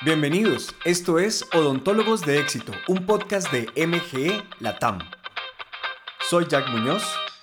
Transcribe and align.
Bienvenidos, 0.00 0.76
esto 0.84 1.18
es 1.18 1.44
Odontólogos 1.52 2.20
de 2.20 2.38
Éxito, 2.38 2.70
un 2.86 3.04
podcast 3.04 3.50
de 3.50 3.66
MGE 3.84 4.44
Latam. 4.60 5.00
Soy 6.20 6.46
Jack 6.48 6.68
Muñoz 6.68 7.02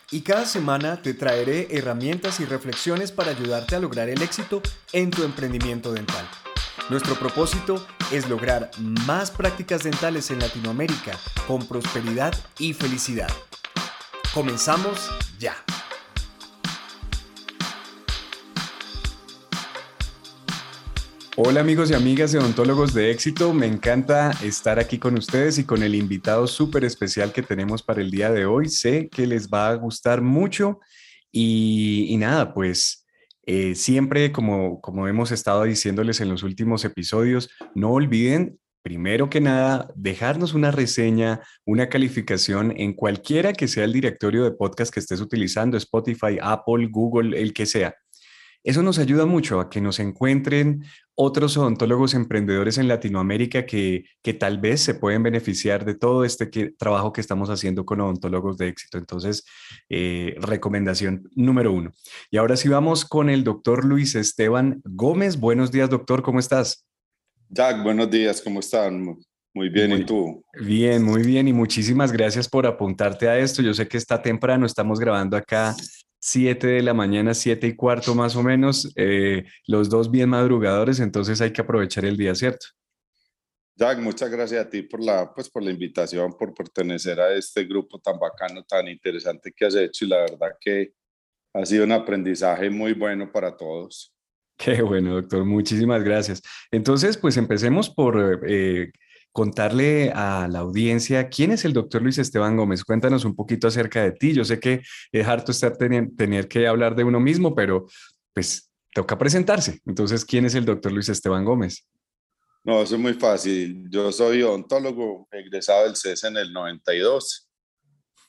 y 0.10 0.22
cada 0.22 0.46
semana 0.46 1.02
te 1.02 1.14
traeré 1.14 1.68
herramientas 1.70 2.40
y 2.40 2.46
reflexiones 2.46 3.12
para 3.12 3.32
ayudarte 3.32 3.76
a 3.76 3.80
lograr 3.80 4.08
el 4.08 4.22
éxito 4.22 4.62
en 4.94 5.12
tu 5.12 5.24
emprendimiento 5.24 5.92
dental. 5.92 6.26
Nuestro 6.90 7.16
propósito 7.16 7.86
es 8.14 8.30
lograr 8.30 8.72
más 8.80 9.32
prácticas 9.32 9.84
dentales 9.84 10.32
en 10.32 10.40
Latinoamérica 10.40 11.20
con 11.48 11.68
prosperidad 11.68 12.34
y 12.58 12.72
felicidad. 12.72 13.30
Comenzamos 14.34 15.12
ya. 15.40 15.58
Hola 21.38 21.60
amigos 21.60 21.92
y 21.92 21.94
amigas 21.94 22.32
de 22.32 22.40
odontólogos 22.40 22.94
de 22.94 23.12
éxito, 23.12 23.54
me 23.54 23.66
encanta 23.66 24.32
estar 24.42 24.80
aquí 24.80 25.00
con 25.00 25.18
ustedes 25.18 25.58
y 25.58 25.66
con 25.66 25.84
el 25.84 25.94
invitado 25.94 26.48
súper 26.48 26.86
especial 26.86 27.34
que 27.34 27.42
tenemos 27.42 27.84
para 27.84 28.00
el 28.00 28.10
día 28.10 28.32
de 28.32 28.46
hoy. 28.46 28.70
Sé 28.70 29.10
que 29.10 29.28
les 29.28 29.50
va 29.50 29.68
a 29.68 29.76
gustar 29.76 30.22
mucho 30.22 30.80
y, 31.34 32.16
nada, 32.20 32.54
pues 32.54 33.06
eh, 33.46 33.76
siempre 33.76 34.32
como, 34.32 34.80
como 34.80 35.10
hemos 35.10 35.32
estado 35.32 35.66
diciéndoles 35.66 36.22
en 36.22 36.30
los 36.30 36.42
últimos 36.42 36.86
episodios, 36.86 37.50
no 37.74 37.92
olviden 37.92 38.58
primero 38.82 39.30
que 39.30 39.42
nada, 39.42 39.92
dejarnos 39.96 40.54
una 40.54 40.72
reseña, 40.72 41.42
una 41.66 41.90
calificación 41.90 42.72
en 42.78 42.94
cualquiera 42.94 43.52
que 43.52 43.68
sea 43.68 43.84
el 43.84 43.92
directorio 43.92 44.46
de 44.46 44.52
podcast 44.52 44.94
que 44.94 45.02
estés 45.02 45.20
utilizando, 45.20 45.76
Spotify, 45.76 46.38
Apple, 46.42 46.88
Google, 46.90 47.38
el 47.42 47.52
que 47.52 47.66
sea. 47.66 47.94
Eso 48.66 48.82
nos 48.82 48.98
ayuda 48.98 49.28
mucho 49.28 49.60
a 49.60 49.70
que 49.70 49.80
nos 49.80 50.00
encuentren 50.00 50.84
otros 51.14 51.56
odontólogos 51.56 52.16
emprendedores 52.16 52.80
en 52.80 52.88
Latinoamérica 52.88 53.68
que, 53.68 54.06
que 54.24 54.34
tal 54.34 54.58
vez 54.58 54.82
se 54.82 54.96
pueden 54.96 55.22
beneficiar 55.22 55.86
de 55.86 55.94
todo 55.94 56.26
este 56.26 56.48
trabajo 56.76 57.14
que 57.14 57.22
estamos 57.22 57.52
haciendo 57.52 57.86
con 57.86 58.02
odontólogos 58.02 58.58
de 58.58 58.70
éxito. 58.70 58.98
Entonces, 58.98 59.46
eh, 59.88 60.34
recomendación 60.40 61.30
número 61.36 61.72
uno. 61.72 61.94
Y 62.32 62.38
ahora 62.38 62.58
sí 62.58 62.68
vamos 62.68 63.06
con 63.06 63.30
el 63.30 63.44
doctor 63.44 63.86
Luis 63.86 64.16
Esteban 64.16 64.82
Gómez. 64.84 65.40
Buenos 65.40 65.72
días, 65.72 65.88
doctor, 65.88 66.24
¿cómo 66.24 66.40
estás? 66.40 66.88
Jack, 67.50 67.84
buenos 67.84 68.10
días, 68.10 68.42
¿cómo 68.42 68.62
están? 68.62 69.16
Muy 69.54 69.70
bien, 69.70 69.92
¿y 69.92 70.06
tú? 70.06 70.44
Bien, 70.60 71.04
muy 71.04 71.22
bien, 71.22 71.48
y 71.48 71.54
muchísimas 71.54 72.12
gracias 72.12 72.50
por 72.50 72.66
apuntarte 72.66 73.30
a 73.30 73.38
esto. 73.38 73.62
Yo 73.62 73.76
sé 73.76 73.88
que 73.88 73.98
está 73.98 74.20
temprano, 74.20 74.66
estamos 74.66 75.00
grabando 75.00 75.38
acá 75.38 75.76
7 76.26 76.66
de 76.66 76.82
la 76.82 76.96
mañana, 76.96 77.36
7 77.36 77.68
y 77.68 77.76
cuarto 77.76 78.16
más 78.16 78.36
o 78.36 78.42
menos, 78.42 78.92
eh, 78.96 79.46
los 79.68 79.90
dos 79.90 80.10
bien 80.10 80.30
madrugadores, 80.30 81.00
entonces 81.00 81.40
hay 81.40 81.54
que 81.54 81.62
aprovechar 81.62 82.04
el 82.04 82.18
día, 82.18 82.34
¿cierto? 82.34 82.66
Jack, 83.76 84.00
muchas 84.00 84.32
gracias 84.32 84.66
a 84.66 84.68
ti 84.68 84.82
por 84.82 85.04
la, 85.04 85.32
pues, 85.32 85.52
por 85.52 85.62
la 85.62 85.70
invitación, 85.70 86.36
por 86.36 86.52
pertenecer 86.56 87.20
a 87.20 87.32
este 87.36 87.66
grupo 87.66 88.00
tan 88.00 88.18
bacano, 88.18 88.64
tan 88.64 88.88
interesante 88.88 89.54
que 89.56 89.66
has 89.66 89.76
hecho 89.76 90.06
y 90.06 90.08
la 90.08 90.22
verdad 90.22 90.58
que 90.60 90.94
ha 91.54 91.64
sido 91.64 91.84
un 91.84 91.92
aprendizaje 91.92 92.72
muy 92.72 92.94
bueno 92.94 93.32
para 93.32 93.56
todos. 93.56 94.12
Qué 94.58 94.82
bueno, 94.82 95.14
doctor, 95.14 95.46
muchísimas 95.46 96.04
gracias. 96.04 96.42
Entonces, 96.72 97.18
pues 97.18 97.38
empecemos 97.38 97.92
por 97.92 98.42
eh, 98.48 98.92
contarle 99.36 100.12
a 100.16 100.48
la 100.50 100.60
audiencia 100.60 101.28
quién 101.28 101.52
es 101.52 101.66
el 101.66 101.74
doctor 101.74 102.02
Luis 102.02 102.18
Esteban 102.18 102.56
Gómez. 102.56 102.86
Cuéntanos 102.86 103.26
un 103.26 103.36
poquito 103.36 103.68
acerca 103.68 104.02
de 104.02 104.14
ti. 104.14 104.32
Yo 104.32 104.46
sé 104.46 104.62
que 104.62 104.82
es 105.12 105.28
harto 105.28 105.52
estar 105.52 105.76
tener 105.76 106.48
que 106.48 106.66
hablar 106.66 106.96
de 106.96 107.04
uno 107.04 107.20
mismo, 107.20 107.54
pero 107.54 107.86
pues 108.34 108.72
toca 108.94 109.18
presentarse. 109.18 109.82
Entonces, 109.86 110.24
¿quién 110.24 110.46
es 110.46 110.56
el 110.56 110.64
doctor 110.64 110.94
Luis 110.94 111.10
Esteban 111.10 111.44
Gómez? 111.44 111.86
No, 112.64 112.82
eso 112.82 112.96
es 112.96 113.02
muy 113.02 113.14
fácil. 113.14 113.90
Yo 113.90 114.10
soy 114.14 114.42
odontólogo, 114.42 115.28
egresado 115.30 115.84
del 115.84 115.98
CES 115.98 116.24
en 116.24 116.38
el 116.38 116.54
92. 116.54 117.50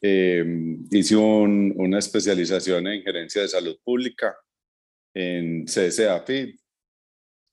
Em, 0.01 0.89
hice 0.91 1.15
una 1.15 2.01
especialización 2.01 2.89
en 2.89 3.05
gerencia 3.05 3.42
de 3.42 3.48
salud 3.48 3.79
pública 3.85 4.35
en 5.14 5.67
CSAFID 5.67 6.57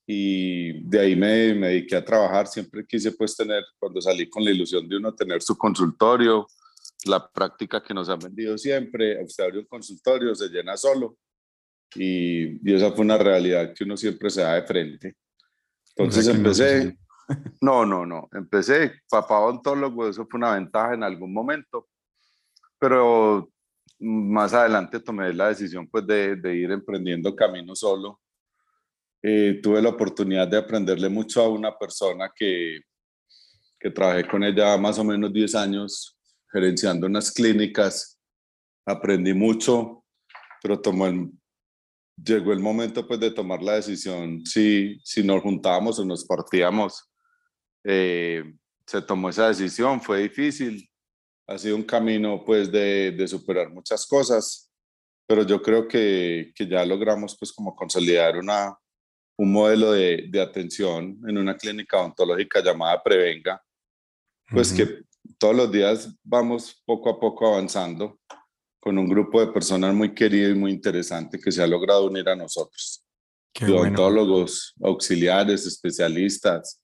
y 0.05 0.83
de 0.83 0.99
ahí 0.99 1.15
me, 1.15 1.53
me, 1.53 1.67
dediqué 1.67 1.95
a 1.95 2.03
trabajar. 2.03 2.47
Siempre 2.47 2.85
quise 2.85 3.11
pues 3.11 3.35
tener, 3.35 3.63
cuando 3.79 4.01
salí 4.01 4.29
con 4.29 4.43
la 4.43 4.51
ilusión 4.51 4.87
de 4.87 4.97
uno 4.97 5.13
tener 5.13 5.41
su 5.41 5.57
consultorio, 5.57 6.47
la 7.05 7.25
práctica 7.29 7.81
que 7.81 7.93
nos 7.93 8.09
han 8.09 8.19
vendido 8.19 8.57
siempre, 8.57 9.23
usted 9.23 9.43
abre 9.43 9.59
un 9.59 9.65
consultorio, 9.65 10.35
se 10.35 10.49
llena 10.49 10.77
solo 10.77 11.17
y, 11.95 12.69
y, 12.69 12.73
esa 12.73 12.91
fue 12.91 13.03
una 13.03 13.17
realidad 13.17 13.73
que 13.73 13.83
uno 13.83 13.97
siempre 13.97 14.29
se 14.29 14.41
da 14.41 14.55
de 14.55 14.63
frente. 14.63 15.15
Entonces 15.95 16.27
empecé, 16.27 16.97
no, 17.61 17.85
no, 17.85 18.05
no, 18.05 18.29
empecé, 18.33 19.01
papá 19.09 19.39
odontólogo, 19.39 20.07
eso 20.07 20.25
fue 20.29 20.37
una 20.37 20.53
ventaja 20.53 20.93
en 20.93 21.03
algún 21.03 21.33
momento, 21.33 21.87
pero 22.79 23.49
más 23.99 24.53
adelante 24.53 24.99
tomé 24.99 25.33
la 25.33 25.49
decisión 25.49 25.87
pues 25.87 26.05
de, 26.07 26.35
de 26.35 26.55
ir 26.55 26.71
emprendiendo 26.71 27.35
camino 27.35 27.75
solo 27.75 28.19
eh, 29.25 29.61
tuve 29.63 29.81
la 29.81 29.89
oportunidad 29.89 30.49
de 30.49 30.57
aprenderle 30.57 31.07
mucho 31.07 31.41
a 31.41 31.47
una 31.47 31.77
persona 31.77 32.29
que, 32.35 32.81
que 33.79 33.89
trabajé 33.89 34.27
con 34.27 34.43
ella 34.43 34.77
más 34.77 34.99
o 34.99 35.03
menos 35.05 35.31
10 35.31 35.55
años 35.55 36.17
gerenciando 36.51 37.07
unas 37.07 37.31
clínicas. 37.31 38.19
Aprendí 38.85 39.33
mucho, 39.33 40.03
pero 40.61 40.77
tomó 40.81 41.07
el, 41.07 41.31
llegó 42.21 42.51
el 42.51 42.59
momento 42.59 43.07
pues 43.07 43.19
de 43.21 43.31
tomar 43.31 43.63
la 43.63 43.75
decisión 43.75 44.45
si, 44.45 44.99
si 45.05 45.23
nos 45.23 45.41
juntábamos 45.41 45.97
o 45.99 46.05
nos 46.05 46.25
partíamos. 46.25 47.09
Eh, 47.85 48.43
se 48.85 49.01
tomó 49.01 49.29
esa 49.29 49.47
decisión, 49.47 50.01
fue 50.01 50.23
difícil, 50.23 50.89
ha 51.47 51.57
sido 51.57 51.77
un 51.77 51.83
camino 51.83 52.43
pues 52.45 52.69
de, 52.69 53.11
de 53.11 53.27
superar 53.27 53.69
muchas 53.69 54.05
cosas, 54.05 54.69
pero 55.25 55.43
yo 55.43 55.61
creo 55.61 55.87
que, 55.87 56.51
que 56.53 56.67
ya 56.67 56.85
logramos 56.85 57.37
pues 57.37 57.53
como 57.53 57.73
consolidar 57.73 58.37
una, 58.37 58.77
un 59.37 59.51
modelo 59.51 59.91
de, 59.91 60.27
de, 60.29 60.41
atención 60.41 61.19
en 61.27 61.37
una 61.37 61.57
clínica 61.57 61.99
odontológica 61.99 62.61
llamada 62.63 63.01
Prevenga, 63.01 63.61
pues 64.49 64.71
que 64.71 65.01
todos 65.37 65.55
los 65.55 65.71
días 65.71 66.15
vamos 66.23 66.81
poco 66.85 67.09
a 67.09 67.19
poco 67.19 67.47
avanzando 67.47 68.19
con 68.79 68.97
un 68.97 69.07
grupo 69.07 69.39
de 69.39 69.51
personas 69.51 69.93
muy 69.95 70.13
querido 70.13 70.49
y 70.49 70.55
muy 70.55 70.71
interesante 70.71 71.39
que 71.39 71.51
se 71.51 71.63
ha 71.63 71.67
logrado 71.67 72.05
unir 72.05 72.27
a 72.27 72.35
nosotros. 72.35 73.03
odontólogos, 73.61 74.73
auxiliares, 74.81 75.65
especialistas, 75.65 76.81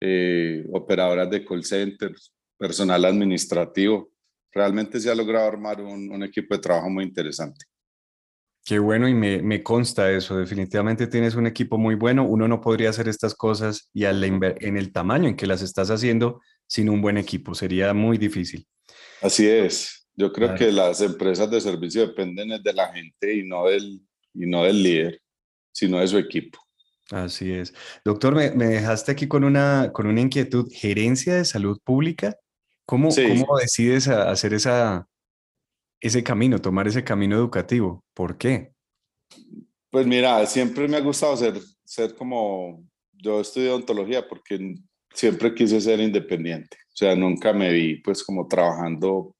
eh, 0.00 0.66
operadoras 0.72 1.30
de 1.30 1.44
call 1.44 1.64
centers, 1.64 2.32
personal 2.58 3.04
administrativo. 3.04 4.10
Realmente 4.52 4.98
se 4.98 5.10
ha 5.10 5.14
logrado 5.14 5.46
armar 5.46 5.80
un, 5.80 6.10
un 6.10 6.22
equipo 6.24 6.54
de 6.56 6.60
trabajo 6.60 6.90
muy 6.90 7.04
interesante. 7.04 7.64
Qué 8.64 8.78
bueno 8.78 9.08
y 9.08 9.14
me, 9.14 9.42
me, 9.42 9.62
consta 9.62 10.10
eso. 10.12 10.36
Definitivamente 10.36 11.06
tienes 11.06 11.34
un 11.34 11.46
equipo 11.46 11.78
muy 11.78 11.94
bueno. 11.94 12.24
Uno 12.24 12.46
no 12.46 12.60
podría 12.60 12.90
hacer 12.90 13.08
estas 13.08 13.34
cosas 13.34 13.88
y 13.92 14.04
al 14.04 14.22
en 14.22 14.76
el 14.76 14.92
tamaño 14.92 15.28
en 15.28 15.36
que 15.36 15.46
las 15.46 15.62
estás 15.62 15.90
haciendo 15.90 16.40
sin 16.66 16.88
un 16.88 17.00
buen 17.00 17.16
equipo. 17.16 17.54
Sería 17.54 17.92
muy 17.94 18.18
difícil. 18.18 18.66
Así 19.22 19.48
es. 19.48 20.06
Yo 20.14 20.32
creo 20.32 20.54
que 20.54 20.70
las 20.70 21.00
empresas 21.00 21.50
de 21.50 21.60
servicio 21.60 22.06
dependen 22.06 22.62
de 22.62 22.72
la 22.74 22.92
gente 22.92 23.34
y 23.34 23.42
no 23.42 23.66
del, 23.66 24.02
y 24.34 24.46
no 24.46 24.64
del 24.64 24.82
líder, 24.82 25.22
sino 25.72 25.98
de 25.98 26.08
su 26.08 26.18
equipo. 26.18 26.58
Así 27.10 27.52
es. 27.52 27.74
Doctor, 28.04 28.34
me, 28.34 28.50
me 28.50 28.66
dejaste 28.66 29.12
aquí 29.12 29.26
con 29.26 29.44
una, 29.44 29.90
con 29.92 30.06
una 30.06 30.20
inquietud. 30.20 30.70
¿Gerencia 30.72 31.34
de 31.34 31.44
salud 31.44 31.80
pública? 31.82 32.36
¿Cómo, 32.84 33.08
¿cómo 33.08 33.56
decides 33.56 34.08
hacer 34.08 34.52
esa, 34.52 35.08
ese 36.00 36.22
camino, 36.22 36.58
tomar 36.58 36.88
ese 36.88 37.04
camino 37.04 37.36
educativo? 37.36 38.04
¿Por 38.14 38.38
qué? 38.38 38.72
Pues 39.90 40.06
mira, 40.06 40.44
siempre 40.46 40.88
me 40.88 40.96
ha 40.96 41.00
gustado 41.00 41.36
ser, 41.36 41.60
ser 41.84 42.14
como, 42.14 42.84
yo 43.12 43.40
estudié 43.40 43.70
ontología 43.70 44.26
porque 44.26 44.76
siempre 45.12 45.54
quise 45.54 45.80
ser 45.80 46.00
independiente, 46.00 46.76
o 46.86 46.96
sea, 46.96 47.14
nunca 47.16 47.52
me 47.52 47.72
vi 47.72 47.96
pues 47.96 48.22
como 48.22 48.46
trabajando 48.46 49.34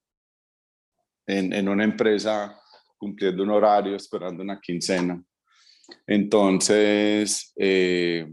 en, 1.25 1.53
en 1.53 1.69
una 1.69 1.83
empresa, 1.83 2.57
cumpliendo 2.97 3.43
un 3.43 3.51
horario, 3.51 3.95
esperando 3.95 4.43
una 4.43 4.59
quincena. 4.59 5.23
Entonces, 6.05 7.53
eh, 7.57 8.31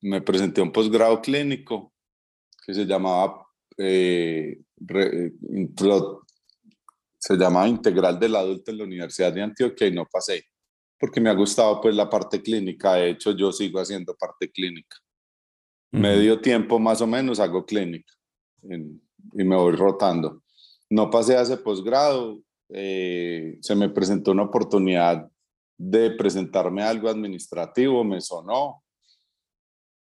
me 0.00 0.20
presenté 0.22 0.60
a 0.60 0.64
un 0.64 0.72
posgrado 0.72 1.20
clínico 1.20 1.92
que 2.64 2.74
se 2.74 2.84
llamaba 2.86 3.46
eh, 3.78 4.60
se 7.20 7.36
llamaba 7.36 7.68
Integral 7.68 8.18
del 8.18 8.34
Adulto 8.34 8.70
en 8.70 8.78
la 8.78 8.84
Universidad 8.84 9.32
de 9.32 9.42
Antioquia 9.42 9.86
y 9.86 9.92
no 9.92 10.06
pasé, 10.10 10.42
porque 10.98 11.20
me 11.20 11.28
ha 11.28 11.34
gustado 11.34 11.80
pues 11.80 11.94
la 11.94 12.08
parte 12.08 12.42
clínica, 12.42 12.94
de 12.94 13.10
hecho 13.10 13.32
yo 13.32 13.52
sigo 13.52 13.78
haciendo 13.78 14.16
parte 14.16 14.50
clínica. 14.50 14.96
Medio 15.92 16.40
tiempo 16.40 16.78
más 16.78 17.00
o 17.00 17.06
menos 17.06 17.40
hago 17.40 17.66
clínica 17.66 18.12
y 18.62 19.44
me 19.44 19.56
voy 19.56 19.72
rotando. 19.72 20.42
No 20.88 21.10
pasé 21.10 21.36
a 21.36 21.42
ese 21.42 21.56
posgrado, 21.56 22.40
eh, 22.70 23.58
se 23.60 23.74
me 23.74 23.88
presentó 23.88 24.30
una 24.30 24.44
oportunidad 24.44 25.28
de 25.76 26.12
presentarme 26.12 26.82
algo 26.82 27.08
administrativo, 27.08 28.04
me 28.04 28.20
sonó. 28.20 28.82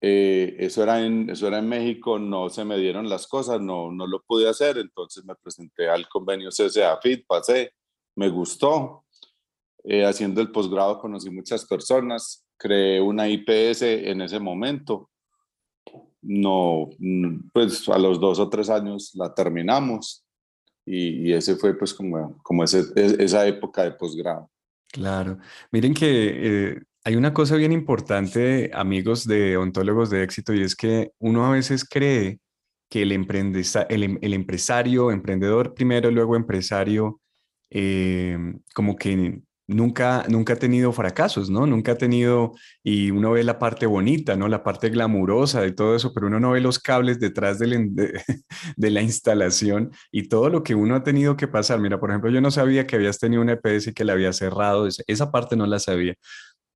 Eh, 0.05 0.57
eso, 0.59 0.83
era 0.83 1.01
en, 1.01 1.29
eso 1.29 1.47
era 1.47 1.59
en 1.59 1.69
México, 1.69 2.19
no 2.19 2.49
se 2.49 2.65
me 2.65 2.77
dieron 2.77 3.07
las 3.07 3.25
cosas, 3.25 3.61
no, 3.61 3.89
no 3.89 4.05
lo 4.05 4.21
pude 4.21 4.49
hacer, 4.49 4.77
entonces 4.77 5.23
me 5.23 5.33
presenté 5.33 5.87
al 5.87 6.09
convenio 6.09 6.49
CSA 6.49 6.99
FIT, 7.01 7.25
pasé, 7.25 7.71
me 8.17 8.27
gustó. 8.27 9.05
Eh, 9.85 10.03
haciendo 10.03 10.41
el 10.41 10.51
posgrado 10.51 10.99
conocí 10.99 11.29
muchas 11.29 11.63
personas, 11.65 12.45
creé 12.57 12.99
una 12.99 13.29
IPS 13.29 13.81
en 13.83 14.19
ese 14.19 14.39
momento. 14.39 15.09
No, 16.21 16.89
pues 17.53 17.87
a 17.87 17.97
los 17.97 18.19
dos 18.19 18.39
o 18.39 18.49
tres 18.49 18.69
años 18.69 19.11
la 19.15 19.33
terminamos 19.33 20.25
y, 20.85 21.29
y 21.29 21.33
ese 21.33 21.55
fue 21.55 21.77
pues 21.77 21.93
como, 21.93 22.37
como 22.43 22.65
ese, 22.65 22.83
esa 22.95 23.47
época 23.47 23.83
de 23.83 23.91
posgrado. 23.91 24.49
Claro. 24.91 25.37
Miren 25.71 25.93
que 25.93 26.71
eh, 26.73 26.81
hay 27.05 27.15
una 27.15 27.33
cosa 27.33 27.55
bien 27.55 27.71
importante, 27.71 28.71
amigos 28.73 29.27
de 29.27 29.57
ontólogos 29.57 30.09
de 30.09 30.23
éxito, 30.23 30.53
y 30.53 30.61
es 30.63 30.75
que 30.75 31.11
uno 31.19 31.45
a 31.45 31.51
veces 31.51 31.83
cree 31.83 32.39
que 32.89 33.01
el, 33.01 33.11
el, 33.11 34.19
el 34.21 34.33
empresario, 34.33 35.11
emprendedor 35.11 35.73
primero, 35.73 36.11
luego 36.11 36.35
empresario, 36.35 37.19
eh, 37.71 38.37
como 38.73 38.95
que 38.95 39.41
nunca, 39.67 40.25
nunca 40.29 40.53
ha 40.53 40.55
tenido 40.57 40.91
fracasos, 40.93 41.49
¿no? 41.49 41.65
Nunca 41.65 41.93
ha 41.93 41.97
tenido, 41.97 42.53
y 42.83 43.11
uno 43.11 43.31
ve 43.31 43.43
la 43.43 43.59
parte 43.59 43.85
bonita, 43.85 44.35
¿no? 44.35 44.47
La 44.47 44.63
parte 44.63 44.89
glamurosa 44.89 45.61
de 45.61 45.71
todo 45.71 45.95
eso, 45.95 46.13
pero 46.13 46.27
uno 46.27 46.39
no 46.39 46.51
ve 46.51 46.61
los 46.61 46.79
cables 46.79 47.19
detrás 47.19 47.59
de, 47.59 47.67
de, 48.77 48.89
la 48.91 49.01
instalación 49.01 49.91
y 50.11 50.27
todo 50.27 50.49
lo 50.49 50.63
que 50.63 50.75
uno 50.75 50.95
ha 50.95 51.03
tenido 51.03 51.35
que 51.37 51.47
pasar. 51.47 51.79
Mira, 51.79 51.99
por 51.99 52.11
ejemplo, 52.11 52.29
yo 52.31 52.41
no 52.41 52.51
sabía 52.51 52.87
que 52.87 52.95
habías 52.95 53.19
tenido 53.19 53.41
un 53.41 53.49
EPS 53.49 53.87
y 53.87 53.93
que 53.93 54.05
la 54.05 54.13
había 54.13 54.33
cerrado, 54.33 54.87
esa 54.87 55.31
parte 55.31 55.55
no 55.55 55.65
la 55.65 55.79
sabía, 55.79 56.15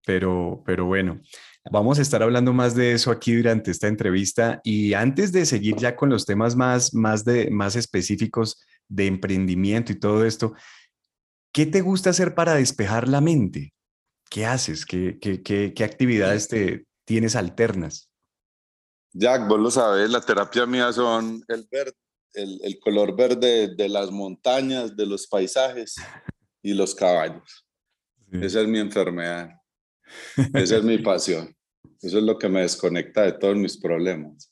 pero, 0.08 0.64
pero 0.66 0.86
bueno. 0.86 1.22
Vamos 1.70 2.00
a 2.00 2.02
estar 2.02 2.24
hablando 2.24 2.54
más 2.54 2.76
de 2.76 2.94
eso 2.94 3.12
aquí 3.12 3.36
durante 3.36 3.72
esta 3.72 3.88
entrevista 3.88 4.62
y 4.64 4.94
antes 4.94 5.34
de 5.34 5.46
seguir 5.46 5.76
ya 5.76 5.98
con 5.98 6.10
los 6.10 6.26
temas 6.26 6.56
más, 6.56 6.94
más, 6.94 7.26
de, 7.26 7.52
más 7.52 7.76
específicos 7.76 8.66
de 8.88 9.06
emprendimiento 9.06 9.92
y 9.92 10.00
todo 10.00 10.26
esto, 10.26 10.54
¿Qué 11.58 11.66
te 11.66 11.82
gusta 11.82 12.12
hacer 12.12 12.36
para 12.36 12.54
despejar 12.54 13.08
la 13.08 13.20
mente? 13.20 13.74
¿Qué 14.30 14.46
haces? 14.46 14.86
¿Qué, 14.86 15.18
qué, 15.20 15.42
qué, 15.42 15.84
actividades 15.84 16.48
te 16.48 16.86
tienes 17.04 17.36
alternas? 17.36 18.12
Jack, 19.12 19.48
vos 19.48 19.60
lo 19.60 19.72
sabes, 19.72 20.08
la 20.12 20.22
terapia 20.22 20.68
mía 20.68 20.94
son 20.94 21.44
el, 21.48 21.68
verde, 21.72 21.96
el, 22.34 22.78
color 22.80 23.16
verde 23.16 23.74
de 23.76 23.90
las 23.90 24.12
montañas, 24.12 24.96
de 24.96 25.08
los 25.08 25.26
paisajes 25.26 25.96
y 26.62 26.76
los 26.76 26.94
caballos. 26.94 27.66
Esa 28.32 28.62
es 28.62 28.68
mi 28.68 28.78
enfermedad. 28.78 29.50
Esa 30.54 30.78
es 30.78 30.84
mi 30.84 30.98
pasión. 31.04 31.54
Eso 32.02 32.18
es 32.20 32.24
lo 32.24 32.38
que 32.38 32.50
me 32.50 32.62
desconecta 32.62 33.24
de 33.24 33.34
todos 33.34 33.56
mis 33.56 33.78
problemas. 33.78 34.52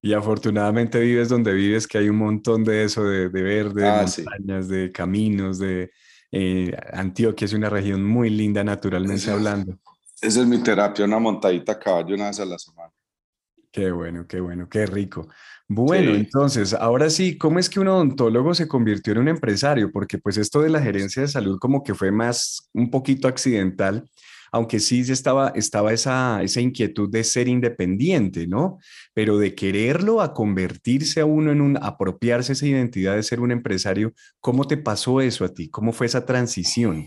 Y 0.00 0.14
afortunadamente 0.14 0.98
vives 0.98 1.28
donde 1.28 1.52
vives, 1.52 1.86
que 1.86 1.98
hay 1.98 2.08
un 2.08 2.16
montón 2.16 2.64
de 2.64 2.84
eso, 2.84 3.04
de, 3.04 3.28
verde, 3.28 3.82
de 3.82 3.88
ah, 3.88 4.04
montañas, 4.04 4.68
de 4.68 4.90
caminos, 4.90 5.60
de, 5.60 5.92
eh, 6.32 6.74
Antioquia 6.94 7.44
es 7.44 7.52
una 7.52 7.68
región 7.68 8.02
muy 8.02 8.30
linda 8.30 8.64
naturalmente 8.64 9.30
hablando. 9.30 9.78
Esa 10.20 10.40
es 10.40 10.46
mi 10.46 10.62
terapia, 10.62 11.04
una 11.04 11.18
montadita 11.18 11.72
a 11.72 11.78
caballo 11.78 12.14
una 12.14 12.28
vez 12.28 12.40
a 12.40 12.46
la 12.46 12.58
semana. 12.58 12.90
Qué 13.70 13.90
bueno, 13.90 14.26
qué 14.26 14.40
bueno, 14.40 14.68
qué 14.68 14.86
rico. 14.86 15.28
Bueno, 15.68 16.12
entonces, 16.14 16.74
ahora 16.74 17.08
sí, 17.08 17.38
¿cómo 17.38 17.58
es 17.58 17.70
que 17.70 17.80
un 17.80 17.88
odontólogo 17.88 18.54
se 18.54 18.68
convirtió 18.68 19.12
en 19.12 19.20
un 19.20 19.28
empresario? 19.28 19.90
Porque 19.90 20.18
pues 20.18 20.36
esto 20.36 20.60
de 20.60 20.68
la 20.68 20.82
gerencia 20.82 21.22
de 21.22 21.28
salud 21.28 21.58
como 21.58 21.82
que 21.82 21.94
fue 21.94 22.10
más 22.10 22.68
un 22.74 22.90
poquito 22.90 23.28
accidental 23.28 24.08
aunque 24.52 24.80
sí 24.80 25.00
estaba, 25.00 25.48
estaba 25.56 25.92
esa, 25.94 26.42
esa 26.42 26.60
inquietud 26.60 27.08
de 27.10 27.24
ser 27.24 27.48
independiente, 27.48 28.46
¿no? 28.46 28.78
Pero 29.14 29.38
de 29.38 29.54
quererlo 29.54 30.20
a 30.20 30.34
convertirse 30.34 31.20
a 31.20 31.24
uno 31.24 31.50
en 31.50 31.62
un, 31.62 31.78
apropiarse 31.82 32.52
esa 32.52 32.66
identidad 32.66 33.16
de 33.16 33.22
ser 33.22 33.40
un 33.40 33.50
empresario, 33.50 34.12
¿cómo 34.40 34.66
te 34.66 34.76
pasó 34.76 35.22
eso 35.22 35.46
a 35.46 35.48
ti? 35.48 35.70
¿Cómo 35.70 35.92
fue 35.92 36.06
esa 36.06 36.26
transición? 36.26 37.06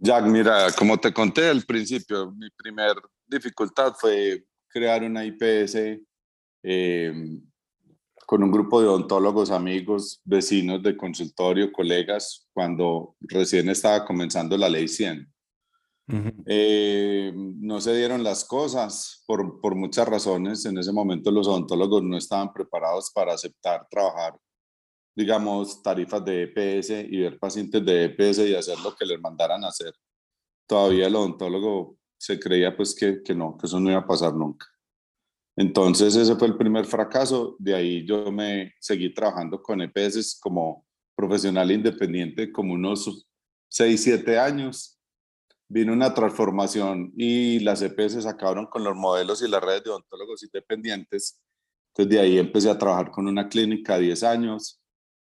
Jack, 0.00 0.26
mira, 0.26 0.72
como 0.76 0.98
te 0.98 1.12
conté 1.12 1.48
al 1.48 1.62
principio, 1.62 2.32
mi 2.32 2.50
primer 2.50 2.96
dificultad 3.26 3.94
fue 3.98 4.44
crear 4.68 5.04
una 5.04 5.24
IPS 5.24 6.00
eh, 6.64 7.12
con 8.26 8.42
un 8.42 8.50
grupo 8.50 8.80
de 8.80 8.88
odontólogos, 8.88 9.50
amigos, 9.50 10.20
vecinos 10.24 10.82
de 10.82 10.96
consultorio, 10.96 11.72
colegas, 11.72 12.48
cuando 12.52 13.16
recién 13.20 13.68
estaba 13.68 14.04
comenzando 14.04 14.56
la 14.56 14.68
ley 14.68 14.88
100. 14.88 15.32
Eh, 16.46 17.32
no 17.34 17.80
se 17.80 17.94
dieron 17.94 18.24
las 18.24 18.44
cosas 18.44 19.22
por, 19.26 19.60
por, 19.60 19.74
muchas 19.74 20.08
razones. 20.08 20.64
En 20.64 20.78
ese 20.78 20.92
momento 20.92 21.30
los 21.30 21.46
odontólogos 21.46 22.02
no 22.02 22.16
estaban 22.16 22.52
preparados 22.52 23.10
para 23.14 23.34
aceptar 23.34 23.86
trabajar, 23.90 24.38
digamos, 25.14 25.82
tarifas 25.82 26.24
de 26.24 26.44
EPS 26.44 26.90
y 27.10 27.20
ver 27.20 27.38
pacientes 27.38 27.84
de 27.84 28.04
EPS 28.04 28.38
y 28.38 28.54
hacer 28.54 28.78
lo 28.80 28.94
que 28.96 29.04
les 29.04 29.20
mandaran 29.20 29.64
hacer. 29.64 29.92
Todavía 30.66 31.06
el 31.08 31.16
odontólogo 31.16 31.98
se 32.16 32.40
creía 32.40 32.74
pues 32.76 32.94
que, 32.94 33.22
que 33.22 33.34
no, 33.34 33.56
que 33.58 33.66
eso 33.66 33.78
no 33.78 33.90
iba 33.90 34.00
a 34.00 34.06
pasar 34.06 34.34
nunca. 34.34 34.66
Entonces 35.56 36.14
ese 36.16 36.36
fue 36.36 36.48
el 36.48 36.56
primer 36.56 36.86
fracaso. 36.86 37.56
De 37.58 37.74
ahí 37.74 38.06
yo 38.06 38.32
me 38.32 38.72
seguí 38.80 39.12
trabajando 39.12 39.60
con 39.60 39.82
EPS 39.82 40.38
como 40.40 40.86
profesional 41.14 41.70
independiente 41.70 42.52
como 42.52 42.74
unos 42.74 43.26
6, 43.68 44.02
7 44.02 44.38
años 44.38 44.97
vino 45.68 45.92
una 45.92 46.14
transformación 46.14 47.12
y 47.16 47.60
las 47.60 47.82
EPS 47.82 48.22
se 48.22 48.28
acabaron 48.28 48.66
con 48.66 48.82
los 48.82 48.96
modelos 48.96 49.42
y 49.42 49.48
las 49.48 49.62
redes 49.62 49.84
de 49.84 49.90
odontólogos 49.90 50.42
independientes. 50.42 51.40
Entonces 51.88 52.10
de 52.14 52.20
ahí 52.20 52.38
empecé 52.38 52.70
a 52.70 52.78
trabajar 52.78 53.10
con 53.10 53.26
una 53.28 53.48
clínica 53.48 53.98
10 53.98 54.22
años, 54.22 54.80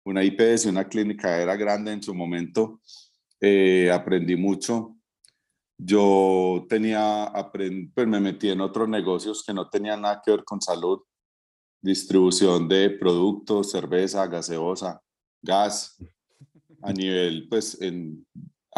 una 0.05 0.23
IPS, 0.23 0.67
una 0.67 0.87
clínica 0.87 1.41
era 1.41 1.57
grande 1.57 1.93
en 1.93 2.03
su 2.03 2.15
momento. 2.15 2.81
Eh, 3.41 3.91
aprendí 3.91 4.37
mucho. 4.37 4.97
Yo 5.79 6.67
tenía, 6.69 7.33
pues 7.53 8.07
me 8.09 8.21
metí 8.21 8.51
en 8.51 8.61
otros 8.61 8.89
negocios 8.89 9.45
que 9.47 9.55
no 9.55 9.69
tenían 9.69 10.03
nada 10.03 10.21
que 10.25 10.33
ver 10.33 10.45
con 10.45 10.61
salud, 10.61 11.01
distribución 11.81 12.69
de 12.69 12.91
productos, 12.91 13.71
cerveza, 13.71 14.27
gaseosa, 14.27 15.01
gas, 15.41 15.97
a 16.83 16.93
nivel, 16.93 17.49
pues, 17.49 17.81
en 17.81 18.27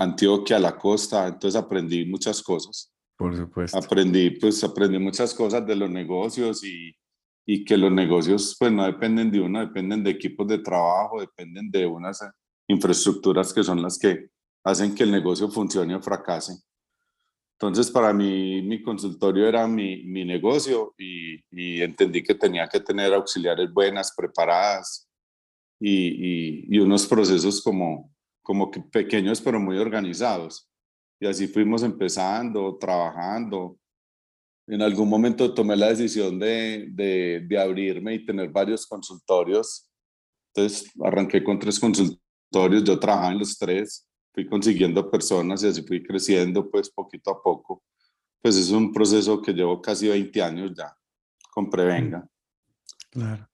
Antioquia, 0.00 0.58
la 0.58 0.79
costa, 0.79 1.29
entonces 1.29 1.61
aprendí 1.61 2.06
muchas 2.06 2.43
cosas. 2.43 2.91
Por 3.19 3.37
supuesto. 3.37 3.76
Aprendí, 3.76 4.31
pues 4.31 4.64
aprendí 4.64 4.99
muchas 4.99 5.35
cosas 5.35 5.67
de 5.67 5.76
los 5.76 5.91
negocios 5.91 6.64
y, 6.64 6.97
y 7.47 7.64
que 7.67 7.77
los 7.77 7.93
negocios 7.93 8.56
pues 8.58 8.72
no 8.72 8.84
dependen 8.84 9.31
de 9.31 9.41
uno, 9.41 9.60
dependen 9.60 10.03
de 10.03 10.13
equipos 10.13 10.48
de 10.48 10.58
trabajo, 10.58 11.20
dependen 11.20 11.70
de 11.70 11.84
unas 11.84 12.19
infraestructuras 12.67 13.53
que 13.53 13.63
son 13.63 13.82
las 13.82 13.98
que 13.98 14.31
hacen 14.65 14.94
que 14.94 15.03
el 15.03 15.10
negocio 15.10 15.51
funcione 15.51 15.94
o 15.94 16.01
fracase. 16.01 16.55
Entonces, 17.58 17.91
para 17.91 18.15
mí, 18.15 18.63
mi 18.63 18.82
consultorio 18.82 19.46
era 19.46 19.67
mi, 19.67 20.03
mi 20.05 20.24
negocio 20.24 20.94
y, 20.96 21.34
y, 21.51 21.82
entendí 21.82 22.22
que 22.22 22.34
tenía 22.34 22.67
que 22.67 22.81
tener 22.81 23.13
auxiliares 23.13 23.70
buenas, 23.70 24.15
preparadas 24.17 25.06
y, 25.79 25.91
y, 25.91 26.67
y 26.70 26.79
unos 26.79 27.06
procesos 27.06 27.60
como, 27.60 28.09
como 28.43 28.70
que 28.70 28.81
pequeños 28.81 29.41
pero 29.41 29.61
muy 29.61 29.79
organizados. 29.79 30.69
Y 31.20 31.27
así 31.27 31.47
fuimos 31.47 31.82
empezando, 31.82 32.77
trabajando. 32.79 33.79
En 34.67 34.82
algún 34.82 35.09
momento 35.09 35.53
tomé 35.53 35.77
la 35.77 35.89
decisión 35.89 36.39
de, 36.39 36.87
de, 36.91 37.44
de 37.47 37.61
abrirme 37.61 38.15
y 38.15 38.25
tener 38.25 38.51
varios 38.51 38.87
consultorios. 38.87 39.91
Entonces 40.55 40.91
arranqué 41.03 41.44
con 41.44 41.59
tres 41.59 41.79
consultorios, 41.79 42.85
yo 42.85 42.99
trabajaba 42.99 43.32
en 43.32 43.39
los 43.39 43.59
tres, 43.59 44.09
fui 44.32 44.47
consiguiendo 44.47 45.11
personas 45.11 45.63
y 45.63 45.69
así 45.69 45.82
fui 45.82 46.03
creciendo 46.03 46.70
pues 46.70 46.91
poquito 46.91 47.31
a 47.31 47.43
poco. 47.43 47.82
Pues 48.43 48.56
es 48.56 48.70
un 48.70 48.93
proceso 48.93 49.43
que 49.43 49.53
llevo 49.53 49.82
casi 49.82 50.09
20 50.09 50.43
años 50.43 50.73
ya 50.77 50.97
con 51.51 51.69
Prevenga. 51.69 52.27
Claro. 53.11 53.49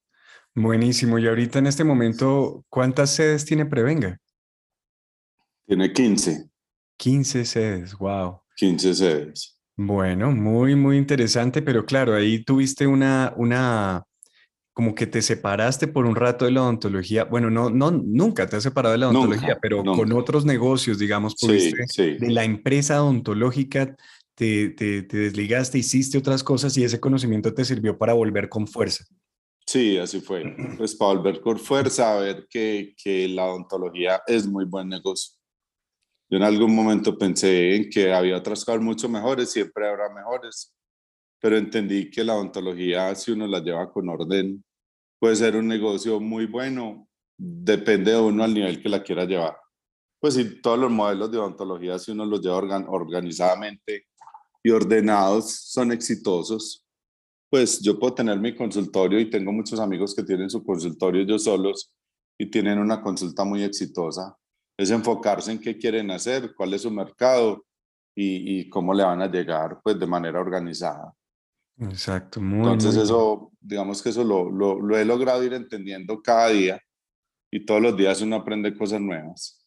Buenísimo. 0.55 1.19
Y 1.19 1.27
ahorita 1.27 1.59
en 1.59 1.67
este 1.67 1.85
momento, 1.85 2.65
¿cuántas 2.69 3.11
sedes 3.11 3.45
tiene 3.45 3.67
Prevenga? 3.67 4.19
Tiene 5.67 5.93
15. 5.93 6.49
15 6.99 7.45
sedes, 7.45 7.95
wow. 7.99 8.41
15 8.57 8.95
sedes. 8.95 9.59
Bueno, 9.77 10.31
muy, 10.31 10.75
muy 10.75 10.97
interesante, 10.97 11.61
pero 11.61 11.85
claro, 11.85 12.15
ahí 12.15 12.43
tuviste 12.43 12.87
una, 12.87 13.35
una, 13.37 14.05
como 14.73 14.95
que 14.95 15.07
te 15.07 15.21
separaste 15.21 15.87
por 15.89 16.07
un 16.07 16.17
rato 16.17 16.47
de 16.47 16.53
la 16.53 16.63
odontología. 16.63 17.25
Bueno, 17.25 17.51
no, 17.51 17.69
no, 17.69 17.91
nunca 17.91 18.47
te 18.47 18.57
has 18.57 18.63
separado 18.63 18.93
de 18.93 18.99
la 18.99 19.09
odontología, 19.11 19.59
pero 19.61 19.85
con 19.85 20.13
otros 20.13 20.47
negocios, 20.47 20.99
digamos, 20.99 21.35
pudiste, 21.35 22.19
de 22.19 22.31
la 22.31 22.45
empresa 22.45 23.03
odontológica, 23.03 23.95
te, 24.35 24.71
te, 24.71 25.03
te 25.03 25.17
desligaste, 25.17 25.79
hiciste 25.79 26.17
otras 26.17 26.43
cosas 26.43 26.77
y 26.79 26.85
ese 26.85 27.01
conocimiento 27.01 27.53
te 27.53 27.65
sirvió 27.65 27.99
para 27.99 28.15
volver 28.15 28.49
con 28.49 28.67
fuerza. 28.67 29.05
Sí, 29.67 29.99
así 29.99 30.21
fue. 30.21 30.55
Pues 30.79 30.95
para 30.95 31.15
volver 31.15 31.41
con 31.41 31.59
fuerza, 31.59 32.17
a 32.17 32.21
ver 32.21 32.47
que, 32.49 32.95
que 33.03 33.29
la 33.29 33.47
odontología 33.47 34.23
es 34.27 34.47
muy 34.47 34.65
buen 34.65 34.89
negocio. 34.89 35.36
Yo 36.29 36.39
en 36.39 36.43
algún 36.43 36.75
momento 36.75 37.17
pensé 37.17 37.77
en 37.77 37.89
que 37.89 38.13
había 38.13 38.37
otras 38.37 38.65
cosas 38.65 38.81
mucho 38.81 39.09
mejores, 39.09 39.51
siempre 39.51 39.89
habrá 39.89 40.13
mejores, 40.13 40.75
pero 41.41 41.57
entendí 41.57 42.11
que 42.11 42.25
la 42.25 42.35
odontología, 42.35 43.15
si 43.15 43.31
uno 43.31 43.47
la 43.47 43.61
lleva 43.61 43.93
con 43.93 44.09
orden, 44.09 44.65
puede 45.21 45.37
ser 45.37 45.57
un 45.57 45.69
negocio 45.69 46.19
muy 46.19 46.47
bueno, 46.47 47.09
depende 47.39 48.13
de 48.13 48.21
uno 48.21 48.43
al 48.43 48.55
nivel 48.55 48.83
que 48.83 48.89
la 48.89 49.03
quiera 49.03 49.25
llevar. 49.25 49.57
Pues 50.21 50.35
si 50.35 50.61
todos 50.61 50.79
los 50.79 50.91
modelos 50.91 51.31
de 51.31 51.39
odontología, 51.39 51.99
si 51.99 52.11
uno 52.11 52.25
los 52.25 52.41
lleva 52.41 52.57
organizadamente 52.89 54.07
y 54.65 54.71
ordenados, 54.71 55.53
son 55.53 55.93
exitosos, 55.93 56.85
pues 57.49 57.81
yo 57.81 57.99
puedo 57.99 58.15
tener 58.15 58.41
mi 58.41 58.57
consultorio 58.57 59.21
y 59.21 59.31
tengo 59.31 59.53
muchos 59.53 59.79
amigos 59.79 60.15
que 60.15 60.25
tienen 60.25 60.51
su 60.51 60.65
consultorio 60.65 61.23
ellos 61.23 61.45
solos 61.45 61.93
y 62.37 62.51
tienen 62.51 62.79
una 62.79 63.01
consulta 63.01 63.45
muy 63.45 63.63
exitosa. 63.63 64.37
Es 64.77 64.91
enfocarse 64.91 65.53
en 65.53 65.59
qué 65.59 65.79
quieren 65.79 66.11
hacer, 66.11 66.55
cuál 66.55 66.75
es 66.75 66.83
su 66.83 66.91
mercado 66.91 67.65
y, 68.15 68.61
y 68.61 68.69
cómo 68.69 68.93
le 68.93 69.05
van 69.05 69.23
a 69.23 69.31
llegar, 69.31 69.81
pues 69.83 69.99
de 69.99 70.07
manera 70.07 70.41
organizada. 70.41 71.15
Exacto, 71.79 72.41
muy 72.41 72.61
Entonces 72.61 72.97
eso, 72.97 73.53
digamos 73.61 74.03
que 74.03 74.09
eso 74.09 74.25
lo, 74.25 74.51
lo, 74.51 74.81
lo 74.81 74.97
he 74.97 75.05
logrado 75.05 75.45
ir 75.45 75.53
entendiendo 75.53 76.23
cada 76.23 76.49
día 76.49 76.81
y 77.51 77.65
todos 77.65 77.83
los 77.83 77.97
días 77.97 78.21
uno 78.23 78.37
aprende 78.37 78.75
cosas 78.75 79.01
nuevas. 79.01 79.67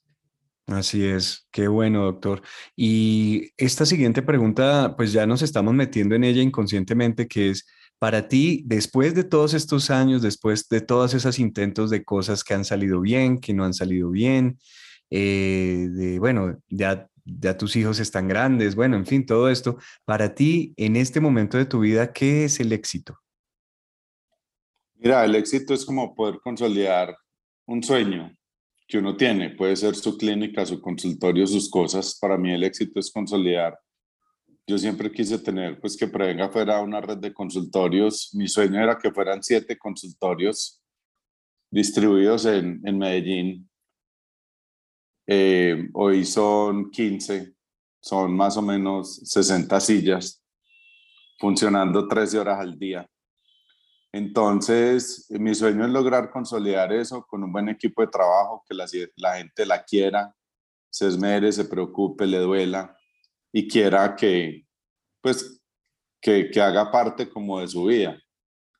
Así 0.67 1.03
es, 1.03 1.47
qué 1.51 1.67
bueno, 1.67 2.05
doctor. 2.05 2.41
Y 2.75 3.51
esta 3.57 3.85
siguiente 3.85 4.21
pregunta, 4.21 4.95
pues 4.95 5.11
ya 5.11 5.25
nos 5.25 5.41
estamos 5.41 5.73
metiendo 5.73 6.15
en 6.15 6.23
ella 6.23 6.41
inconscientemente, 6.41 7.27
que 7.27 7.49
es, 7.49 7.65
para 7.97 8.27
ti, 8.27 8.63
después 8.65 9.15
de 9.15 9.23
todos 9.23 9.53
estos 9.53 9.89
años, 9.89 10.21
después 10.21 10.69
de 10.69 10.81
todos 10.81 11.13
esos 11.13 11.39
intentos 11.39 11.89
de 11.89 12.03
cosas 12.03 12.43
que 12.43 12.53
han 12.53 12.65
salido 12.65 13.01
bien, 13.01 13.39
que 13.39 13.53
no 13.53 13.65
han 13.65 13.73
salido 13.73 14.09
bien, 14.11 14.59
eh, 15.09 15.87
de, 15.89 16.19
bueno, 16.19 16.57
ya, 16.67 17.07
ya 17.25 17.57
tus 17.57 17.75
hijos 17.75 17.99
están 17.99 18.27
grandes, 18.27 18.75
bueno, 18.75 18.97
en 18.97 19.05
fin, 19.05 19.25
todo 19.25 19.49
esto, 19.49 19.77
para 20.05 20.35
ti, 20.35 20.73
en 20.77 20.95
este 20.95 21.19
momento 21.19 21.57
de 21.57 21.65
tu 21.65 21.79
vida, 21.79 22.13
¿qué 22.13 22.45
es 22.45 22.59
el 22.59 22.71
éxito? 22.71 23.17
Mira, 24.95 25.23
el 25.23 25.35
éxito 25.35 25.73
es 25.73 25.85
como 25.85 26.13
poder 26.13 26.39
consolidar 26.41 27.15
un 27.65 27.81
sueño, 27.81 28.35
que 28.89 28.97
uno 28.97 29.15
tiene. 29.15 29.51
Puede 29.51 29.75
ser 29.75 29.95
su 29.95 30.17
clínica, 30.17 30.65
su 30.65 30.81
consultorio, 30.81 31.45
sus 31.45 31.69
cosas. 31.69 32.17
Para 32.19 32.37
mí 32.37 32.51
el 32.51 32.63
éxito 32.63 32.99
es 32.99 33.11
consolidar. 33.11 33.79
Yo 34.65 34.77
siempre 34.77 35.11
quise 35.11 35.37
tener, 35.37 35.79
pues 35.79 35.95
que 35.95 36.07
Prevenga 36.07 36.49
fuera 36.49 36.81
una 36.81 36.99
red 36.99 37.17
de 37.17 37.31
consultorios. 37.31 38.31
Mi 38.33 38.47
sueño 38.47 38.81
era 38.81 38.97
que 38.97 39.11
fueran 39.11 39.43
siete 39.43 39.77
consultorios 39.77 40.81
distribuidos 41.69 42.45
en, 42.45 42.81
en 42.83 42.97
Medellín. 42.97 43.68
Eh, 45.31 45.91
hoy 45.93 46.25
son 46.25 46.89
15, 46.89 47.53
son 48.01 48.35
más 48.35 48.57
o 48.57 48.63
menos 48.63 49.17
60 49.25 49.79
sillas, 49.79 50.43
funcionando 51.37 52.07
13 52.07 52.39
horas 52.39 52.59
al 52.59 52.79
día. 52.79 53.07
Entonces, 54.11 55.27
mi 55.29 55.53
sueño 55.53 55.85
es 55.85 55.91
lograr 55.91 56.31
consolidar 56.31 56.91
eso 56.91 57.23
con 57.27 57.43
un 57.43 57.51
buen 57.51 57.69
equipo 57.69 58.01
de 58.01 58.07
trabajo, 58.07 58.65
que 58.67 58.73
la, 58.73 58.87
gente 58.87 59.67
la 59.67 59.83
quiera, 59.83 60.33
se 60.89 61.05
esmere, 61.05 61.51
se 61.51 61.65
preocupe, 61.65 62.25
le 62.25 62.39
duela 62.39 62.97
y 63.53 63.67
quiera 63.67 64.15
que, 64.15 64.65
pues, 65.21 65.61
que, 66.19 66.49
que 66.49 66.59
haga 66.59 66.89
parte 66.89 67.29
como 67.29 67.59
de 67.59 67.67
su 67.67 67.85
vida. 67.85 68.19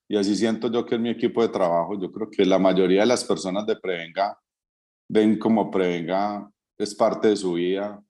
Y 0.07 0.17
así 0.17 0.35
siento 0.35 0.71
yo 0.71 0.83
que 0.83 0.95
es 0.95 1.01
mi 1.01 1.11
equipo 1.11 1.43
de 1.43 1.49
trabajo. 1.49 1.93
Yo 2.01 2.11
creo 2.11 2.27
que 2.27 2.43
la 2.43 2.57
mayoría 2.57 3.01
de 3.01 3.05
las 3.05 3.23
personas 3.23 3.67
de 3.67 3.75
Prevenga 3.75 4.35
ven 5.09 5.37
como 5.37 5.69
Prevenga 5.71 6.49
es 6.77 6.95
parte 6.95 7.29
de 7.29 7.35
su 7.35 7.53
vida 7.53 8.01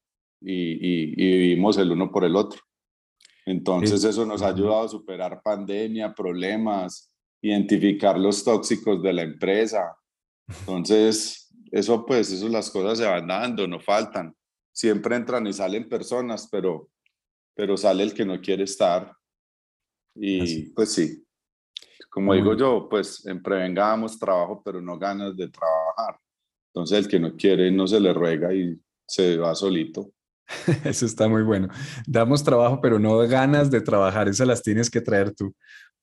y, 0.42 0.54
y, 0.54 1.14
y 1.16 1.38
vivimos 1.38 1.78
el 1.78 1.92
uno 1.92 2.12
por 2.12 2.24
el 2.24 2.36
otro. 2.36 2.62
Entonces 3.46 4.04
eso 4.04 4.26
nos 4.26 4.44
ha 4.44 4.50
ayudado 4.50 4.84
a 4.84 4.90
superar 4.90 5.42
pandemia, 5.42 6.14
problemas, 6.14 7.12
identificar 7.42 8.20
los 8.20 8.44
tóxicos 8.44 9.02
de 9.02 9.14
la 9.14 9.24
empresa. 9.24 9.96
Entonces, 10.48 11.52
eso 11.72 12.06
pues, 12.06 12.32
eso 12.32 12.48
las 12.50 12.70
cosas 12.70 13.00
se 13.00 13.06
van 13.06 13.28
dando, 13.28 13.68
no 13.68 13.80
faltan. 13.80 14.36
Siempre 14.72 15.16
entran 15.16 15.48
y 15.48 15.54
salen 15.54 15.90
personas, 15.90 16.48
pero, 16.52 16.90
pero 17.56 17.76
sale 17.76 18.04
el 18.04 18.14
que 18.14 18.26
no 18.26 18.40
quiere 18.40 18.66
estar. 18.66 19.16
Y 20.16 20.70
pues 20.72 20.92
sí, 20.94 21.26
como 22.10 22.34
digo 22.34 22.56
yo, 22.56 22.88
pues 22.90 23.26
en 23.26 23.42
Prevengamos 23.42 24.20
trabajo, 24.20 24.62
pero 24.64 24.82
no 24.82 24.98
ganas 24.98 25.36
de 25.36 25.50
trabajar. 25.50 26.20
Entonces 26.80 27.06
el 27.06 27.08
que 27.08 27.20
no 27.20 27.36
quiere 27.36 27.72
no 27.72 27.88
se 27.88 28.00
le 28.00 28.14
ruega 28.14 28.54
y 28.54 28.80
se 29.08 29.38
va 29.38 29.56
solito. 29.56 30.12
Eso 30.84 31.06
está 31.06 31.28
muy 31.28 31.44
bueno. 31.44 31.68
Damos 32.08 32.44
trabajo, 32.44 32.80
pero 32.82 33.00
no 33.00 33.18
ganas 33.28 33.70
de 33.70 33.82
trabajar. 33.82 34.28
Esas 34.28 34.48
las 34.48 34.64
tienes 34.64 34.90
que 34.90 35.02
traer 35.02 35.34
tú. 35.34 35.54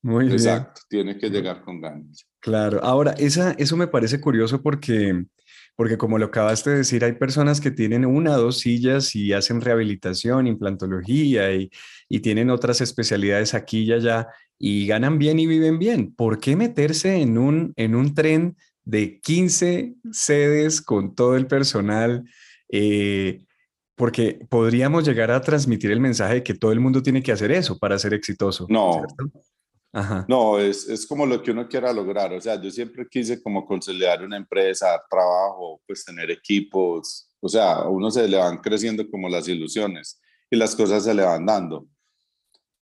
Muy 0.01 0.31
Exacto, 0.31 0.81
tiene 0.89 1.17
que 1.17 1.29
llegar 1.29 1.61
con 1.61 1.81
ganas. 1.81 2.27
Claro, 2.39 2.79
ahora, 2.83 3.11
esa, 3.17 3.51
eso 3.53 3.75
me 3.75 3.87
parece 3.87 4.21
curioso 4.21 4.61
porque, 4.61 5.25
porque 5.75 5.97
como 5.97 6.19
lo 6.19 6.27
acabaste 6.27 6.69
de 6.69 6.77
decir, 6.77 7.03
hay 7.03 7.13
personas 7.13 7.59
que 7.59 7.71
tienen 7.71 8.05
una 8.05 8.35
o 8.35 8.41
dos 8.41 8.59
sillas 8.59 9.15
y 9.15 9.33
hacen 9.33 9.59
rehabilitación, 9.59 10.45
implantología 10.45 11.53
y, 11.55 11.71
y 12.07 12.19
tienen 12.19 12.51
otras 12.51 12.79
especialidades 12.79 13.55
aquí 13.55 13.83
y 13.83 13.93
allá 13.93 14.27
y 14.59 14.87
ganan 14.87 15.17
bien 15.17 15.39
y 15.39 15.47
viven 15.47 15.79
bien. 15.79 16.13
¿Por 16.13 16.39
qué 16.39 16.55
meterse 16.55 17.15
en 17.15 17.37
un, 17.37 17.73
en 17.75 17.95
un 17.95 18.13
tren 18.13 18.55
de 18.87 19.19
15 19.19 19.95
sedes 20.11 20.81
con 20.81 21.13
todo 21.13 21.35
el 21.35 21.45
personal? 21.45 22.23
Eh, 22.69 23.43
porque 23.95 24.45
podríamos 24.49 25.05
llegar 25.05 25.31
a 25.31 25.41
transmitir 25.41 25.91
el 25.91 25.99
mensaje 25.99 26.35
de 26.35 26.43
que 26.43 26.53
todo 26.53 26.71
el 26.71 26.79
mundo 26.79 27.01
tiene 27.01 27.21
que 27.21 27.31
hacer 27.31 27.51
eso 27.51 27.77
para 27.77 27.99
ser 27.99 28.13
exitoso. 28.13 28.65
No, 28.69 29.03
no, 30.27 30.59
es, 30.59 30.87
es, 30.87 31.07
como 31.07 31.25
lo 31.25 31.41
que 31.41 31.51
uno 31.51 31.67
quiera 31.67 31.91
lograr. 31.91 32.31
O 32.33 32.39
sea, 32.39 32.61
yo 32.61 32.69
siempre 32.69 33.07
quise 33.09 33.41
como 33.41 33.65
conciliar 33.65 34.23
una 34.23 34.37
empresa, 34.37 35.01
trabajo, 35.09 35.81
pues 35.85 36.05
tener 36.05 36.29
equipos. 36.29 37.29
O 37.39 37.49
sea, 37.49 37.73
a 37.73 37.89
uno 37.89 38.11
se 38.11 38.27
le 38.27 38.37
van 38.37 38.57
creciendo 38.57 39.09
como 39.09 39.27
las 39.27 39.47
ilusiones 39.47 40.21
y 40.49 40.55
las 40.55 40.75
cosas 40.75 41.03
se 41.03 41.13
le 41.13 41.23
van 41.23 41.45
dando. 41.45 41.87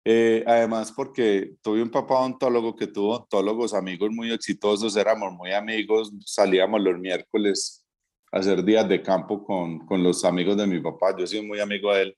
Eh, 0.06 0.44
además, 0.48 0.92
porque 0.92 1.56
tuve 1.62 1.84
un 1.84 1.90
papá 1.90 2.20
odontólogo 2.20 2.76
que 2.76 2.88
tuvo 2.88 3.16
odontólogos 3.16 3.74
amigos 3.74 4.10
muy 4.12 4.32
exitosos, 4.32 4.96
éramos 4.96 5.34
muy 5.34 5.52
amigos, 5.52 6.12
salíamos 6.26 6.82
los 6.82 6.98
miércoles 6.98 7.86
a 8.32 8.40
hacer 8.40 8.64
días 8.64 8.88
de 8.88 9.02
campo 9.02 9.44
con, 9.44 9.86
con 9.86 10.02
los 10.02 10.24
amigos 10.24 10.56
de 10.58 10.68
mi 10.68 10.80
papá. 10.80 11.16
Yo 11.18 11.28
soy 11.28 11.42
muy 11.42 11.60
amigo 11.60 11.94
de 11.94 12.04
él 12.04 12.18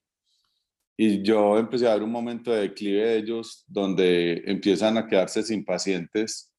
y 0.96 1.22
yo 1.22 1.58
empecé 1.58 1.88
a 1.88 1.94
ver 1.94 2.02
un 2.02 2.12
momento 2.12 2.52
de 2.52 2.62
declive 2.62 3.04
de 3.04 3.16
ellos 3.16 3.64
donde 3.66 4.42
empiezan 4.46 4.98
a 4.98 5.06
quedarse 5.06 5.42
sin 5.42 5.64
pacientes 5.64 6.52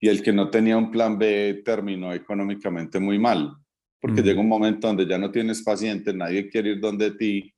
y 0.00 0.08
el 0.08 0.22
que 0.22 0.32
no 0.32 0.48
tenía 0.48 0.76
un 0.78 0.90
plan 0.90 1.18
B 1.18 1.62
terminó 1.64 2.12
económicamente 2.12 2.98
muy 2.98 3.18
mal, 3.18 3.52
porque 4.00 4.22
llega 4.22 4.40
un 4.40 4.48
momento 4.48 4.86
donde 4.86 5.06
ya 5.06 5.18
no 5.18 5.30
tienes 5.30 5.62
pacientes, 5.62 6.14
nadie 6.14 6.48
quiere 6.48 6.70
ir 6.70 6.80
donde 6.80 7.10
ti, 7.10 7.52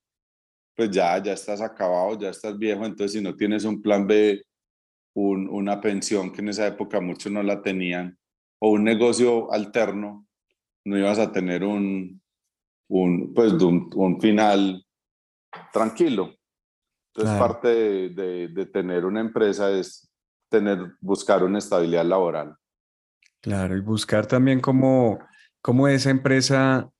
pues 0.75 0.91
ya, 0.91 1.23
ya 1.23 1.33
estás 1.33 1.61
acabado, 1.61 2.19
ya 2.19 2.31
estás 2.31 2.59
viejo, 2.59 2.85
entonces 2.85 3.13
si 3.13 3.21
no 3.21 3.37
tienes 3.37 3.65
un 3.65 3.83
plan 3.83 4.07
B, 4.07 4.43
un, 5.15 5.49
una 5.49 5.81
pensión 5.81 6.33
que 6.33 6.41
en 6.41 6.49
esa 6.49 6.67
época 6.67 7.01
muchos 7.01 7.31
no 7.31 7.43
la 7.43 7.61
tenían, 7.61 8.19
o 8.61 8.71
un 8.71 8.85
negocio 8.85 9.53
alterno, 9.53 10.27
no 10.85 10.99
ibas 10.99 11.19
a 11.19 11.31
tener 11.33 11.65
un, 11.65 12.21
un 12.89 13.35
pues, 13.35 13.53
un, 13.55 13.91
un 13.95 14.21
final 14.21 14.85
tranquilo. 15.73 16.35
Entonces, 17.15 17.39
parte 17.39 17.69
de, 17.69 18.49
de, 18.49 18.67
tener 18.67 19.05
una 19.05 19.21
empresa 19.21 19.71
es 19.71 20.11
tener, 20.49 20.95
buscar 21.01 21.45
una 21.45 21.59
estabilidad 21.59 22.07
laboral. 22.07 22.57
Claro, 23.43 23.77
y 23.77 23.81
buscar 23.81 24.27
también 24.27 24.61
cómo, 24.61 25.19
cómo 25.61 25.89
esa 25.89 26.09
empresa, 26.09 26.91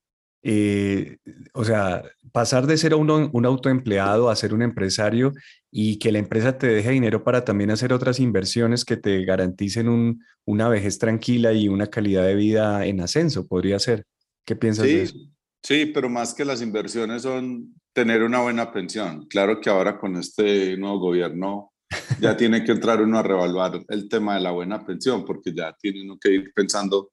eh, 0.43 1.17
o 1.53 1.63
sea, 1.63 2.03
pasar 2.33 2.67
de 2.67 2.77
ser 2.77 2.93
un, 2.95 3.29
un, 3.31 3.45
autoempleado 3.45 4.29
a 4.29 4.35
ser 4.35 4.53
un 4.53 4.61
empresario 4.61 5.31
y 5.71 5.99
que 5.99 6.11
la 6.11 6.19
empresa 6.19 6.57
te 6.57 6.67
deje 6.67 6.91
dinero 6.91 7.23
para 7.23 7.45
también 7.45 7.71
hacer 7.71 7.93
otras 7.93 8.19
inversiones 8.19 8.83
que 8.83 8.97
te 8.97 9.23
garanticen 9.23 9.87
un, 9.87 10.21
una 10.45 10.67
vejez 10.67 10.99
tranquila 10.99 11.53
y 11.53 11.69
una 11.69 11.87
calidad 11.87 12.25
de 12.25 12.35
vida 12.35 12.85
en 12.85 12.99
ascenso, 12.99 13.47
podría 13.47 13.79
ser. 13.79 14.05
¿Qué 14.45 14.57
piensas 14.57 14.85
de 14.85 15.03
eso? 15.03 15.17
Sí, 15.63 15.85
pero 15.85 16.09
más 16.09 16.33
que 16.33 16.43
las 16.43 16.61
inversiones 16.61 17.21
son 17.21 17.73
tener 17.93 18.21
una 18.21 18.41
buena 18.41 18.71
pensión. 18.73 19.25
Claro 19.27 19.61
que 19.61 19.69
ahora 19.69 19.97
con 19.97 20.17
este 20.17 20.75
nuevo 20.75 20.99
gobierno 20.99 21.71
ya 22.19 22.35
tiene 22.37 22.65
que 22.65 22.73
entrar 22.73 23.01
uno 23.01 23.17
a 23.17 23.23
revaluar 23.23 23.81
el 23.87 24.09
tema 24.09 24.35
de 24.35 24.41
la 24.41 24.51
buena 24.51 24.85
pensión, 24.85 25.23
porque 25.23 25.53
ya 25.53 25.73
tiene 25.79 26.03
uno 26.03 26.17
que 26.19 26.31
ir 26.31 26.51
pensando 26.53 27.12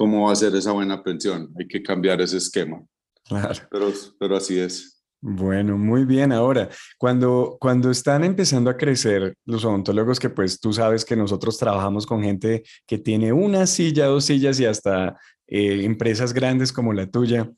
cómo 0.00 0.24
va 0.24 0.32
a 0.32 0.36
ser 0.36 0.54
esa 0.54 0.72
buena 0.72 1.02
pensión. 1.02 1.52
Hay 1.58 1.68
que 1.68 1.82
cambiar 1.82 2.22
ese 2.22 2.38
esquema. 2.38 2.82
Claro. 3.22 3.60
Pero, 3.70 3.92
pero 4.18 4.34
así 4.34 4.58
es. 4.58 5.04
Bueno, 5.20 5.76
muy 5.76 6.06
bien. 6.06 6.32
Ahora, 6.32 6.70
cuando, 6.96 7.58
cuando 7.60 7.90
están 7.90 8.24
empezando 8.24 8.70
a 8.70 8.78
crecer 8.78 9.34
los 9.44 9.62
odontólogos, 9.62 10.18
que 10.18 10.30
pues 10.30 10.58
tú 10.58 10.72
sabes 10.72 11.04
que 11.04 11.16
nosotros 11.16 11.58
trabajamos 11.58 12.06
con 12.06 12.22
gente 12.22 12.62
que 12.86 12.96
tiene 12.96 13.34
una 13.34 13.66
silla, 13.66 14.06
dos 14.06 14.24
sillas 14.24 14.58
y 14.58 14.64
hasta 14.64 15.18
eh, 15.46 15.84
empresas 15.84 16.32
grandes 16.32 16.72
como 16.72 16.94
la 16.94 17.06
tuya, 17.06 17.50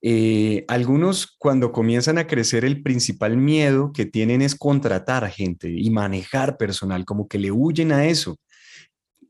eh, 0.00 0.64
algunos 0.68 1.34
cuando 1.36 1.72
comienzan 1.72 2.18
a 2.18 2.28
crecer 2.28 2.64
el 2.64 2.80
principal 2.80 3.36
miedo 3.36 3.90
que 3.92 4.06
tienen 4.06 4.40
es 4.40 4.54
contratar 4.54 5.28
gente 5.30 5.68
y 5.68 5.90
manejar 5.90 6.58
personal, 6.58 7.04
como 7.04 7.26
que 7.26 7.40
le 7.40 7.50
huyen 7.50 7.90
a 7.90 8.06
eso. 8.06 8.36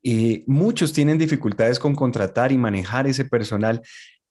Eh, 0.03 0.45
muchos 0.47 0.93
tienen 0.93 1.19
dificultades 1.19 1.79
con 1.79 1.95
contratar 1.95 2.53
y 2.53 2.59
manejar 2.59 3.07
ese 3.07 3.25
personal. 3.25 3.83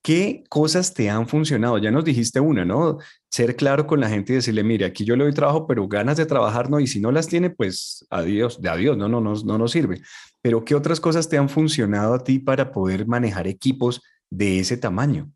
¿Qué 0.02 0.44
cosas 0.48 0.94
te 0.94 1.10
han 1.10 1.28
funcionado? 1.28 1.78
Ya 1.78 1.90
nos 1.90 2.04
dijiste 2.04 2.40
una, 2.40 2.64
¿no? 2.64 2.98
Ser 3.30 3.56
claro 3.56 3.86
con 3.86 4.00
la 4.00 4.08
gente 4.08 4.32
y 4.32 4.36
decirle, 4.36 4.62
mire, 4.62 4.86
aquí 4.86 5.04
yo 5.04 5.16
le 5.16 5.24
doy 5.24 5.34
trabajo, 5.34 5.66
pero 5.66 5.86
ganas 5.88 6.16
de 6.16 6.26
trabajar 6.26 6.70
no, 6.70 6.80
y 6.80 6.86
si 6.86 7.00
no 7.00 7.10
las 7.10 7.26
tiene, 7.26 7.50
pues 7.50 8.06
adiós, 8.08 8.60
de 8.62 8.68
adiós, 8.68 8.96
no, 8.96 9.08
no, 9.08 9.20
no, 9.20 9.34
no 9.34 9.58
nos 9.58 9.72
sirve. 9.72 10.00
Pero 10.40 10.64
¿qué 10.64 10.74
otras 10.74 11.00
cosas 11.00 11.28
te 11.28 11.36
han 11.36 11.48
funcionado 11.48 12.14
a 12.14 12.22
ti 12.22 12.38
para 12.38 12.70
poder 12.70 13.06
manejar 13.06 13.46
equipos 13.48 14.00
de 14.30 14.60
ese 14.60 14.76
tamaño? 14.76 15.30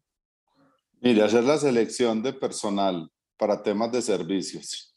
Mire, 1.01 1.23
hacer 1.23 1.43
la 1.43 1.59
selección 1.59 2.23
de 2.23 2.33
personal 2.33 3.11
para 3.37 3.61
temas 3.63 3.91
de 3.91 4.01
servicios, 4.01 4.92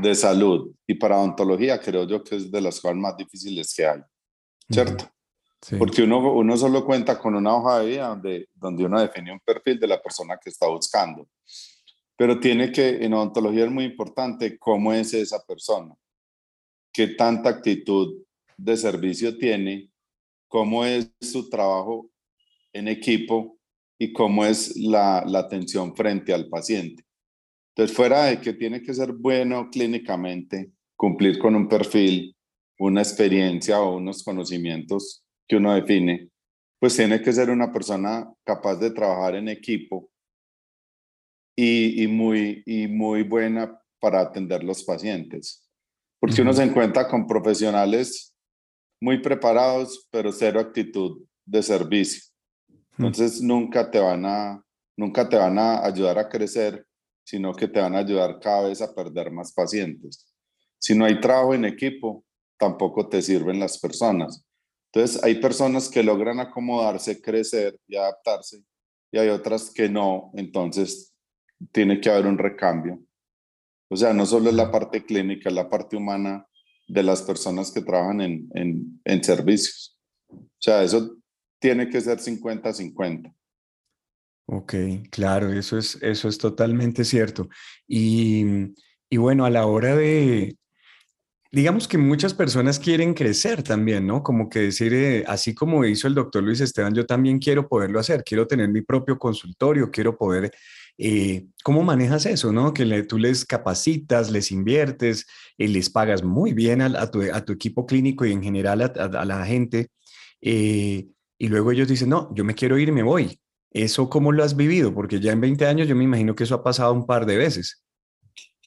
de 0.00 0.14
salud 0.14 0.72
y 0.86 0.94
para 0.94 1.18
odontología, 1.18 1.80
creo 1.80 2.06
yo 2.06 2.22
que 2.22 2.36
es 2.36 2.50
de 2.50 2.60
las 2.60 2.80
cosas 2.80 2.96
más 2.96 3.16
difíciles 3.16 3.74
que 3.74 3.86
hay, 3.86 4.00
¿cierto? 4.70 5.10
Porque 5.76 6.02
uno, 6.02 6.34
uno 6.34 6.56
solo 6.56 6.84
cuenta 6.84 7.18
con 7.18 7.34
una 7.34 7.56
hoja 7.56 7.80
de 7.80 7.86
vida 7.86 8.08
donde, 8.08 8.48
donde 8.54 8.84
uno 8.84 9.00
define 9.00 9.32
un 9.32 9.40
perfil 9.40 9.80
de 9.80 9.88
la 9.88 10.00
persona 10.00 10.38
que 10.42 10.50
está 10.50 10.68
buscando. 10.68 11.28
Pero 12.16 12.38
tiene 12.38 12.70
que, 12.70 13.04
en 13.04 13.12
odontología 13.14 13.64
es 13.64 13.70
muy 13.70 13.84
importante 13.84 14.56
cómo 14.58 14.92
es 14.92 15.12
esa 15.14 15.44
persona, 15.44 15.94
qué 16.92 17.08
tanta 17.08 17.48
actitud 17.48 18.22
de 18.56 18.76
servicio 18.76 19.36
tiene, 19.36 19.90
cómo 20.46 20.84
es 20.84 21.10
su 21.20 21.48
trabajo 21.48 22.08
en 22.72 22.88
equipo 22.88 23.58
y 23.98 24.12
cómo 24.12 24.44
es 24.44 24.76
la, 24.76 25.24
la 25.26 25.40
atención 25.40 25.94
frente 25.94 26.32
al 26.32 26.48
paciente. 26.48 27.04
Entonces, 27.78 27.96
fuera 27.96 28.24
de 28.24 28.40
que 28.40 28.54
tiene 28.54 28.82
que 28.82 28.92
ser 28.92 29.12
bueno 29.12 29.70
clínicamente, 29.70 30.72
cumplir 30.96 31.38
con 31.38 31.54
un 31.54 31.68
perfil, 31.68 32.36
una 32.76 33.02
experiencia 33.02 33.80
o 33.80 33.98
unos 33.98 34.24
conocimientos 34.24 35.24
que 35.46 35.54
uno 35.54 35.72
define, 35.72 36.28
pues 36.80 36.96
tiene 36.96 37.22
que 37.22 37.32
ser 37.32 37.50
una 37.50 37.72
persona 37.72 38.28
capaz 38.44 38.80
de 38.80 38.90
trabajar 38.90 39.36
en 39.36 39.48
equipo 39.48 40.10
y, 41.56 42.02
y 42.02 42.08
muy, 42.08 42.64
y 42.66 42.88
muy 42.88 43.22
buena 43.22 43.80
para 44.00 44.22
atender 44.22 44.64
los 44.64 44.82
pacientes. 44.82 45.64
Porque 46.18 46.42
uno 46.42 46.52
se 46.52 46.64
encuentra 46.64 47.06
con 47.06 47.28
profesionales 47.28 48.34
muy 49.00 49.22
preparados, 49.22 50.08
pero 50.10 50.32
cero 50.32 50.58
actitud 50.58 51.24
de 51.46 51.62
servicio. 51.62 52.24
Entonces 52.98 53.40
nunca 53.40 53.88
te 53.88 54.00
van 54.00 54.26
a 54.26 54.64
nunca 54.96 55.28
te 55.28 55.36
van 55.36 55.56
a 55.60 55.86
ayudar 55.86 56.18
a 56.18 56.28
crecer, 56.28 56.87
sino 57.28 57.52
que 57.52 57.68
te 57.68 57.78
van 57.78 57.94
a 57.94 57.98
ayudar 57.98 58.40
cada 58.40 58.68
vez 58.70 58.80
a 58.80 58.94
perder 58.94 59.30
más 59.30 59.52
pacientes. 59.52 60.26
Si 60.78 60.94
no 60.94 61.04
hay 61.04 61.20
trabajo 61.20 61.52
en 61.52 61.66
equipo, 61.66 62.24
tampoco 62.58 63.06
te 63.06 63.20
sirven 63.20 63.60
las 63.60 63.78
personas. 63.78 64.46
Entonces, 64.90 65.22
hay 65.22 65.34
personas 65.34 65.90
que 65.90 66.02
logran 66.02 66.40
acomodarse, 66.40 67.20
crecer 67.20 67.78
y 67.86 67.96
adaptarse, 67.96 68.64
y 69.12 69.18
hay 69.18 69.28
otras 69.28 69.70
que 69.70 69.90
no, 69.90 70.30
entonces 70.36 71.14
tiene 71.70 72.00
que 72.00 72.08
haber 72.08 72.26
un 72.26 72.38
recambio. 72.38 72.98
O 73.90 73.96
sea, 73.98 74.14
no 74.14 74.24
solo 74.24 74.48
es 74.48 74.54
la 74.54 74.70
parte 74.70 75.04
clínica, 75.04 75.50
es 75.50 75.54
la 75.54 75.68
parte 75.68 75.96
humana 75.96 76.46
de 76.86 77.02
las 77.02 77.20
personas 77.20 77.70
que 77.70 77.82
trabajan 77.82 78.22
en, 78.22 78.48
en, 78.54 79.02
en 79.04 79.22
servicios. 79.22 79.98
O 80.30 80.46
sea, 80.58 80.82
eso 80.82 81.18
tiene 81.58 81.90
que 81.90 82.00
ser 82.00 82.20
50-50. 82.20 83.34
Ok, 84.50 84.74
claro, 85.10 85.52
eso 85.52 85.76
es, 85.76 85.98
eso 86.00 86.28
es 86.28 86.38
totalmente 86.38 87.04
cierto. 87.04 87.48
Y, 87.86 88.44
y 89.10 89.16
bueno, 89.18 89.44
a 89.44 89.50
la 89.50 89.66
hora 89.66 89.94
de, 89.94 90.56
digamos 91.50 91.88
que 91.88 91.98
muchas 91.98 92.34
personas 92.34 92.78
quieren 92.78 93.14
crecer 93.14 93.62
también, 93.62 94.06
¿no? 94.06 94.22
Como 94.22 94.48
que 94.48 94.60
decir, 94.60 94.92
eh, 94.94 95.24
así 95.26 95.54
como 95.54 95.84
hizo 95.84 96.06
el 96.08 96.14
doctor 96.14 96.42
Luis 96.42 96.60
Esteban, 96.60 96.94
yo 96.94 97.06
también 97.06 97.38
quiero 97.38 97.68
poderlo 97.68 98.00
hacer, 98.00 98.22
quiero 98.24 98.46
tener 98.46 98.68
mi 98.68 98.82
propio 98.82 99.18
consultorio, 99.18 99.90
quiero 99.90 100.16
poder, 100.16 100.52
eh, 100.98 101.46
¿cómo 101.64 101.82
manejas 101.82 102.26
eso, 102.26 102.52
no? 102.52 102.74
Que 102.74 103.02
tú 103.04 103.18
les 103.18 103.44
capacitas, 103.44 104.30
les 104.30 104.52
inviertes, 104.52 105.26
eh, 105.56 105.68
les 105.68 105.90
pagas 105.90 106.22
muy 106.22 106.52
bien 106.52 106.82
a, 106.82 107.10
tu, 107.10 107.22
equipo 107.22 107.86
clínico 107.86 108.26
y 108.26 108.32
en 108.32 108.42
general 108.42 108.82
a, 108.82 109.24
la 109.24 109.46
gente, 109.46 109.90
y 110.40 111.48
luego 111.48 111.72
ellos 111.72 111.88
dicen, 111.88 112.10
no, 112.10 112.30
yo 112.34 112.44
me 112.44 112.54
quiero 112.54 112.78
ir 112.78 112.88
y 112.88 112.92
me 112.92 113.02
voy. 113.02 113.38
¿Eso 113.70 114.08
cómo 114.08 114.32
lo 114.32 114.44
has 114.44 114.56
vivido? 114.56 114.94
Porque 114.94 115.20
ya 115.20 115.32
en 115.32 115.40
20 115.40 115.66
años 115.66 115.88
yo 115.88 115.96
me 115.96 116.04
imagino 116.04 116.34
que 116.34 116.44
eso 116.44 116.54
ha 116.54 116.62
pasado 116.62 116.92
un 116.92 117.06
par 117.06 117.26
de 117.26 117.36
veces. 117.36 117.84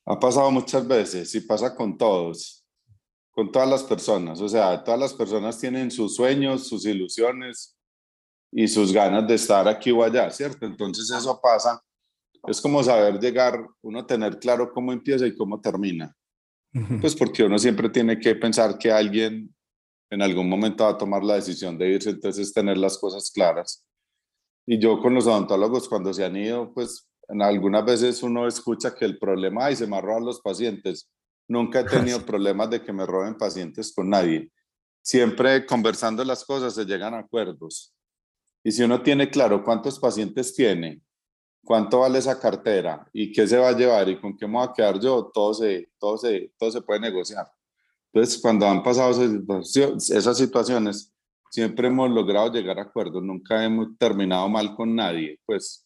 Ha 0.05 0.19
pasado 0.19 0.51
muchas 0.51 0.87
veces 0.87 1.33
y 1.35 1.41
pasa 1.41 1.75
con 1.75 1.97
todos 1.97 2.61
con 3.31 3.51
todas 3.51 3.67
las 3.67 3.83
personas. 3.83 4.41
O 4.41 4.49
sea, 4.49 4.83
todas 4.83 4.99
las 4.99 5.13
personas 5.13 5.57
tienen 5.57 5.89
sus 5.89 6.15
sueños, 6.15 6.67
sus 6.67 6.85
ilusiones 6.85 7.77
y 8.51 8.67
sus 8.67 8.91
ganas 8.91 9.27
de 9.27 9.35
estar 9.35 9.67
aquí 9.67 9.91
o 9.91 10.03
allá, 10.03 10.29
¿cierto? 10.29 10.65
Entonces 10.65 11.09
eso 11.09 11.39
pasa. 11.41 11.81
Es 12.47 12.59
como 12.59 12.83
saber 12.83 13.19
llegar, 13.19 13.65
uno 13.81 14.05
tener 14.05 14.39
claro 14.39 14.71
cómo 14.73 14.91
empieza 14.91 15.25
y 15.25 15.35
cómo 15.35 15.61
termina. 15.61 16.15
Pues 17.01 17.15
porque 17.15 17.43
uno 17.43 17.59
siempre 17.59 17.89
tiene 17.89 18.19
que 18.19 18.35
pensar 18.35 18.77
que 18.77 18.91
alguien 18.91 19.53
en 20.09 20.21
algún 20.21 20.49
momento 20.49 20.83
va 20.83 20.91
a 20.91 20.97
tomar 20.97 21.23
la 21.23 21.35
decisión 21.35 21.77
de 21.77 21.89
irse, 21.89 22.09
entonces 22.09 22.53
tener 22.53 22.77
las 22.77 22.97
cosas 22.97 23.29
claras. 23.31 23.85
Y 24.65 24.79
yo 24.79 25.01
con 25.01 25.13
los 25.13 25.27
odontólogos 25.27 25.89
cuando 25.89 26.13
se 26.13 26.23
han 26.23 26.35
ido, 26.35 26.73
pues 26.73 27.09
en 27.27 27.41
algunas 27.41 27.85
veces 27.85 28.21
uno 28.23 28.47
escucha 28.47 28.93
que 28.93 29.05
el 29.05 29.17
problema, 29.17 29.65
ay, 29.65 29.75
se 29.75 29.87
me 29.87 29.97
arrojan 29.97 30.25
los 30.25 30.41
pacientes. 30.41 31.09
Nunca 31.47 31.81
he 31.81 31.83
tenido 31.85 32.25
problemas 32.25 32.69
de 32.69 32.81
que 32.81 32.93
me 32.93 33.05
roben 33.05 33.37
pacientes 33.37 33.93
con 33.93 34.09
nadie. 34.09 34.51
Siempre 35.01 35.65
conversando 35.65 36.23
las 36.23 36.45
cosas 36.45 36.75
se 36.75 36.85
llegan 36.85 37.13
a 37.13 37.19
acuerdos. 37.19 37.93
Y 38.63 38.71
si 38.71 38.83
uno 38.83 39.01
tiene 39.01 39.29
claro 39.29 39.63
cuántos 39.63 39.99
pacientes 39.99 40.53
tiene, 40.53 41.01
cuánto 41.63 41.99
vale 41.99 42.19
esa 42.19 42.39
cartera 42.39 43.07
y 43.11 43.31
qué 43.31 43.47
se 43.47 43.57
va 43.57 43.69
a 43.69 43.77
llevar 43.77 44.09
y 44.09 44.19
con 44.19 44.37
qué 44.37 44.45
me 44.45 44.53
voy 44.53 44.67
a 44.67 44.73
quedar 44.73 44.99
yo, 44.99 45.31
todo 45.33 45.53
se, 45.53 45.89
todo 45.97 46.17
se, 46.17 46.53
todo 46.57 46.71
se 46.71 46.81
puede 46.81 46.99
negociar. 46.99 47.51
Entonces, 48.13 48.41
cuando 48.41 48.67
han 48.67 48.83
pasado 48.83 49.11
esas 49.21 50.37
situaciones, 50.37 51.13
siempre 51.51 51.87
hemos 51.87 52.09
logrado 52.09 52.51
llegar 52.51 52.79
a 52.79 52.83
acuerdos, 52.83 53.21
nunca 53.21 53.63
hemos 53.63 53.97
terminado 53.97 54.47
mal 54.49 54.75
con 54.75 54.95
nadie, 54.95 55.39
pues 55.45 55.85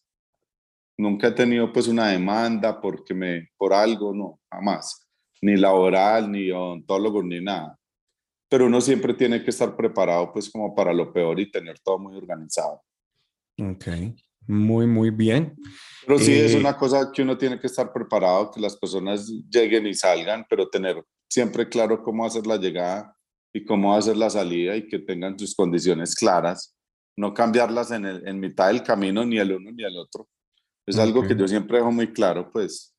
nunca 0.96 1.28
he 1.28 1.32
tenido 1.32 1.72
pues 1.72 1.88
una 1.88 2.08
demanda 2.08 2.80
porque 2.80 3.12
me, 3.12 3.48
por 3.58 3.74
algo, 3.74 4.14
no, 4.14 4.40
jamás 4.50 5.06
ni 5.42 5.56
laboral, 5.56 6.30
ni 6.30 6.50
odontólogo, 6.50 7.22
ni 7.22 7.40
nada. 7.40 7.78
Pero 8.48 8.66
uno 8.66 8.80
siempre 8.80 9.14
tiene 9.14 9.42
que 9.42 9.50
estar 9.50 9.76
preparado 9.76 10.32
pues 10.32 10.50
como 10.50 10.74
para 10.74 10.92
lo 10.92 11.12
peor 11.12 11.38
y 11.40 11.50
tener 11.50 11.78
todo 11.80 11.98
muy 11.98 12.16
organizado. 12.16 12.82
Ok, 13.60 13.86
muy, 14.46 14.86
muy 14.86 15.10
bien. 15.10 15.56
Pero 16.06 16.18
sí 16.18 16.32
es 16.32 16.54
eh, 16.54 16.58
una 16.58 16.76
cosa 16.76 17.10
que 17.12 17.22
uno 17.22 17.36
tiene 17.36 17.58
que 17.58 17.66
estar 17.66 17.92
preparado, 17.92 18.50
que 18.50 18.60
las 18.60 18.76
personas 18.76 19.28
lleguen 19.50 19.86
y 19.86 19.94
salgan, 19.94 20.46
pero 20.48 20.68
tener 20.68 21.02
siempre 21.28 21.68
claro 21.68 22.02
cómo 22.02 22.24
hacer 22.24 22.46
la 22.46 22.56
llegada 22.56 23.15
y 23.56 23.64
cómo 23.64 23.94
hacer 23.96 24.18
la 24.18 24.28
salida 24.28 24.76
y 24.76 24.86
que 24.86 24.98
tengan 24.98 25.38
sus 25.38 25.54
condiciones 25.54 26.14
claras, 26.14 26.76
no 27.16 27.32
cambiarlas 27.32 27.90
en, 27.90 28.04
el, 28.04 28.28
en 28.28 28.38
mitad 28.38 28.66
del 28.66 28.82
camino 28.82 29.24
ni 29.24 29.38
el 29.38 29.52
uno 29.52 29.70
ni 29.72 29.82
el 29.82 29.96
otro. 29.96 30.28
Es 30.84 30.98
algo 30.98 31.26
que 31.26 31.34
yo 31.34 31.48
siempre 31.48 31.78
dejo 31.78 31.90
muy 31.90 32.12
claro, 32.12 32.50
pues 32.52 32.92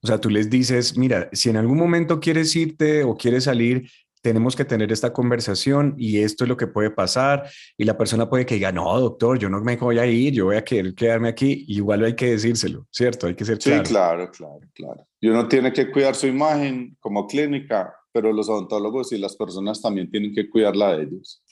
o 0.00 0.06
sea, 0.06 0.20
tú 0.20 0.30
les 0.30 0.48
dices, 0.48 0.96
mira, 0.96 1.28
si 1.32 1.50
en 1.50 1.56
algún 1.56 1.76
momento 1.76 2.20
quieres 2.20 2.54
irte 2.54 3.02
o 3.02 3.16
quieres 3.16 3.44
salir, 3.44 3.90
tenemos 4.22 4.54
que 4.54 4.64
tener 4.64 4.92
esta 4.92 5.12
conversación 5.12 5.94
y 5.96 6.20
esto 6.20 6.44
es 6.44 6.48
lo 6.48 6.56
que 6.56 6.68
puede 6.68 6.90
pasar. 6.90 7.48
Y 7.76 7.84
la 7.84 7.98
persona 7.98 8.28
puede 8.28 8.46
que 8.46 8.54
diga, 8.54 8.70
no, 8.70 9.00
doctor, 9.00 9.38
yo 9.38 9.48
no 9.48 9.60
me 9.60 9.76
voy 9.76 9.98
a 9.98 10.06
ir, 10.06 10.34
yo 10.34 10.46
voy 10.46 10.56
a 10.56 10.64
querer 10.64 10.94
quedarme 10.94 11.28
aquí. 11.28 11.64
igual 11.68 12.04
hay 12.04 12.14
que 12.14 12.30
decírselo, 12.30 12.86
¿cierto? 12.92 13.26
Hay 13.26 13.34
que 13.34 13.44
ser 13.44 13.58
claro. 13.58 13.84
Sí, 13.84 13.90
claro, 13.90 14.30
claro, 14.30 14.60
claro. 14.72 15.08
Y 15.20 15.28
uno 15.28 15.48
tiene 15.48 15.72
que 15.72 15.90
cuidar 15.90 16.14
su 16.14 16.28
imagen 16.28 16.96
como 17.00 17.26
clínica, 17.26 17.92
pero 18.12 18.32
los 18.32 18.48
odontólogos 18.48 19.12
y 19.12 19.18
las 19.18 19.36
personas 19.36 19.80
también 19.80 20.10
tienen 20.10 20.34
que 20.34 20.48
cuidarla 20.48 20.96
de 20.96 21.02
ellos. 21.04 21.42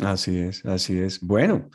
Así 0.00 0.38
es, 0.38 0.64
así 0.64 0.98
es. 0.98 1.20
Bueno, 1.20 1.70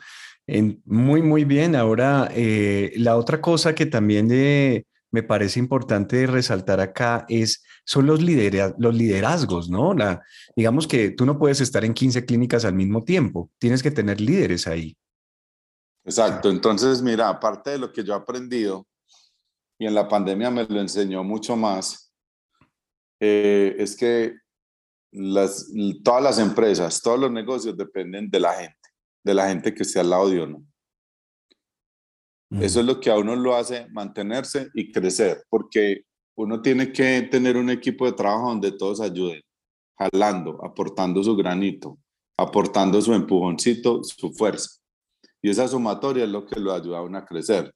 muy, 0.84 1.22
muy 1.22 1.44
bien. 1.44 1.76
Ahora, 1.76 2.28
eh, 2.34 2.92
la 2.96 3.16
otra 3.16 3.40
cosa 3.40 3.74
que 3.74 3.86
también... 3.86 4.28
de 4.28 4.86
me 5.14 5.22
parece 5.22 5.60
importante 5.60 6.26
resaltar 6.26 6.80
acá 6.80 7.24
es, 7.28 7.62
son 7.84 8.04
los, 8.04 8.20
los 8.20 8.94
liderazgos, 8.96 9.70
¿no? 9.70 9.94
La, 9.94 10.20
digamos 10.56 10.88
que 10.88 11.10
tú 11.10 11.24
no 11.24 11.38
puedes 11.38 11.60
estar 11.60 11.84
en 11.84 11.94
15 11.94 12.26
clínicas 12.26 12.64
al 12.64 12.74
mismo 12.74 13.04
tiempo, 13.04 13.48
tienes 13.58 13.80
que 13.80 13.92
tener 13.92 14.20
líderes 14.20 14.66
ahí. 14.66 14.96
Exacto, 16.04 16.50
entonces 16.50 17.00
mira, 17.00 17.28
aparte 17.28 17.70
de 17.70 17.78
lo 17.78 17.92
que 17.92 18.02
yo 18.02 18.12
he 18.12 18.16
aprendido, 18.16 18.88
y 19.78 19.86
en 19.86 19.94
la 19.94 20.08
pandemia 20.08 20.50
me 20.50 20.64
lo 20.64 20.80
enseñó 20.80 21.22
mucho 21.22 21.56
más, 21.56 22.03
eh, 23.26 23.76
es 23.78 23.96
que 23.96 24.36
las, 25.12 25.72
todas 26.02 26.22
las 26.22 26.38
empresas, 26.38 27.00
todos 27.00 27.18
los 27.18 27.30
negocios 27.30 27.74
dependen 27.74 28.28
de 28.28 28.38
la 28.38 28.52
gente, 28.52 28.88
de 29.24 29.34
la 29.34 29.48
gente 29.48 29.72
que 29.72 29.82
esté 29.82 30.00
al 30.00 30.10
lado 30.10 30.28
de 30.28 30.42
uno. 30.42 30.62
Eso 32.60 32.80
es 32.80 32.86
lo 32.86 33.00
que 33.00 33.10
a 33.10 33.16
uno 33.16 33.34
lo 33.34 33.56
hace 33.56 33.88
mantenerse 33.90 34.68
y 34.74 34.92
crecer, 34.92 35.42
porque 35.48 36.02
uno 36.36 36.60
tiene 36.60 36.92
que 36.92 37.22
tener 37.22 37.56
un 37.56 37.70
equipo 37.70 38.04
de 38.04 38.12
trabajo 38.12 38.50
donde 38.50 38.72
todos 38.72 39.00
ayuden, 39.00 39.40
jalando, 39.98 40.62
aportando 40.62 41.24
su 41.24 41.34
granito, 41.34 41.98
aportando 42.38 43.00
su 43.00 43.14
empujoncito, 43.14 44.04
su 44.04 44.32
fuerza. 44.34 44.68
Y 45.42 45.48
esa 45.48 45.66
sumatoria 45.66 46.24
es 46.24 46.30
lo 46.30 46.44
que 46.44 46.60
lo 46.60 46.72
ayuda 46.72 46.98
a 46.98 47.02
uno 47.02 47.18
a 47.18 47.24
crecer. 47.24 47.74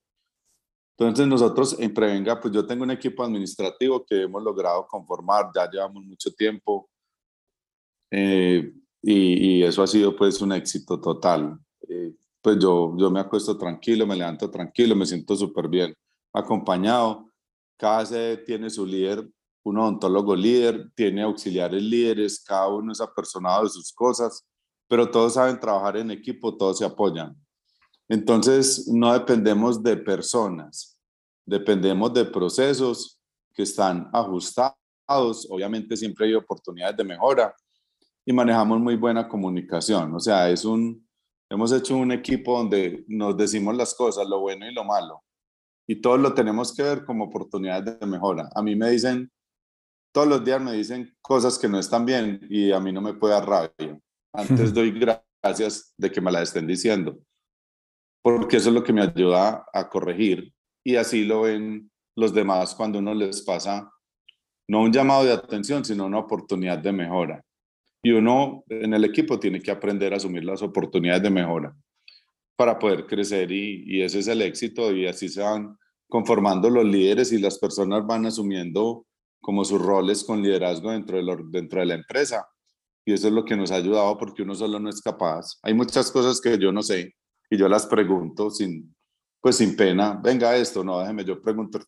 Entonces 0.99 1.29
nosotros 1.29 1.77
en 1.79 1.95
Prevenga, 1.95 2.41
pues 2.41 2.53
yo 2.53 2.67
tengo 2.67 2.83
un 2.83 2.91
equipo 2.91 3.23
administrativo 3.23 4.05
que 4.05 4.23
hemos 4.23 4.43
logrado 4.43 4.85
conformar, 4.89 5.51
ya 5.55 5.71
llevamos 5.71 6.05
mucho 6.05 6.33
tiempo 6.33 6.91
eh, 8.11 8.73
y, 9.01 9.63
eso 9.63 9.83
ha 9.83 9.87
sido 9.87 10.17
pues 10.17 10.41
un 10.41 10.53
éxito 10.53 11.01
total. 11.01 11.57
Eh, 11.89 12.15
pues 12.43 12.59
yo, 12.59 12.97
yo 12.97 13.11
me 13.13 13.21
acuesto 13.21 13.57
tranquilo, 13.57 14.07
me 14.07 14.17
levanto 14.17 14.51
tranquilo, 14.51 14.97
me 14.97 15.07
siento 15.07 15.37
súper 15.37 15.69
bien 15.69 15.95
acompañado. 16.33 17.31
Cada 17.77 18.05
sede 18.05 18.39
tiene 18.39 18.69
su 18.69 18.85
líder, 18.85 19.29
un 19.63 19.79
odontólogo 19.79 20.35
líder, 20.35 20.91
tiene 20.97 21.23
auxiliares 21.23 21.83
líderes, 21.83 22.43
cada 22.43 22.69
uno 22.69 22.91
es 22.91 23.01
apersonado 23.01 23.63
de 23.65 23.71
sus 23.71 23.93
cosas, 23.93 24.45
pero 24.89 25.09
todos 25.09 25.35
saben 25.35 25.61
trabajar 25.61 25.97
en 25.99 26.11
equipo, 26.11 26.57
todos 26.57 26.79
se 26.79 26.85
apoyan. 26.85 27.37
Entonces, 28.09 28.88
no 28.88 29.12
dependemos 29.12 29.83
de 29.83 29.97
personas, 29.97 30.99
dependemos 31.44 32.12
de 32.14 32.25
procesos 32.25 33.21
que 33.55 33.64
están 33.64 34.09
ajustados. 34.14 35.47
Obviamente 35.51 35.97
siempre 35.97 36.27
hay 36.27 36.35
oportunidades 36.35 36.97
de 36.97 37.05
mejora 37.05 37.55
y 38.25 38.33
manejamos 38.33 38.81
muy 38.81 38.97
buena 38.97 39.29
comunicación. 39.29 40.14
O 40.14 40.21
sea, 40.21 40.49
es 40.49 40.64
un, 40.64 41.07
hemos 41.51 41.71
hecho 41.73 41.97
un 41.97 42.11
equipo 42.12 42.57
donde 42.57 43.05
nos 43.09 43.37
decimos 43.37 43.77
las 43.77 43.94
cosas, 43.94 44.27
lo 44.27 44.40
bueno 44.40 44.66
y 44.66 44.73
lo 44.73 44.85
malo. 44.85 45.23
Y 45.87 45.97
todos 45.97 46.18
lo 46.18 46.33
tenemos 46.33 46.75
que 46.75 46.83
ver 46.83 47.05
como 47.05 47.25
oportunidades 47.25 47.99
de 47.99 48.07
mejora. 48.07 48.49
A 48.55 48.62
mí 48.62 48.75
me 48.75 48.90
dicen, 48.90 49.31
todos 50.12 50.29
los 50.29 50.44
días 50.44 50.62
me 50.62 50.73
dicen 50.73 51.14
cosas 51.21 51.59
que 51.59 51.68
no 51.68 51.79
están 51.79 52.07
bien 52.07 52.40
y 52.49 52.73
a 52.73 52.81
mí 52.81 52.90
no 52.90 53.03
me 53.03 53.12
puede 53.12 53.35
dar 53.35 53.47
rabia. 53.47 54.01
Antes 54.33 54.73
doy 54.73 54.92
gracias 54.92 55.92
de 55.99 56.11
que 56.11 56.21
me 56.23 56.33
las 56.33 56.44
estén 56.44 56.66
diciendo 56.66 57.18
porque 58.23 58.57
eso 58.57 58.69
es 58.69 58.75
lo 58.75 58.83
que 58.83 58.93
me 58.93 59.03
ayuda 59.03 59.65
a 59.73 59.89
corregir 59.89 60.53
y 60.85 60.97
así 60.97 61.25
lo 61.25 61.43
ven 61.43 61.91
los 62.17 62.35
demás 62.35 62.75
cuando 62.75 62.99
uno 62.99 63.15
les 63.15 63.43
pasa 63.43 63.91
no 64.69 64.83
un 64.83 64.93
llamado 64.93 65.25
de 65.25 65.33
atención, 65.33 65.85
sino 65.85 66.07
una 66.07 66.19
oportunidad 66.19 66.79
de 66.79 66.93
mejora. 66.93 67.43
Y 68.03 68.11
uno 68.13 68.65
en 68.69 68.93
el 68.93 69.05
equipo 69.05 69.39
tiene 69.39 69.61
que 69.61 69.71
aprender 69.71 70.13
a 70.13 70.17
asumir 70.17 70.45
las 70.45 70.63
oportunidades 70.63 71.23
de 71.23 71.31
mejora 71.31 71.75
para 72.55 72.79
poder 72.79 73.07
crecer 73.07 73.51
y, 73.51 73.85
y 73.87 74.03
ese 74.03 74.19
es 74.19 74.29
el 74.29 74.43
éxito 74.43 74.93
y 74.93 75.07
así 75.07 75.29
se 75.29 75.41
van 75.43 75.77
conformando 76.09 76.71
los 76.71 76.85
líderes 76.85 77.33
y 77.33 77.39
las 77.39 77.59
personas 77.59 78.07
van 78.07 78.27
asumiendo 78.27 79.07
como 79.41 79.65
sus 79.65 79.81
roles 79.81 80.25
con 80.25 80.43
liderazgo 80.43 80.91
dentro 80.91 81.17
de, 81.17 81.45
dentro 81.51 81.81
de 81.81 81.87
la 81.87 81.95
empresa. 81.95 82.47
Y 83.07 83.13
eso 83.13 83.29
es 83.29 83.33
lo 83.33 83.45
que 83.45 83.57
nos 83.57 83.71
ha 83.71 83.77
ayudado 83.77 84.19
porque 84.19 84.43
uno 84.43 84.55
solo 84.55 84.79
no 84.79 84.91
es 84.91 85.01
capaz. 85.01 85.59
Hay 85.63 85.75
muchas 85.75 86.11
cosas 86.11 86.41
que 86.41 86.59
yo 86.59 86.73
no 86.73 86.83
sé 86.83 87.15
y 87.51 87.57
yo 87.57 87.69
las 87.69 87.87
pregunto 87.87 88.51
sin, 88.51 88.95
pues 89.41 89.57
sin 89.57 89.77
pena, 89.77 90.21
venga 90.23 90.57
esto, 90.57 90.85
no, 90.85 91.01
déjeme, 91.01 91.25
yo 91.25 91.41
pregunto, 91.41 91.81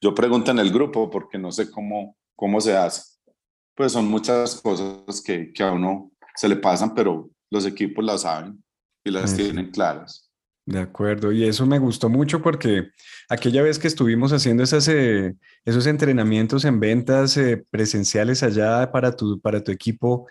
yo 0.00 0.14
pregunto 0.14 0.50
en 0.50 0.58
el 0.58 0.72
grupo 0.72 1.10
porque 1.10 1.38
no 1.38 1.52
sé 1.52 1.70
cómo, 1.70 2.16
cómo 2.36 2.60
se 2.60 2.76
hace. 2.76 3.18
Pues 3.74 3.92
son 3.92 4.06
muchas 4.06 4.60
cosas 4.60 5.22
que, 5.24 5.52
que 5.52 5.62
a 5.62 5.72
uno 5.72 6.12
se 6.34 6.48
le 6.48 6.56
pasan, 6.56 6.94
pero 6.94 7.30
los 7.50 7.66
equipos 7.66 8.04
las 8.04 8.22
saben 8.22 8.62
y 9.04 9.10
las 9.10 9.34
tienen 9.34 9.70
claras. 9.70 10.32
De 10.64 10.78
acuerdo, 10.78 11.32
y 11.32 11.44
eso 11.44 11.66
me 11.66 11.80
gustó 11.80 12.08
mucho 12.08 12.40
porque 12.40 12.90
aquella 13.28 13.62
vez 13.62 13.80
que 13.80 13.88
estuvimos 13.88 14.32
haciendo 14.32 14.62
esas, 14.62 14.86
eh, 14.86 15.34
esos 15.64 15.88
entrenamientos 15.88 16.64
en 16.64 16.78
ventas 16.78 17.36
eh, 17.36 17.64
presenciales 17.68 18.44
allá 18.44 18.92
para 18.92 19.16
tu, 19.16 19.40
para 19.40 19.64
tu 19.64 19.72
equipo, 19.72 20.28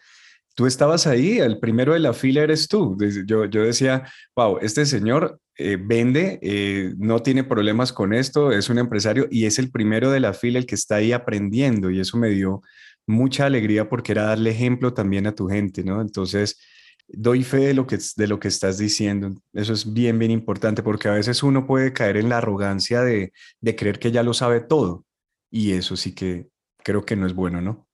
tú 0.56 0.66
estabas 0.66 1.08
ahí, 1.08 1.40
el 1.40 1.60
primero 1.60 1.94
de 1.94 2.00
la 2.00 2.14
fila 2.14 2.42
eres 2.42 2.68
tú. 2.68 2.98
Yo, 3.26 3.46
yo 3.46 3.64
decía, 3.64 4.04
wow, 4.36 4.58
este 4.62 4.86
señor 4.86 5.40
eh, 5.58 5.78
vende, 5.80 6.40
eh, 6.42 6.94
no 6.98 7.22
tiene 7.22 7.44
problemas 7.44 7.94
con 7.94 8.14
esto, 8.14 8.52
es 8.52 8.70
un 8.70 8.80
empresario 8.80 9.28
y 9.30 9.46
es 9.46 9.60
el 9.60 9.72
primero 9.72 10.12
de 10.12 10.20
la 10.20 10.34
fila 10.34 10.60
el 10.60 10.66
que 10.66 10.76
está 10.76 10.96
ahí 10.96 11.12
aprendiendo 11.12 11.90
y 11.92 12.00
eso 12.00 12.18
me 12.18 12.30
dio 12.30 12.62
mucha 13.08 13.46
alegría 13.46 13.90
porque 13.90 14.14
era 14.14 14.24
darle 14.24 14.52
ejemplo 14.52 14.94
también 14.94 15.28
a 15.28 15.36
tu 15.36 15.48
gente, 15.48 15.84
¿no? 15.84 16.02
Entonces, 16.02 16.60
doy 17.08 17.44
fe 17.44 17.58
de 17.58 17.74
lo 17.74 17.88
que, 17.88 18.00
de 18.16 18.28
lo 18.28 18.40
que 18.40 18.48
estás 18.48 18.78
diciendo. 18.78 19.34
Eso 19.54 19.74
es 19.74 19.94
bien, 19.94 20.18
bien 20.20 20.32
importante 20.32 20.84
porque 20.84 21.10
a 21.10 21.14
veces 21.14 21.44
uno 21.44 21.68
puede 21.68 21.94
caer 21.94 22.18
en 22.18 22.30
la 22.30 22.38
arrogancia 22.38 23.02
de, 23.02 23.34
de 23.60 23.76
creer 23.76 24.00
que 24.00 24.12
ya 24.12 24.24
lo 24.24 24.34
sabe 24.34 24.62
todo 24.62 25.06
y 25.50 25.74
eso 25.74 25.98
sí 25.98 26.16
que 26.16 26.48
creo 26.84 27.06
que 27.06 27.16
no 27.16 27.28
es 27.28 27.34
bueno, 27.34 27.62
¿no? 27.62 27.88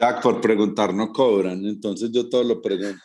Jack, 0.00 0.22
por 0.22 0.40
preguntar 0.40 0.94
no 0.94 1.12
cobran, 1.12 1.64
entonces 1.66 2.10
yo 2.10 2.28
todo 2.28 2.42
lo 2.42 2.62
pregunto. 2.62 2.98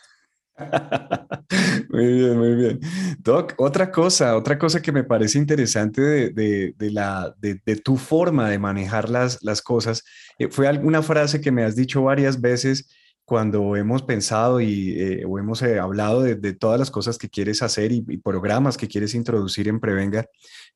muy 1.90 2.06
bien, 2.14 2.38
muy 2.38 2.54
bien. 2.54 2.80
Doc, 3.18 3.52
otra 3.58 3.92
cosa, 3.92 4.36
otra 4.36 4.58
cosa 4.58 4.80
que 4.80 4.92
me 4.92 5.04
parece 5.04 5.38
interesante 5.38 6.00
de, 6.00 6.74
de, 6.74 6.90
la, 6.90 7.34
de, 7.38 7.76
tu 7.76 7.98
forma 7.98 8.48
de 8.48 8.58
manejar 8.58 9.10
las, 9.10 9.42
las 9.42 9.60
cosas, 9.60 10.04
eh, 10.38 10.48
fue 10.48 10.66
alguna 10.68 11.02
frase 11.02 11.42
que 11.42 11.52
me 11.52 11.64
has 11.64 11.76
dicho 11.76 12.02
varias 12.02 12.40
veces 12.40 12.88
cuando 13.26 13.76
hemos 13.76 14.02
pensado 14.02 14.60
y 14.62 14.98
eh, 14.98 15.24
o 15.26 15.38
hemos 15.38 15.60
eh, 15.60 15.78
hablado 15.78 16.22
de, 16.22 16.52
todas 16.54 16.78
las 16.78 16.90
cosas 16.90 17.18
que 17.18 17.28
quieres 17.28 17.60
hacer 17.60 17.92
y, 17.92 18.02
y, 18.08 18.16
programas 18.18 18.78
que 18.78 18.88
quieres 18.88 19.14
introducir 19.14 19.68
en 19.68 19.80
Prevenga, 19.80 20.26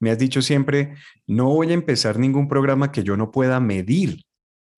me 0.00 0.10
has 0.10 0.18
dicho 0.18 0.42
siempre, 0.42 0.94
no 1.26 1.46
voy 1.46 1.70
a 1.70 1.74
empezar 1.74 2.18
ningún 2.18 2.48
programa 2.48 2.92
que 2.92 3.04
yo 3.04 3.16
no 3.16 3.30
pueda 3.30 3.60
medir 3.60 4.24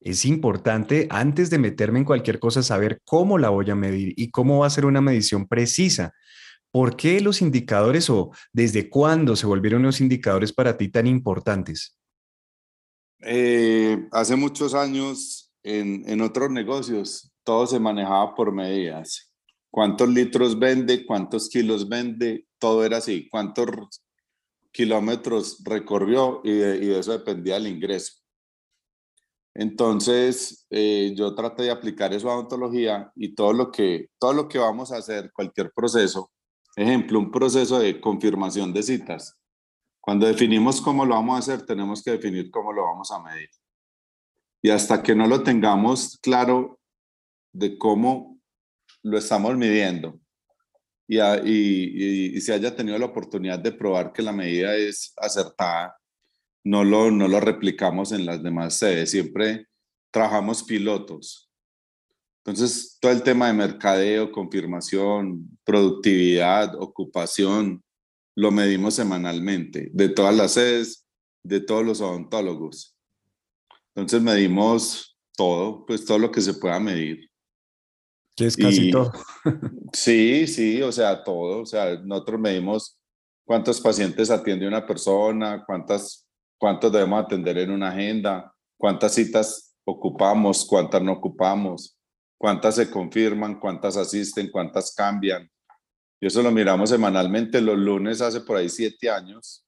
es 0.04 0.24
importante 0.24 1.06
antes 1.10 1.50
de 1.50 1.58
meterme 1.58 2.00
en 2.00 2.04
cualquier 2.04 2.38
cosa 2.38 2.62
saber 2.62 3.00
cómo 3.04 3.38
la 3.38 3.50
voy 3.50 3.70
a 3.70 3.74
medir 3.74 4.14
y 4.16 4.30
cómo 4.30 4.60
va 4.60 4.66
a 4.66 4.70
ser 4.70 4.86
una 4.86 5.00
medición 5.00 5.46
precisa. 5.46 6.12
¿Por 6.70 6.96
qué 6.96 7.20
los 7.20 7.42
indicadores 7.42 8.08
o 8.08 8.30
desde 8.52 8.88
cuándo 8.88 9.36
se 9.36 9.46
volvieron 9.46 9.82
los 9.82 10.00
indicadores 10.00 10.52
para 10.52 10.76
ti 10.76 10.88
tan 10.88 11.06
importantes? 11.06 11.96
Eh, 13.20 14.08
hace 14.10 14.36
muchos 14.36 14.74
años 14.74 15.52
en, 15.62 16.20
otros 16.20 16.50
negocios 16.50 17.32
todo 17.44 17.66
se 17.66 17.78
manejaba 17.78 18.34
por 18.34 18.52
medidas. 18.52 19.32
¿Cuántos 19.70 20.08
litros 20.08 20.58
vende? 20.58 21.06
¿Cuántos 21.06 21.48
kilos 21.48 21.88
vende? 21.88 22.46
Todo 22.58 22.84
era 22.84 22.98
así. 22.98 23.28
¿Cuántos 23.30 24.02
kilómetros 24.72 25.62
recorrió? 25.64 26.40
Y 26.44 26.50
y 26.50 26.86
de 26.86 26.98
eso 26.98 27.12
dependía 27.12 27.56
el 27.56 27.66
ingreso. 27.66 28.21
Entonces, 29.54 30.66
eh, 30.70 31.12
yo 31.14 31.34
traté 31.34 31.64
de 31.64 31.70
aplicar 31.70 32.12
eso 32.14 32.30
a 32.30 32.36
odontología 32.36 33.12
y 33.14 33.34
todo 33.34 33.52
lo, 33.52 33.70
que, 33.70 34.08
todo 34.18 34.32
lo 34.32 34.48
que 34.48 34.58
vamos 34.58 34.92
a 34.92 34.96
hacer, 34.96 35.30
cualquier 35.32 35.70
proceso, 35.72 36.30
ejemplo, 36.74 37.18
un 37.18 37.30
proceso 37.30 37.78
de 37.78 38.00
confirmación 38.00 38.72
de 38.72 38.82
citas. 38.82 39.38
Cuando 40.00 40.26
definimos 40.26 40.80
cómo 40.80 41.04
lo 41.04 41.14
vamos 41.14 41.36
a 41.36 41.38
hacer, 41.38 41.66
tenemos 41.66 42.02
que 42.02 42.12
definir 42.12 42.50
cómo 42.50 42.72
lo 42.72 42.82
vamos 42.82 43.10
a 43.12 43.22
medir. 43.22 43.50
Y 44.62 44.70
hasta 44.70 45.02
que 45.02 45.14
no 45.14 45.26
lo 45.26 45.42
tengamos 45.42 46.18
claro 46.22 46.80
de 47.52 47.76
cómo 47.76 48.40
lo 49.02 49.18
estamos 49.18 49.56
midiendo 49.56 50.18
y, 51.06 51.20
y, 51.20 52.36
y 52.36 52.40
se 52.40 52.54
haya 52.54 52.74
tenido 52.74 52.96
la 52.98 53.06
oportunidad 53.06 53.58
de 53.58 53.72
probar 53.72 54.12
que 54.12 54.22
la 54.22 54.32
medida 54.32 54.74
es 54.76 55.12
acertada, 55.16 55.94
no 56.64 56.84
lo, 56.84 57.10
no 57.10 57.28
lo 57.28 57.40
replicamos 57.40 58.12
en 58.12 58.26
las 58.26 58.42
demás 58.42 58.78
sedes, 58.78 59.10
siempre 59.10 59.66
trabajamos 60.12 60.62
pilotos. 60.62 61.50
Entonces, 62.44 62.98
todo 63.00 63.12
el 63.12 63.22
tema 63.22 63.46
de 63.46 63.52
mercadeo, 63.52 64.32
confirmación, 64.32 65.58
productividad, 65.64 66.74
ocupación, 66.80 67.82
lo 68.36 68.50
medimos 68.50 68.94
semanalmente, 68.94 69.90
de 69.92 70.08
todas 70.08 70.34
las 70.34 70.52
sedes, 70.52 71.06
de 71.44 71.60
todos 71.60 71.84
los 71.84 72.00
odontólogos. 72.00 72.96
Entonces, 73.94 74.22
medimos 74.22 75.16
todo, 75.36 75.86
pues 75.86 76.04
todo 76.04 76.18
lo 76.18 76.32
que 76.32 76.40
se 76.40 76.54
pueda 76.54 76.80
medir. 76.80 77.30
Que 78.34 78.46
es 78.46 78.56
casi 78.56 78.90
todo. 78.90 79.12
sí, 79.92 80.46
sí, 80.46 80.82
o 80.82 80.90
sea, 80.90 81.22
todo. 81.22 81.62
O 81.62 81.66
sea, 81.66 81.96
nosotros 81.96 82.40
medimos 82.40 82.98
cuántos 83.46 83.80
pacientes 83.80 84.30
atiende 84.30 84.66
una 84.66 84.86
persona, 84.86 85.62
cuántas 85.64 86.26
cuántos 86.62 86.92
debemos 86.92 87.24
atender 87.24 87.58
en 87.58 87.72
una 87.72 87.88
agenda, 87.88 88.54
cuántas 88.78 89.14
citas 89.14 89.74
ocupamos, 89.84 90.64
cuántas 90.64 91.02
no 91.02 91.14
ocupamos, 91.14 91.98
cuántas 92.38 92.76
se 92.76 92.88
confirman, 92.88 93.58
cuántas 93.58 93.96
asisten, 93.96 94.48
cuántas 94.48 94.94
cambian. 94.94 95.50
Y 96.20 96.28
eso 96.28 96.40
lo 96.40 96.52
miramos 96.52 96.90
semanalmente 96.90 97.60
los 97.60 97.76
lunes 97.76 98.20
hace 98.20 98.42
por 98.42 98.58
ahí 98.58 98.68
siete 98.68 99.10
años. 99.10 99.66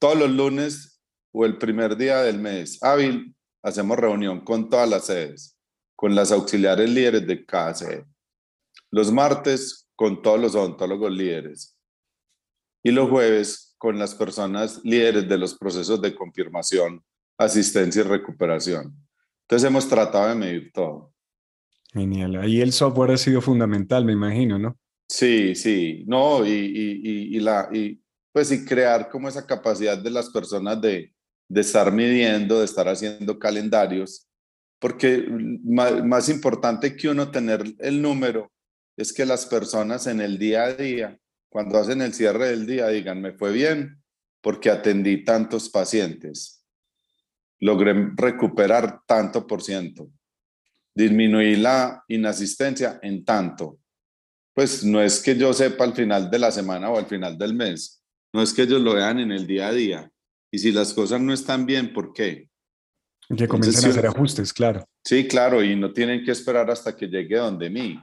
Todos 0.00 0.18
los 0.18 0.30
lunes 0.30 1.00
o 1.32 1.44
el 1.44 1.56
primer 1.56 1.96
día 1.96 2.20
del 2.22 2.40
mes 2.40 2.82
hábil 2.82 3.36
hacemos 3.62 3.96
reunión 3.96 4.40
con 4.40 4.68
todas 4.68 4.90
las 4.90 5.04
sedes, 5.06 5.56
con 5.94 6.16
las 6.16 6.32
auxiliares 6.32 6.90
líderes 6.90 7.24
de 7.28 7.46
cada 7.46 7.74
sede. 7.74 8.04
Los 8.90 9.12
martes 9.12 9.88
con 9.94 10.20
todos 10.20 10.40
los 10.40 10.56
odontólogos 10.56 11.12
líderes. 11.12 11.78
Y 12.82 12.90
los 12.90 13.08
jueves 13.08 13.65
con 13.78 13.98
las 13.98 14.14
personas 14.14 14.80
líderes 14.84 15.28
de 15.28 15.38
los 15.38 15.54
procesos 15.54 16.00
de 16.00 16.14
confirmación, 16.14 17.02
asistencia 17.38 18.00
y 18.00 18.04
recuperación. 18.04 18.94
Entonces 19.42 19.68
hemos 19.68 19.88
tratado 19.88 20.28
de 20.28 20.34
medir 20.34 20.72
todo. 20.72 21.12
Genial. 21.92 22.36
Ahí 22.36 22.60
el 22.60 22.72
software 22.72 23.12
ha 23.12 23.16
sido 23.16 23.40
fundamental, 23.40 24.04
me 24.04 24.12
imagino, 24.12 24.58
¿no? 24.58 24.78
Sí, 25.08 25.54
sí. 25.54 26.04
No, 26.06 26.44
y, 26.44 26.50
y, 26.50 27.36
y, 27.36 27.40
la, 27.40 27.68
y 27.72 28.00
pues 28.32 28.50
y 28.50 28.64
crear 28.64 29.08
como 29.08 29.28
esa 29.28 29.46
capacidad 29.46 29.96
de 29.96 30.10
las 30.10 30.30
personas 30.30 30.80
de, 30.80 31.14
de 31.48 31.60
estar 31.60 31.92
midiendo, 31.92 32.58
de 32.58 32.64
estar 32.64 32.88
haciendo 32.88 33.38
calendarios, 33.38 34.26
porque 34.78 35.26
más, 35.64 36.04
más 36.04 36.28
importante 36.28 36.96
que 36.96 37.08
uno 37.08 37.30
tener 37.30 37.64
el 37.78 38.02
número 38.02 38.52
es 38.96 39.12
que 39.12 39.24
las 39.24 39.46
personas 39.46 40.06
en 40.06 40.20
el 40.20 40.38
día 40.38 40.64
a 40.64 40.74
día, 40.74 41.18
cuando 41.56 41.78
hacen 41.78 42.02
el 42.02 42.12
cierre 42.12 42.50
del 42.50 42.66
día, 42.66 42.88
digan, 42.88 43.22
me 43.22 43.32
fue 43.32 43.50
bien 43.50 44.02
porque 44.42 44.68
atendí 44.68 45.24
tantos 45.24 45.70
pacientes, 45.70 46.62
logré 47.60 48.10
recuperar 48.14 49.00
tanto 49.06 49.46
por 49.46 49.62
ciento, 49.62 50.10
disminuí 50.94 51.56
la 51.56 52.04
inasistencia 52.08 52.98
en 53.00 53.24
tanto. 53.24 53.78
Pues 54.52 54.84
no 54.84 55.00
es 55.00 55.22
que 55.22 55.34
yo 55.34 55.50
sepa 55.54 55.84
al 55.84 55.94
final 55.94 56.30
de 56.30 56.38
la 56.38 56.50
semana 56.50 56.90
o 56.90 56.98
al 56.98 57.06
final 57.06 57.38
del 57.38 57.54
mes, 57.54 58.04
no 58.34 58.42
es 58.42 58.52
que 58.52 58.64
ellos 58.64 58.82
lo 58.82 58.92
vean 58.92 59.18
en 59.18 59.32
el 59.32 59.46
día 59.46 59.68
a 59.68 59.72
día. 59.72 60.10
Y 60.50 60.58
si 60.58 60.72
las 60.72 60.92
cosas 60.92 61.22
no 61.22 61.32
están 61.32 61.64
bien, 61.64 61.94
¿por 61.94 62.12
qué? 62.12 62.50
Que 63.34 63.48
comiencen 63.48 63.86
a 63.86 63.88
hacer 63.92 64.06
ajustes, 64.06 64.52
claro. 64.52 64.86
Sí, 65.02 65.26
claro, 65.26 65.64
y 65.64 65.74
no 65.74 65.90
tienen 65.94 66.22
que 66.22 66.32
esperar 66.32 66.70
hasta 66.70 66.94
que 66.94 67.06
llegue 67.06 67.38
donde 67.38 67.70
mí. 67.70 67.98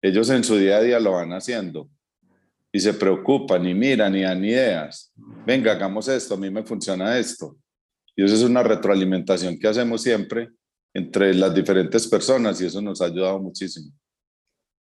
Ellos 0.00 0.30
en 0.30 0.42
su 0.42 0.56
día 0.56 0.78
a 0.78 0.80
día 0.80 0.98
lo 0.98 1.12
van 1.12 1.34
haciendo 1.34 1.90
y 2.74 2.80
se 2.80 2.92
preocupan 2.92 3.64
y 3.68 3.72
miran 3.72 4.16
y 4.16 4.22
dan 4.22 4.44
ideas. 4.44 5.12
Venga, 5.46 5.70
hagamos 5.70 6.08
esto, 6.08 6.34
a 6.34 6.36
mí 6.36 6.50
me 6.50 6.64
funciona 6.64 7.16
esto. 7.16 7.56
Y 8.16 8.24
eso 8.24 8.34
es 8.34 8.42
una 8.42 8.64
retroalimentación 8.64 9.60
que 9.60 9.68
hacemos 9.68 10.02
siempre 10.02 10.50
entre 10.92 11.32
las 11.34 11.54
diferentes 11.54 12.08
personas 12.08 12.60
y 12.60 12.66
eso 12.66 12.82
nos 12.82 13.00
ha 13.00 13.04
ayudado 13.04 13.38
muchísimo. 13.38 13.92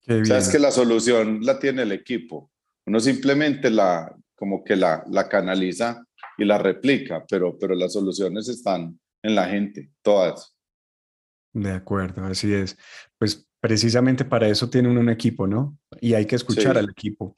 O 0.10 0.26
sea, 0.26 0.40
es 0.40 0.50
que 0.50 0.58
la 0.58 0.72
solución 0.72 1.42
la 1.44 1.60
tiene 1.60 1.84
el 1.84 1.92
equipo. 1.92 2.50
Uno 2.88 3.00
simplemente 3.00 3.70
la, 3.70 4.12
como 4.34 4.64
que 4.64 4.76
la, 4.76 5.04
la 5.12 5.30
canaliza 5.30 6.04
y 6.40 6.46
la 6.46 6.58
replica, 6.58 7.24
pero, 7.30 7.60
pero 7.60 7.76
las 7.76 7.94
soluciones 7.94 8.50
están 8.50 9.00
en 9.22 9.36
la 9.36 9.48
gente, 9.48 9.92
todas. 10.02 10.56
De 11.54 11.72
acuerdo, 11.72 12.26
así 12.26 12.52
es. 12.56 12.76
Pues 13.20 13.48
precisamente 13.60 14.26
para 14.26 14.48
eso 14.48 14.68
tienen 14.68 14.98
un 14.98 15.10
equipo, 15.10 15.46
¿no? 15.46 15.78
Y 16.02 16.16
hay 16.16 16.26
que 16.26 16.38
escuchar 16.38 16.76
al 16.76 16.90
equipo. 16.90 17.38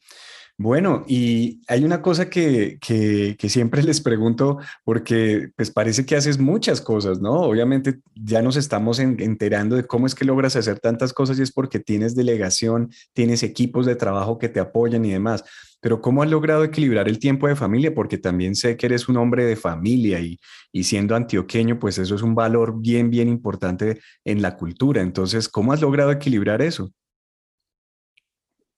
Bueno, 0.58 1.04
y 1.06 1.62
hay 1.68 1.84
una 1.84 2.02
cosa 2.02 2.30
que, 2.30 2.78
que, 2.80 3.36
que, 3.38 3.50
siempre 3.50 3.84
les 3.84 4.00
pregunto, 4.00 4.58
porque 4.86 5.50
pues 5.58 5.70
parece 5.70 6.06
que 6.06 6.16
haces 6.16 6.40
muchas 6.40 6.80
cosas, 6.80 7.20
¿no? 7.20 7.42
Obviamente 7.42 8.00
ya 8.16 8.42
nos 8.42 8.56
estamos 8.56 9.00
enterando 9.00 9.76
de 9.76 9.86
cómo 9.86 10.08
es 10.08 10.16
que 10.16 10.24
logras 10.24 10.56
hacer 10.56 10.80
tantas 10.80 11.12
cosas 11.12 11.40
y 11.40 11.42
es 11.42 11.52
porque 11.52 11.80
tienes 11.80 12.16
delegación, 12.16 12.90
tienes 13.12 13.44
equipos 13.44 13.86
de 13.86 13.98
trabajo 13.98 14.38
que 14.38 14.48
te 14.48 14.62
apoyan 14.62 15.04
y 15.04 15.12
demás. 15.12 15.44
Pero 15.82 16.02
¿cómo 16.02 16.24
has 16.24 16.30
logrado 16.32 16.64
equilibrar 16.64 17.10
el 17.10 17.20
tiempo 17.20 17.48
de 17.50 17.56
familia? 17.58 17.94
Porque 17.94 18.18
también 18.18 18.56
sé 18.56 18.78
que 18.78 18.86
eres 18.86 19.10
un 19.10 19.18
hombre 19.18 19.46
de 19.46 19.58
familia 19.58 20.22
y, 20.22 20.40
y 20.72 20.86
siendo 20.86 21.16
antioqueño, 21.18 21.80
pues 21.80 21.98
eso 21.98 22.16
es 22.16 22.22
un 22.22 22.34
valor 22.34 22.80
bien, 22.80 23.10
bien 23.10 23.28
importante 23.28 24.00
en 24.24 24.42
la 24.42 24.56
cultura. 24.56 25.02
Entonces, 25.02 25.50
¿cómo 25.50 25.74
has 25.74 25.82
logrado 25.82 26.12
equilibrar 26.12 26.62
eso? 26.62 26.92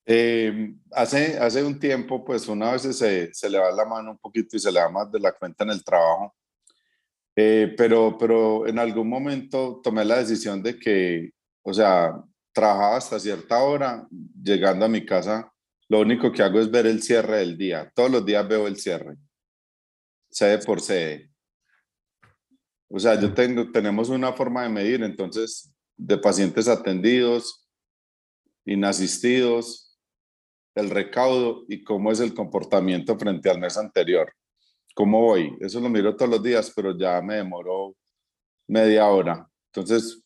Eh, 0.10 0.74
hace, 0.92 1.38
hace 1.38 1.62
un 1.62 1.78
tiempo, 1.78 2.24
pues 2.24 2.48
una 2.48 2.72
vez 2.72 2.84
se, 2.84 3.34
se 3.34 3.50
le 3.50 3.60
va 3.60 3.70
la 3.72 3.84
mano 3.84 4.12
un 4.12 4.18
poquito 4.18 4.56
y 4.56 4.60
se 4.60 4.72
le 4.72 4.80
da 4.80 4.88
más 4.88 5.12
de 5.12 5.20
la 5.20 5.34
cuenta 5.34 5.66
en 5.66 5.72
el 5.72 5.84
trabajo, 5.84 6.34
eh, 7.36 7.76
pero, 7.78 8.18
pero 8.18 8.66
en 8.66 8.80
algún 8.80 9.10
momento 9.10 9.82
tomé 9.84 10.06
la 10.06 10.20
decisión 10.20 10.64
de 10.64 10.80
que, 10.80 11.32
o 11.62 11.74
sea, 11.74 12.24
trabajaba 12.54 12.96
hasta 12.96 13.20
cierta 13.20 13.62
hora, 13.62 14.08
llegando 14.42 14.86
a 14.86 14.90
mi 14.90 15.06
casa, 15.06 15.52
lo 15.90 16.00
único 16.00 16.32
que 16.32 16.42
hago 16.42 16.62
es 16.62 16.72
ver 16.72 16.88
el 16.88 17.04
cierre 17.04 17.40
del 17.40 17.58
día. 17.58 17.92
Todos 17.94 18.10
los 18.10 18.26
días 18.26 18.48
veo 18.48 18.66
el 18.66 18.78
cierre, 18.78 19.18
sede 20.32 20.60
por 20.60 20.80
sede. 20.80 21.32
O 22.90 22.98
sea, 22.98 23.20
yo 23.20 23.34
tengo, 23.34 23.70
tenemos 23.74 24.08
una 24.08 24.32
forma 24.32 24.64
de 24.64 24.70
medir, 24.70 25.04
entonces, 25.04 25.70
de 25.98 26.18
pacientes 26.18 26.70
atendidos, 26.70 27.68
inasistidos, 28.66 29.87
el 30.78 30.90
recaudo 30.90 31.66
y 31.68 31.84
cómo 31.84 32.12
es 32.12 32.20
el 32.20 32.34
comportamiento 32.34 33.18
frente 33.18 33.50
al 33.50 33.60
mes 33.60 33.78
anterior. 33.78 34.32
¿Cómo 34.94 35.22
voy? 35.22 35.56
Eso 35.60 35.80
lo 35.80 35.90
miro 35.90 36.16
todos 36.16 36.32
los 36.32 36.44
días, 36.44 36.72
pero 36.76 36.98
ya 36.98 37.22
me 37.22 37.36
demoró 37.36 37.96
media 38.68 39.08
hora. 39.08 39.48
Entonces, 39.72 40.24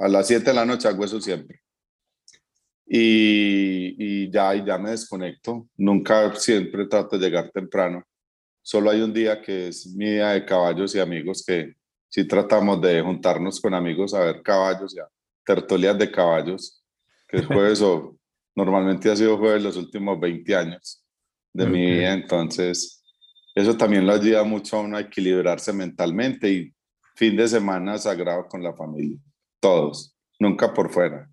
a 0.00 0.08
las 0.08 0.26
7 0.26 0.44
de 0.44 0.54
la 0.54 0.64
noche 0.64 0.88
hago 0.88 1.04
eso 1.04 1.20
siempre. 1.20 1.60
Y, 2.86 3.94
y 3.98 4.30
ya, 4.30 4.54
ya 4.54 4.78
me 4.78 4.90
desconecto. 4.90 5.68
Nunca, 5.76 6.34
siempre 6.36 6.86
trato 6.86 7.18
de 7.18 7.24
llegar 7.24 7.50
temprano. 7.50 8.02
Solo 8.62 8.90
hay 8.90 9.00
un 9.00 9.12
día 9.12 9.42
que 9.42 9.68
es 9.68 9.86
mi 9.94 10.10
día 10.10 10.30
de 10.30 10.44
caballos 10.44 10.94
y 10.94 11.00
amigos 11.00 11.44
que 11.46 11.74
sí 12.08 12.26
tratamos 12.26 12.80
de 12.80 13.02
juntarnos 13.02 13.60
con 13.60 13.74
amigos 13.74 14.14
a 14.14 14.20
ver 14.20 14.42
caballos, 14.42 14.94
ya 14.94 15.06
tertulias 15.44 15.98
de 15.98 16.10
caballos, 16.10 16.82
que 17.28 17.38
es 17.38 17.46
jueves 17.46 17.80
o 17.82 18.16
normalmente 18.54 19.10
ha 19.10 19.16
sido 19.16 19.38
jueves 19.38 19.62
los 19.62 19.76
últimos 19.76 20.18
20 20.20 20.54
años 20.56 21.04
de 21.52 21.66
mi 21.66 21.84
vida, 21.84 22.12
entonces 22.12 23.02
eso 23.54 23.76
también 23.76 24.06
lo 24.06 24.14
ayuda 24.14 24.42
mucho 24.44 24.76
a 24.76 24.80
uno 24.80 24.96
a 24.96 25.00
equilibrarse 25.00 25.72
mentalmente 25.72 26.50
y 26.50 26.74
fin 27.14 27.36
de 27.36 27.46
semana 27.46 27.98
sagrado 27.98 28.46
con 28.48 28.62
la 28.62 28.74
familia, 28.74 29.18
todos, 29.60 30.16
nunca 30.38 30.72
por 30.72 30.90
fuera. 30.90 31.28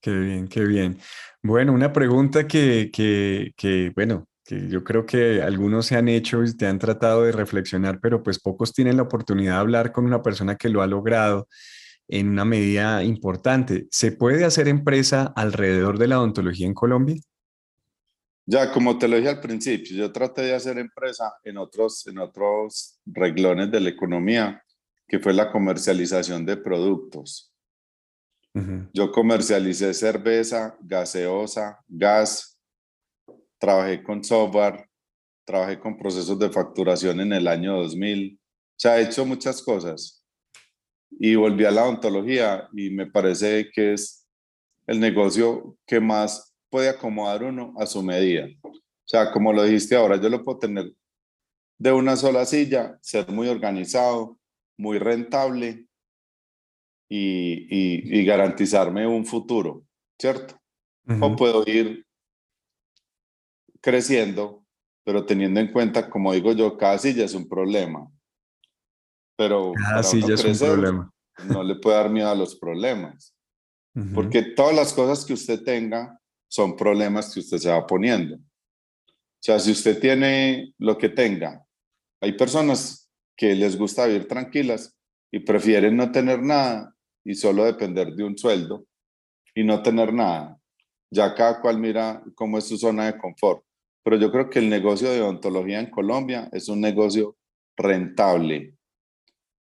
Qué 0.00 0.12
bien, 0.12 0.46
qué 0.48 0.64
bien. 0.64 0.98
Bueno, 1.42 1.72
una 1.72 1.92
pregunta 1.92 2.46
que, 2.46 2.90
que, 2.92 3.52
que, 3.56 3.90
bueno, 3.94 4.28
que 4.44 4.68
yo 4.68 4.84
creo 4.84 5.04
que 5.04 5.42
algunos 5.42 5.86
se 5.86 5.96
han 5.96 6.08
hecho 6.08 6.44
y 6.44 6.56
te 6.56 6.66
han 6.66 6.78
tratado 6.78 7.24
de 7.24 7.32
reflexionar, 7.32 7.98
pero 8.00 8.22
pues 8.22 8.38
pocos 8.38 8.72
tienen 8.72 8.96
la 8.96 9.02
oportunidad 9.02 9.54
de 9.54 9.60
hablar 9.60 9.92
con 9.92 10.04
una 10.04 10.22
persona 10.22 10.56
que 10.56 10.68
lo 10.68 10.82
ha 10.82 10.86
logrado 10.86 11.48
en 12.08 12.28
una 12.30 12.44
medida 12.44 13.04
importante. 13.04 13.86
¿Se 13.90 14.12
puede 14.12 14.44
hacer 14.44 14.66
empresa 14.66 15.32
alrededor 15.36 15.98
de 15.98 16.08
la 16.08 16.18
odontología 16.18 16.66
en 16.66 16.74
Colombia? 16.74 17.16
Ya, 18.46 18.72
como 18.72 18.98
te 18.98 19.06
lo 19.06 19.16
dije 19.16 19.28
al 19.28 19.40
principio, 19.40 19.94
yo 19.94 20.10
traté 20.10 20.42
de 20.42 20.54
hacer 20.54 20.78
empresa 20.78 21.34
en 21.44 21.58
otros, 21.58 22.06
en 22.06 22.18
otros 22.18 22.98
reglones 23.04 23.70
de 23.70 23.80
la 23.80 23.90
economía, 23.90 24.62
que 25.06 25.18
fue 25.18 25.34
la 25.34 25.52
comercialización 25.52 26.46
de 26.46 26.56
productos. 26.56 27.52
Yo 28.92 29.12
comercialicé 29.12 29.94
cerveza, 29.94 30.76
gaseosa, 30.80 31.78
gas, 31.86 32.58
trabajé 33.58 34.02
con 34.02 34.24
software, 34.24 34.88
trabajé 35.44 35.78
con 35.78 35.96
procesos 35.96 36.36
de 36.40 36.50
facturación 36.50 37.20
en 37.20 37.34
el 37.34 37.46
año 37.46 37.76
2000. 37.76 38.36
O 38.36 38.74
sea, 38.74 38.98
he 38.98 39.04
hecho 39.04 39.24
muchas 39.24 39.62
cosas 39.62 40.17
y 41.10 41.34
volví 41.34 41.64
a 41.64 41.70
la 41.70 41.84
odontología 41.84 42.68
y 42.72 42.90
me 42.90 43.06
parece 43.06 43.70
que 43.72 43.94
es 43.94 44.26
el 44.86 45.00
negocio 45.00 45.76
que 45.86 46.00
más 46.00 46.54
puede 46.70 46.88
acomodar 46.88 47.42
uno 47.44 47.74
a 47.78 47.86
su 47.86 48.02
medida. 48.02 48.48
O 48.62 48.72
sea, 49.04 49.32
como 49.32 49.52
lo 49.52 49.64
dijiste 49.64 49.96
ahora, 49.96 50.20
yo 50.20 50.28
lo 50.28 50.44
puedo 50.44 50.58
tener 50.58 50.92
de 51.78 51.92
una 51.92 52.16
sola 52.16 52.44
silla, 52.44 52.98
ser 53.00 53.28
muy 53.30 53.48
organizado, 53.48 54.38
muy 54.76 54.98
rentable 54.98 55.86
y, 57.08 58.18
y, 58.18 58.24
garantizarme 58.24 59.06
un 59.06 59.24
futuro, 59.24 59.84
¿cierto? 60.18 60.60
O 61.20 61.36
puedo 61.36 61.64
ir 61.66 62.04
creciendo, 63.80 64.62
pero 65.04 65.24
teniendo 65.24 65.58
en 65.58 65.72
cuenta, 65.72 66.10
como 66.10 66.34
digo 66.34 66.52
yo, 66.52 66.76
cada 66.76 66.98
silla 66.98 67.24
es 67.24 67.34
un 67.34 67.48
problema 67.48 68.10
pero 69.38 69.72
ah, 69.86 70.02
sí, 70.02 70.20
ya 70.20 70.34
es 70.34 70.44
un 70.44 70.58
problema. 70.58 71.14
no 71.44 71.62
le 71.62 71.76
puede 71.76 71.96
dar 71.96 72.10
miedo 72.10 72.28
a 72.28 72.34
los 72.34 72.56
problemas, 72.56 73.36
porque 74.12 74.42
todas 74.42 74.74
las 74.74 74.92
cosas 74.92 75.24
que 75.24 75.32
usted 75.32 75.62
tenga 75.62 76.20
son 76.48 76.76
problemas 76.76 77.32
que 77.32 77.40
usted 77.40 77.58
se 77.58 77.70
va 77.70 77.86
poniendo. 77.86 78.34
O 78.36 79.40
sea, 79.40 79.60
si 79.60 79.70
usted 79.70 80.00
tiene 80.00 80.74
lo 80.78 80.98
que 80.98 81.08
tenga, 81.08 81.64
hay 82.20 82.32
personas 82.32 83.08
que 83.36 83.54
les 83.54 83.78
gusta 83.78 84.06
vivir 84.06 84.26
tranquilas 84.26 84.96
y 85.30 85.38
prefieren 85.38 85.96
no 85.96 86.10
tener 86.10 86.42
nada 86.42 86.92
y 87.24 87.34
solo 87.36 87.64
depender 87.64 88.14
de 88.14 88.24
un 88.24 88.36
sueldo 88.36 88.86
y 89.54 89.62
no 89.62 89.82
tener 89.82 90.12
nada. 90.12 90.58
Ya 91.10 91.32
cada 91.34 91.60
cual 91.60 91.78
mira 91.78 92.22
cómo 92.34 92.58
es 92.58 92.64
su 92.64 92.76
zona 92.76 93.06
de 93.06 93.18
confort. 93.18 93.62
Pero 94.02 94.16
yo 94.16 94.32
creo 94.32 94.50
que 94.50 94.58
el 94.58 94.68
negocio 94.68 95.10
de 95.10 95.22
odontología 95.22 95.78
en 95.78 95.90
Colombia 95.90 96.48
es 96.52 96.68
un 96.68 96.80
negocio 96.80 97.36
rentable, 97.76 98.77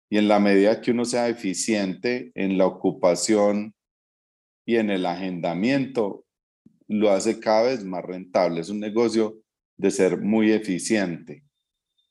y 0.08 0.18
en 0.18 0.28
la 0.28 0.38
medida 0.38 0.80
que 0.80 0.92
uno 0.92 1.04
sea 1.04 1.28
eficiente 1.28 2.30
en 2.34 2.58
la 2.58 2.66
ocupación 2.66 3.74
y 4.64 4.76
en 4.76 4.90
el 4.90 5.06
agendamiento, 5.06 6.24
lo 6.88 7.10
hace 7.10 7.40
cada 7.40 7.62
vez 7.62 7.84
más 7.84 8.04
rentable. 8.04 8.60
Es 8.60 8.68
un 8.68 8.80
negocio 8.80 9.40
de 9.76 9.90
ser 9.90 10.20
muy 10.20 10.52
eficiente. 10.52 11.44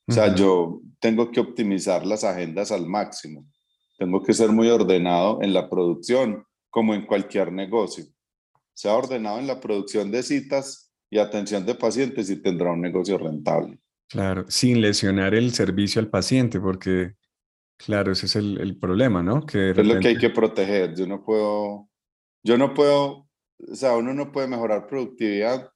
O 0.08 0.12
sea, 0.12 0.36
yo 0.36 0.82
tengo 1.00 1.32
que 1.32 1.40
optimizar 1.40 2.06
las 2.06 2.24
agendas 2.24 2.72
al 2.72 2.86
máximo. 2.86 3.48
Tengo 3.98 4.22
que 4.22 4.34
ser 4.34 4.50
muy 4.50 4.70
ordenado 4.70 5.42
en 5.42 5.54
la 5.54 5.70
producción, 5.70 6.46
como 6.70 6.94
en 6.94 7.06
cualquier 7.06 7.52
negocio. 7.52 8.06
Sea 8.74 8.94
ordenado 8.94 9.40
en 9.40 9.48
la 9.48 9.60
producción 9.60 10.12
de 10.12 10.22
citas 10.22 10.92
y 11.10 11.18
atención 11.18 11.66
de 11.66 11.76
pacientes 11.76 12.30
y 12.30 12.42
tendrá 12.42 12.72
un 12.72 12.82
negocio 12.82 13.18
rentable. 13.18 13.80
Claro, 14.10 14.46
sin 14.50 14.82
lesionar 14.82 15.34
el 15.34 15.54
servicio 15.54 16.00
al 16.00 16.10
paciente, 16.10 16.60
porque, 16.60 17.16
claro, 17.78 18.12
ese 18.12 18.26
es 18.26 18.36
el, 18.36 18.78
problema, 18.78 19.22
¿no? 19.24 19.46
Que 19.46 19.72
Es 19.72 19.78
lo 19.78 20.00
que 20.00 20.10
hay 20.10 20.18
que 20.18 20.30
proteger. 20.30 20.96
Yo 20.96 21.08
no 21.08 21.24
puedo, 21.24 21.90
yo 22.44 22.58
no 22.58 22.74
puedo, 22.74 23.28
o 23.60 23.76
sea, 23.76 23.96
uno 23.98 24.14
no 24.14 24.32
puede 24.32 24.48
mejorar 24.48 24.88
productividad, 24.88 25.70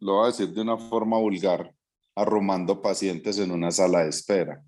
lo 0.00 0.14
voy 0.14 0.24
a 0.24 0.26
decir 0.26 0.48
de 0.48 0.60
una 0.60 0.76
forma 0.76 1.18
vulgar, 1.18 1.74
arrumando 2.14 2.80
pacientes 2.80 3.38
en 3.38 3.50
una 3.50 3.70
sala 3.70 4.02
de 4.02 4.10
espera 4.10 4.62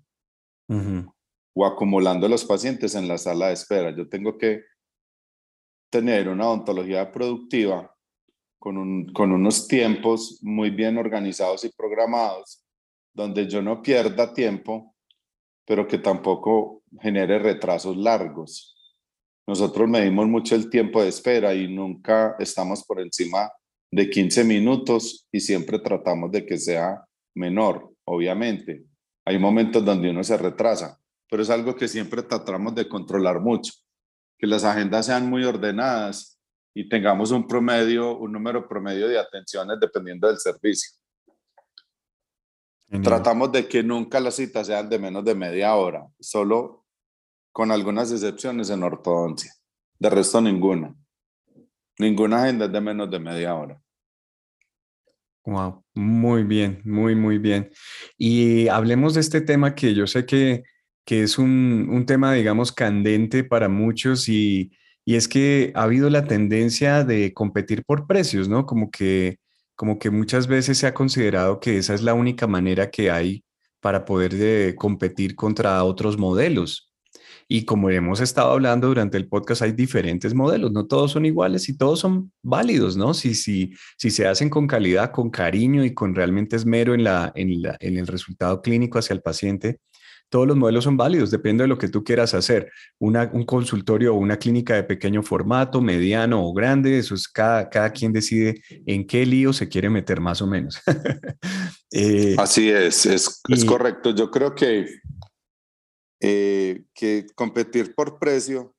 o 1.59 1.65
acumulando 1.65 2.27
los 2.27 2.45
pacientes 2.45 2.93
en 2.93 3.07
la 3.07 3.17
sala 3.17 3.47
de 3.47 3.53
espera. 3.53 3.95
Yo 3.95 4.07
tengo 4.07 4.37
que 4.37 4.63
tener 5.89 6.29
una 6.29 6.47
odontología 6.47 7.11
productiva 7.11 7.91
con, 8.59 8.77
un, 8.77 9.11
con 9.11 9.31
unos 9.31 9.67
tiempos 9.67 10.39
muy 10.43 10.69
bien 10.69 10.97
organizados 10.97 11.63
y 11.63 11.69
programados, 11.69 12.63
donde 13.11 13.47
yo 13.47 13.63
no 13.63 13.81
pierda 13.81 14.33
tiempo, 14.33 14.95
pero 15.67 15.85
que 15.85 15.97
tampoco 15.97 16.81
genere 17.01 17.37
retrasos 17.39 17.97
largos. 17.97 18.73
Nosotros 19.45 19.87
medimos 19.89 20.25
mucho 20.25 20.55
el 20.55 20.69
tiempo 20.69 21.01
de 21.01 21.09
espera 21.09 21.53
y 21.53 21.67
nunca 21.67 22.37
estamos 22.39 22.85
por 22.85 23.01
encima 23.01 23.51
de 23.91 24.09
15 24.09 24.45
minutos 24.45 25.27
y 25.29 25.41
siempre 25.41 25.79
tratamos 25.79 26.31
de 26.31 26.45
que 26.45 26.57
sea 26.57 27.05
menor, 27.35 27.93
obviamente. 28.05 28.85
Hay 29.25 29.37
momentos 29.39 29.83
donde 29.83 30.09
uno 30.09 30.23
se 30.23 30.37
retrasa, 30.37 30.97
pero 31.29 31.43
es 31.43 31.49
algo 31.49 31.75
que 31.75 31.89
siempre 31.89 32.23
tratamos 32.23 32.73
de 32.73 32.87
controlar 32.87 33.41
mucho, 33.41 33.73
que 34.39 34.47
las 34.47 34.63
agendas 34.63 35.07
sean 35.07 35.29
muy 35.29 35.43
ordenadas 35.43 36.39
y 36.73 36.87
tengamos 36.87 37.31
un 37.31 37.45
promedio, 37.45 38.17
un 38.17 38.31
número 38.31 38.67
promedio 38.69 39.09
de 39.09 39.19
atenciones 39.19 39.77
dependiendo 39.81 40.29
del 40.29 40.37
servicio. 40.37 40.91
Tratamos 42.89 43.51
de 43.51 43.67
que 43.67 43.83
nunca 43.83 44.19
las 44.19 44.35
citas 44.35 44.67
sean 44.67 44.89
de 44.89 44.97
menos 44.97 45.25
de 45.25 45.35
media 45.35 45.75
hora, 45.75 46.07
solo 46.19 46.85
con 47.51 47.71
algunas 47.71 48.11
excepciones 48.11 48.69
en 48.69 48.83
ortodoncia. 48.83 49.51
De 49.99 50.09
resto, 50.09 50.39
ninguna. 50.39 50.95
Ninguna 51.99 52.43
agenda 52.43 52.65
es 52.65 52.71
de 52.71 52.81
menos 52.81 53.11
de 53.11 53.19
media 53.19 53.55
hora. 53.55 53.81
Wow, 55.43 55.83
muy 55.95 56.43
bien, 56.43 56.81
muy, 56.85 57.15
muy 57.15 57.37
bien. 57.39 57.71
Y 58.17 58.67
hablemos 58.67 59.13
de 59.13 59.21
este 59.21 59.41
tema 59.41 59.75
que 59.75 59.93
yo 59.93 60.05
sé 60.05 60.25
que, 60.25 60.63
que 61.05 61.23
es 61.23 61.37
un, 61.37 61.87
un, 61.89 62.05
tema, 62.05 62.33
digamos, 62.33 62.71
candente 62.71 63.43
para 63.43 63.69
muchos 63.69 64.27
y, 64.29 64.71
y, 65.05 65.15
es 65.15 65.27
que 65.27 65.71
ha 65.73 65.83
habido 65.83 66.09
la 66.09 66.25
tendencia 66.25 67.03
de 67.03 67.33
competir 67.33 67.83
por 67.85 68.07
precios, 68.07 68.49
¿no? 68.49 68.65
Como 68.65 68.91
que, 68.91 69.39
como 69.77 69.99
que 69.99 70.09
muchas 70.09 70.47
veces 70.47 70.79
se 70.79 70.87
ha 70.87 70.93
considerado 70.93 71.59
que 71.61 71.77
esa 71.77 71.93
es 71.93 72.01
la 72.01 72.15
única 72.15 72.47
manera 72.47 72.89
que 72.89 73.11
hay 73.11 73.45
para 73.79 74.05
poder 74.05 74.33
de, 74.33 74.69
eh, 74.69 74.75
competir 74.75 75.35
contra 75.35 75.83
otros 75.83 76.17
modelos. 76.17 76.91
Y 77.47 77.63
como 77.63 77.89
hemos 77.89 78.19
estado 78.19 78.51
hablando 78.51 78.87
durante 78.87 79.17
el 79.17 79.29
podcast, 79.29 79.61
hay 79.61 79.71
diferentes 79.71 80.33
modelos, 80.33 80.71
no 80.71 80.87
todos 80.87 81.11
son 81.11 81.25
iguales 81.25 81.69
y 81.69 81.77
todos 81.77 81.99
son 81.99 82.31
válidos, 82.41 82.97
¿no? 82.97 83.13
Si, 83.13 83.35
si, 83.35 83.71
si 83.97 84.09
se 84.09 84.27
hacen 84.27 84.49
con 84.49 84.67
calidad, 84.67 85.11
con 85.11 85.29
cariño 85.29 85.85
y 85.85 85.93
con 85.93 86.13
realmente 86.13 86.57
esmero 86.57 86.93
en, 86.93 87.03
la, 87.05 87.31
en, 87.35 87.97
el 87.97 88.07
resultado 88.07 88.61
clínico 88.61 88.99
hacia 88.99 89.13
el 89.13 89.21
paciente, 89.21 89.79
todos 90.29 90.47
los 90.47 90.57
modelos 90.57 90.83
son 90.83 90.97
válidos, 90.97 91.31
depende 91.31 91.63
de 91.63 91.67
lo 91.67 91.77
que 91.77 91.87
tú 91.87 92.03
quieras 92.03 92.33
hacer. 92.33 92.71
Una, 92.99 93.29
un 93.33 93.45
consultorio 93.45 94.13
o 94.13 94.17
una 94.17 94.37
clínica 94.37 94.75
de 94.75 94.83
pequeño 94.83 95.23
formato, 95.23 95.81
mediano 95.81 96.45
o 96.45 96.53
grande, 96.53 96.97
eso 96.97 97.15
es 97.15 97.27
cada, 97.27 97.69
cada 97.69 97.91
quien 97.91 98.11
decide 98.11 98.61
en 98.85 99.07
qué 99.07 99.25
lío 99.25 99.53
se 99.53 99.69
quiere 99.69 99.89
meter 99.89 100.19
más 100.19 100.41
o 100.41 100.47
menos. 100.47 100.81
Eh, 101.89 102.35
Así 102.37 102.69
es, 102.69 103.05
es, 103.05 103.41
es 103.47 103.63
correcto. 103.63 104.13
Yo 104.13 104.29
creo 104.29 104.53
que 104.53 104.87
eh, 106.19 106.83
que 106.95 107.27
competir 107.35 107.93
por 107.93 108.17
precio 108.17 108.75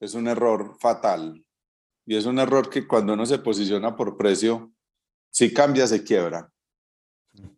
es 0.00 0.14
un 0.14 0.26
error 0.26 0.76
fatal. 0.80 1.44
Y 2.06 2.16
es 2.16 2.24
un 2.24 2.38
error 2.38 2.70
que 2.70 2.86
cuando 2.86 3.12
uno 3.12 3.26
se 3.26 3.38
posiciona 3.38 3.94
por 3.94 4.16
precio, 4.16 4.72
si 5.30 5.52
cambia, 5.52 5.86
se 5.86 6.02
quiebra. 6.02 6.50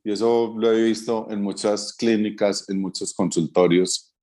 Y 0.04 0.12
eso 0.12 0.54
lo 0.56 0.72
he 0.72 0.82
visto 0.82 1.26
en 1.30 1.42
muchas 1.42 1.94
clínicas, 1.94 2.68
en 2.68 2.80
muchos 2.80 3.14
consultorios, 3.14 4.14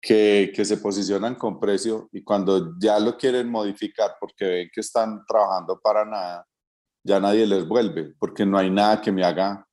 que, 0.00 0.52
que 0.54 0.64
se 0.64 0.78
posicionan 0.78 1.36
con 1.36 1.60
precio 1.60 2.08
y 2.12 2.22
cuando 2.22 2.74
ya 2.78 2.98
lo 2.98 3.16
quieren 3.16 3.48
modificar 3.48 4.16
porque 4.18 4.44
ven 4.44 4.70
que 4.74 4.80
están 4.80 5.24
trabajando 5.26 5.80
para 5.80 6.04
nada, 6.04 6.46
ya 7.04 7.20
nadie 7.20 7.46
les 7.46 7.66
vuelve, 7.66 8.12
porque 8.18 8.44
no 8.44 8.58
hay 8.58 8.68
nada 8.68 9.00
que 9.00 9.12
me 9.12 9.24
haga, 9.24 9.66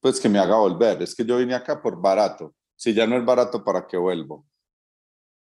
pues 0.00 0.20
que 0.20 0.28
me 0.28 0.38
haga 0.38 0.56
volver. 0.56 1.02
Es 1.02 1.14
que 1.14 1.24
yo 1.24 1.38
vine 1.38 1.54
acá 1.54 1.80
por 1.80 2.00
barato 2.00 2.54
si 2.80 2.94
ya 2.94 3.06
no 3.06 3.18
es 3.18 3.24
barato, 3.26 3.62
¿para 3.62 3.86
qué 3.86 3.98
vuelvo? 3.98 4.46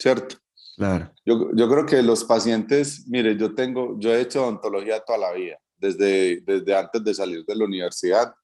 ¿Cierto? 0.01 0.37
Claro. 0.75 1.13
Yo, 1.27 1.51
yo 1.55 1.69
creo 1.69 1.85
que 1.85 2.03
los 2.03 2.25
pacientes, 2.25 3.07
mire, 3.09 3.37
yo 3.37 3.55
tengo, 3.55 4.01
yo 4.01 4.15
he 4.15 4.23
hecho 4.23 4.43
odontología 4.43 5.05
toda 5.05 5.19
la 5.19 5.33
vida, 5.33 5.59
desde, 5.77 6.41
desde 6.41 6.77
antes 6.77 7.03
de 7.03 7.15
salir 7.15 7.45
de 7.45 7.55
la 7.55 7.65
universidad. 7.65 8.35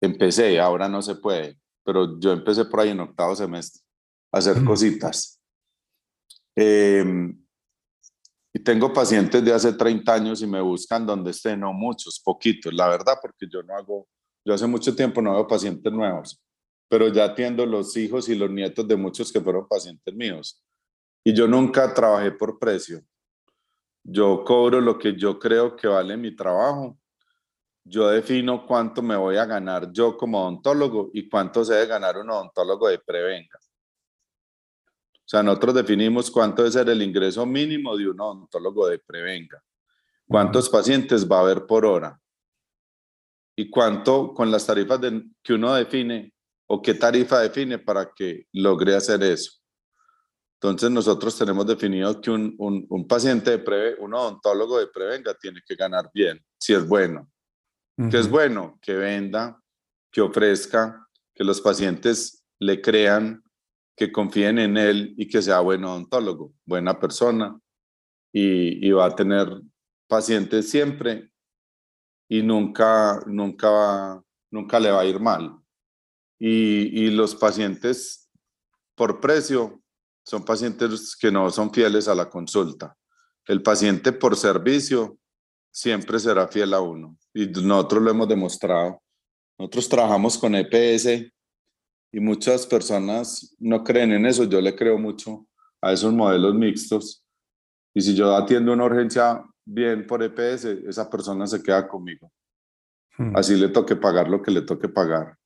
Empecé, 0.00 0.58
ahora 0.60 0.88
no 0.88 1.02
se 1.02 1.14
puede, 1.14 1.58
pero 1.84 2.18
yo 2.18 2.32
empecé 2.32 2.64
por 2.64 2.80
ahí 2.80 2.90
en 2.90 3.00
octavo 3.00 3.34
semestre 3.34 3.82
a 4.32 4.38
hacer 4.38 4.64
cositas. 4.64 5.40
Em, 6.56 7.36
y 8.52 8.60
tengo 8.60 8.92
pacientes 8.92 9.44
de 9.44 9.52
hace 9.52 9.72
30 9.72 10.14
años 10.14 10.42
y 10.42 10.46
me 10.46 10.60
buscan 10.60 11.06
donde 11.06 11.30
estén, 11.30 11.60
no 11.60 11.72
muchos, 11.72 12.20
poquitos, 12.20 12.72
la 12.72 12.88
verdad, 12.88 13.18
porque 13.20 13.46
yo 13.50 13.62
no 13.62 13.76
hago, 13.76 14.08
yo 14.44 14.54
hace 14.54 14.66
mucho 14.66 14.94
tiempo 14.94 15.20
no 15.20 15.32
veo 15.32 15.46
pacientes 15.46 15.92
nuevos 15.92 16.40
pero 16.94 17.08
ya 17.08 17.24
atiendo 17.24 17.66
los 17.66 17.96
hijos 17.96 18.28
y 18.28 18.34
los 18.34 18.50
nietos 18.50 18.86
de 18.86 18.96
muchos 18.96 19.32
que 19.32 19.40
fueron 19.40 19.66
pacientes 19.66 20.14
míos. 20.14 20.62
Y 21.24 21.34
yo 21.34 21.48
nunca 21.48 21.92
trabajé 21.92 22.30
por 22.30 22.58
precio. 22.58 23.02
Yo 24.04 24.44
cobro 24.44 24.82
lo 24.82 24.98
que 24.98 25.16
yo 25.16 25.38
creo 25.38 25.74
que 25.74 25.88
vale 25.88 26.16
mi 26.16 26.36
trabajo. 26.36 26.98
Yo 27.82 28.08
defino 28.08 28.66
cuánto 28.66 29.02
me 29.02 29.16
voy 29.16 29.36
a 29.36 29.46
ganar 29.46 29.90
yo 29.92 30.16
como 30.16 30.42
odontólogo 30.42 31.10
y 31.12 31.28
cuánto 31.28 31.64
se 31.64 31.74
debe 31.74 31.86
ganar 31.86 32.18
un 32.18 32.30
odontólogo 32.30 32.88
de 32.88 32.98
prevenga. 32.98 33.58
O 35.16 35.26
sea, 35.26 35.42
nosotros 35.42 35.74
definimos 35.74 36.30
cuánto 36.30 36.62
debe 36.62 36.72
ser 36.72 36.88
el 36.90 37.00
ingreso 37.00 37.46
mínimo 37.46 37.96
de 37.96 38.08
un 38.10 38.20
odontólogo 38.20 38.88
de 38.88 38.98
prevenga. 38.98 39.62
¿Cuántos 40.28 40.68
pacientes 40.68 41.26
va 41.30 41.38
a 41.38 41.40
haber 41.40 41.66
por 41.66 41.86
hora? 41.86 42.20
Y 43.56 43.70
cuánto 43.70 44.34
con 44.34 44.50
las 44.50 44.66
tarifas 44.66 45.00
que 45.42 45.54
uno 45.54 45.74
define, 45.74 46.34
o 46.66 46.82
qué 46.82 46.94
tarifa 46.94 47.40
define 47.40 47.78
para 47.78 48.12
que 48.14 48.46
logre 48.52 48.94
hacer 48.94 49.22
eso. 49.22 49.63
Entonces 50.64 50.90
nosotros 50.90 51.36
tenemos 51.36 51.66
definido 51.66 52.20
que 52.22 52.30
un, 52.30 52.56
un, 52.58 53.06
paciente 53.06 53.50
de 53.50 53.58
preve, 53.58 53.96
un 54.00 54.14
odontólogo 54.14 54.78
de 54.78 54.86
prevenga 54.86 55.34
tiene 55.34 55.60
que 55.66 55.74
ganar 55.74 56.10
bien, 56.14 56.42
si 56.58 56.72
es 56.72 56.88
bueno. 56.88 57.30
que 58.10 58.18
es 58.18 58.30
bueno? 58.30 58.78
Que 58.80 58.94
venda, 58.94 59.60
que 60.10 60.22
ofrezca, 60.22 61.06
que 61.34 61.44
los 61.44 61.60
pacientes 61.60 62.42
le 62.58 62.80
crean, 62.80 63.44
que 63.94 64.10
confíen 64.10 64.58
en 64.58 64.78
él 64.78 65.14
y 65.18 65.28
que 65.28 65.42
sea 65.42 65.60
buen 65.60 65.84
odontólogo, 65.84 66.54
buena 66.64 66.98
persona 66.98 67.60
y, 68.32 68.88
y 68.88 68.90
va 68.90 69.04
a 69.04 69.14
tener 69.14 69.60
pacientes 70.08 70.70
siempre 70.70 71.30
y 72.26 72.42
nunca, 72.42 73.22
nunca, 73.26 74.22
nunca 74.50 74.80
le 74.80 74.90
va 74.90 75.02
a 75.02 75.04
ir 75.04 75.20
mal. 75.20 75.58
Y, 76.38 77.10
los 77.10 77.34
pacientes 77.34 78.30
por 78.96 79.20
precio 79.20 79.83
son 80.24 80.44
pacientes 80.44 81.16
que 81.16 81.30
no 81.30 81.50
son 81.50 81.72
fieles 81.72 82.08
a 82.08 82.14
la 82.14 82.28
consulta. 82.28 82.96
El 83.46 83.62
paciente 83.62 84.12
por 84.12 84.36
servicio 84.36 85.18
siempre 85.70 86.18
será 86.18 86.48
fiel 86.48 86.72
a 86.72 86.80
uno. 86.80 87.16
Y 87.34 87.46
nosotros 87.46 88.02
lo 88.02 88.10
hemos 88.10 88.28
demostrado. 88.28 89.02
Nosotros 89.58 89.88
trabajamos 89.88 90.38
con 90.38 90.54
EPS 90.54 91.30
y 92.12 92.20
muchas 92.20 92.66
personas 92.66 93.54
no 93.58 93.84
creen 93.84 94.12
en 94.12 94.24
eso. 94.24 94.44
Yo 94.44 94.60
le 94.60 94.74
creo 94.74 94.98
mucho 94.98 95.46
a 95.82 95.92
esos 95.92 96.12
modelos 96.12 96.54
mixtos. 96.54 97.22
Y 97.92 98.00
si 98.00 98.14
yo 98.14 98.34
atiendo 98.34 98.72
una 98.72 98.84
urgencia 98.84 99.44
bien 99.64 100.06
por 100.06 100.22
EPS, 100.22 100.64
esa 100.88 101.08
persona 101.10 101.46
se 101.46 101.62
queda 101.62 101.86
conmigo. 101.86 102.32
Hmm. 103.18 103.36
Así 103.36 103.56
le 103.56 103.68
toque 103.68 103.94
pagar 103.94 104.28
lo 104.28 104.42
que 104.42 104.50
le 104.50 104.62
toque 104.62 104.88
pagar 104.88 105.36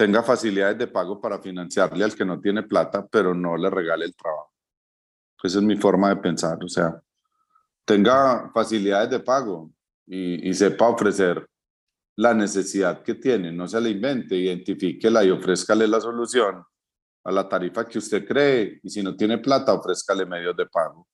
tenga 0.00 0.22
facilidades 0.22 0.78
de 0.78 0.86
pago 0.86 1.20
para 1.20 1.38
financiarle 1.42 2.02
al 2.02 2.14
que 2.14 2.24
no 2.24 2.40
tiene 2.40 2.62
plata, 2.62 3.06
pero 3.06 3.34
no 3.34 3.54
le 3.58 3.68
regale 3.68 4.06
el 4.06 4.16
trabajo. 4.16 4.50
Esa 5.42 5.58
es 5.58 5.64
mi 5.64 5.76
forma 5.76 6.08
de 6.08 6.16
pensar, 6.16 6.56
o 6.64 6.68
sea, 6.68 6.98
tenga 7.84 8.50
facilidades 8.50 9.10
de 9.10 9.20
pago 9.20 9.70
y, 10.06 10.54
sepa 10.54 10.88
ofrecer 10.88 11.46
la 12.16 12.32
necesidad 12.32 13.02
que 13.02 13.16
tiene, 13.16 13.52
no 13.52 13.68
se 13.68 13.78
la 13.78 13.90
invente, 13.90 14.36
identifíquela 14.36 15.22
y 15.22 15.30
ofrézcale 15.30 15.86
la 15.86 16.00
solución 16.00 16.64
a 17.24 17.30
la 17.30 17.46
tarifa 17.46 17.86
que 17.86 17.98
usted 17.98 18.26
cree 18.26 18.80
y 18.82 18.88
si 18.88 19.02
no 19.02 19.14
tiene 19.14 19.36
plata, 19.36 19.74
ofrézcale 19.74 20.24
medios 20.24 20.56
de 20.56 20.64
pago. 20.64 21.06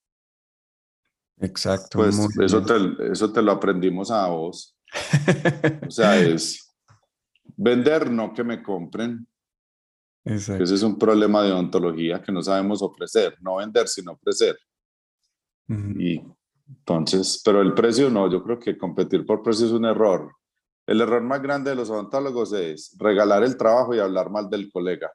Exacto. 1.38 1.98
Pues 1.98 2.16
eso 2.38 2.62
te, 2.62 3.10
eso 3.10 3.32
te 3.32 3.42
lo 3.42 3.50
aprendimos 3.50 4.12
a 4.12 4.28
vos. 4.28 4.78
o 5.88 5.90
sea, 5.90 6.20
es 6.20 6.65
vender, 7.56 8.10
no 8.10 8.32
que 8.32 8.44
me 8.44 8.62
compren. 8.62 9.26
Ese 10.24 10.62
es 10.62 10.82
un 10.82 10.98
problema 10.98 11.42
de 11.42 11.52
ontología 11.52 12.20
que 12.20 12.32
no 12.32 12.42
sabemos 12.42 12.82
ofrecer, 12.82 13.36
no 13.40 13.56
vender, 13.56 13.86
sino 13.86 14.12
ofrecer. 14.12 14.58
Y 15.68 16.20
entonces, 16.68 17.40
pero 17.44 17.60
el 17.60 17.74
precio 17.74 18.10
no, 18.10 18.30
yo 18.30 18.42
creo 18.42 18.58
que 18.58 18.76
competir 18.76 19.24
por 19.24 19.42
precio 19.42 19.66
es 19.66 19.72
un 19.72 19.84
error. 19.84 20.32
El 20.86 21.00
error 21.00 21.22
más 21.22 21.42
grande 21.42 21.70
de 21.70 21.76
los 21.76 21.90
odontólogos 21.90 22.52
es 22.52 22.96
regalar 22.98 23.42
el 23.44 23.56
trabajo 23.56 23.94
y 23.94 23.98
hablar 23.98 24.30
mal 24.30 24.48
del 24.48 24.70
colega. 24.70 25.12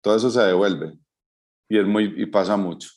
Todo 0.00 0.16
eso 0.16 0.30
se 0.30 0.42
devuelve 0.42 0.98
y, 1.68 1.78
es 1.78 1.86
muy, 1.86 2.14
y 2.16 2.26
pasa 2.26 2.56
mucho. 2.56 2.88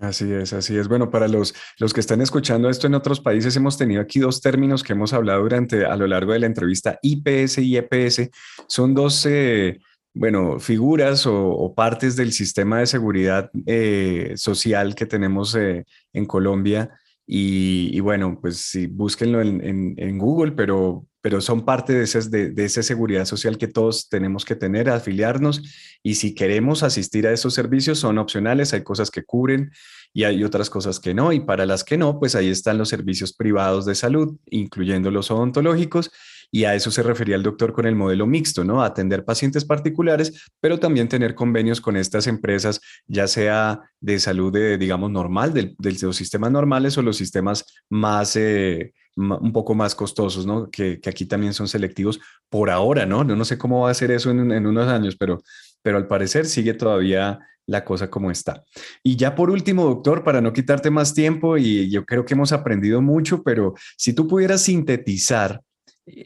Así 0.00 0.32
es, 0.32 0.54
así 0.54 0.78
es. 0.78 0.88
Bueno, 0.88 1.10
para 1.10 1.28
los, 1.28 1.54
los 1.78 1.92
que 1.92 2.00
están 2.00 2.22
escuchando 2.22 2.70
esto 2.70 2.86
en 2.86 2.94
otros 2.94 3.20
países, 3.20 3.54
hemos 3.56 3.76
tenido 3.76 4.00
aquí 4.00 4.18
dos 4.18 4.40
términos 4.40 4.82
que 4.82 4.94
hemos 4.94 5.12
hablado 5.12 5.42
durante 5.42 5.84
a 5.84 5.94
lo 5.94 6.06
largo 6.06 6.32
de 6.32 6.38
la 6.38 6.46
entrevista, 6.46 6.98
IPS 7.02 7.58
y 7.58 7.76
EPS. 7.76 8.30
Son 8.66 8.94
dos, 8.94 9.26
eh, 9.26 9.78
bueno, 10.14 10.58
figuras 10.58 11.26
o, 11.26 11.74
partes 11.76 12.16
del 12.16 12.32
sistema 12.32 12.78
de 12.78 12.86
seguridad 12.86 13.50
eh, 13.66 14.32
social 14.36 14.94
que 14.94 15.04
tenemos 15.04 15.54
eh, 15.54 15.84
en 16.14 16.24
Colombia. 16.24 16.98
Y, 17.26 18.00
bueno, 18.00 18.38
pues 18.40 18.56
sí, 18.56 18.86
búsquenlo 18.86 19.42
en, 19.42 19.94
en 19.96 20.18
Google, 20.18 20.52
pero 20.52 21.06
pero 21.20 21.40
son 21.40 21.64
parte 21.64 21.92
de, 21.92 22.50
de, 22.50 22.64
esa 22.64 22.82
seguridad 22.82 23.24
social 23.24 23.58
que 23.58 23.68
todos 23.68 24.08
tenemos 24.08 24.44
que 24.44 24.56
tener, 24.56 24.88
afiliarnos 24.88 25.62
y 26.02 26.14
si 26.14 26.34
queremos 26.34 26.82
asistir 26.82 27.26
a 27.26 27.32
esos 27.32 27.54
servicios 27.54 27.98
son 27.98 28.18
opcionales, 28.18 28.72
hay 28.72 28.82
cosas 28.82 29.10
que 29.10 29.24
cubren 29.24 29.70
y 30.12 30.24
hay 30.24 30.42
otras 30.42 30.70
cosas 30.70 30.98
que 30.98 31.14
no, 31.14 31.32
y 31.32 31.40
para 31.40 31.66
las 31.66 31.84
que 31.84 31.96
no, 31.96 32.18
pues 32.18 32.34
ahí 32.34 32.48
están 32.48 32.78
los 32.78 32.88
servicios 32.88 33.32
privados 33.32 33.84
de 33.86 33.94
salud, 33.94 34.36
incluyendo 34.46 35.10
los 35.10 35.30
odontológicos, 35.30 36.10
y 36.50 36.64
a 36.64 36.74
eso 36.74 36.90
se 36.90 37.02
refería 37.02 37.36
el 37.36 37.42
doctor 37.42 37.72
con 37.72 37.86
el 37.86 37.94
modelo 37.94 38.26
mixto, 38.26 38.64
¿no? 38.64 38.82
Atender 38.82 39.24
pacientes 39.24 39.64
particulares, 39.64 40.48
pero 40.60 40.78
también 40.78 41.08
tener 41.08 41.34
convenios 41.34 41.80
con 41.80 41.96
estas 41.96 42.26
empresas, 42.26 42.80
ya 43.06 43.26
sea 43.28 43.80
de 44.00 44.18
salud, 44.18 44.52
de, 44.52 44.76
digamos, 44.78 45.10
normal, 45.10 45.54
de, 45.54 45.74
los 46.02 46.16
sistemas 46.16 46.50
normales 46.50 46.96
o 46.98 47.02
los 47.02 47.16
sistemas 47.16 47.64
más... 47.88 48.36
Eh, 48.36 48.92
un 49.16 49.52
poco 49.52 49.74
más 49.74 49.94
costosos, 49.94 50.46
¿no? 50.46 50.70
Que, 50.70 50.98
aquí 51.06 51.26
también 51.26 51.52
son 51.52 51.68
selectivos 51.68 52.20
por 52.48 52.70
ahora, 52.70 53.04
¿no? 53.04 53.24
No, 53.24 53.36
no 53.36 53.44
sé 53.44 53.58
cómo 53.58 53.82
va 53.82 53.90
a 53.90 53.94
ser 53.94 54.12
eso 54.12 54.30
en, 54.30 54.66
unos 54.66 54.88
años, 54.88 55.16
pero, 55.16 55.42
pero 55.82 55.98
al 55.98 56.06
parecer 56.06 56.46
sigue 56.46 56.74
todavía 56.74 57.38
la 57.66 57.84
cosa 57.84 58.08
como 58.08 58.30
está. 58.30 58.64
Y 59.02 59.16
ya 59.16 59.34
por 59.34 59.50
último, 59.50 59.84
doctor, 59.84 60.24
para 60.24 60.40
no 60.40 60.52
quitarte 60.52 60.90
más 60.90 61.12
tiempo, 61.12 61.58
y 61.58 61.90
yo 61.90 62.04
creo 62.04 62.24
que 62.24 62.34
hemos 62.34 62.52
aprendido 62.52 63.02
mucho, 63.02 63.42
pero 63.42 63.74
si 63.96 64.12
tú 64.12 64.26
pudieras 64.26 64.62
sintetizar, 64.62 65.60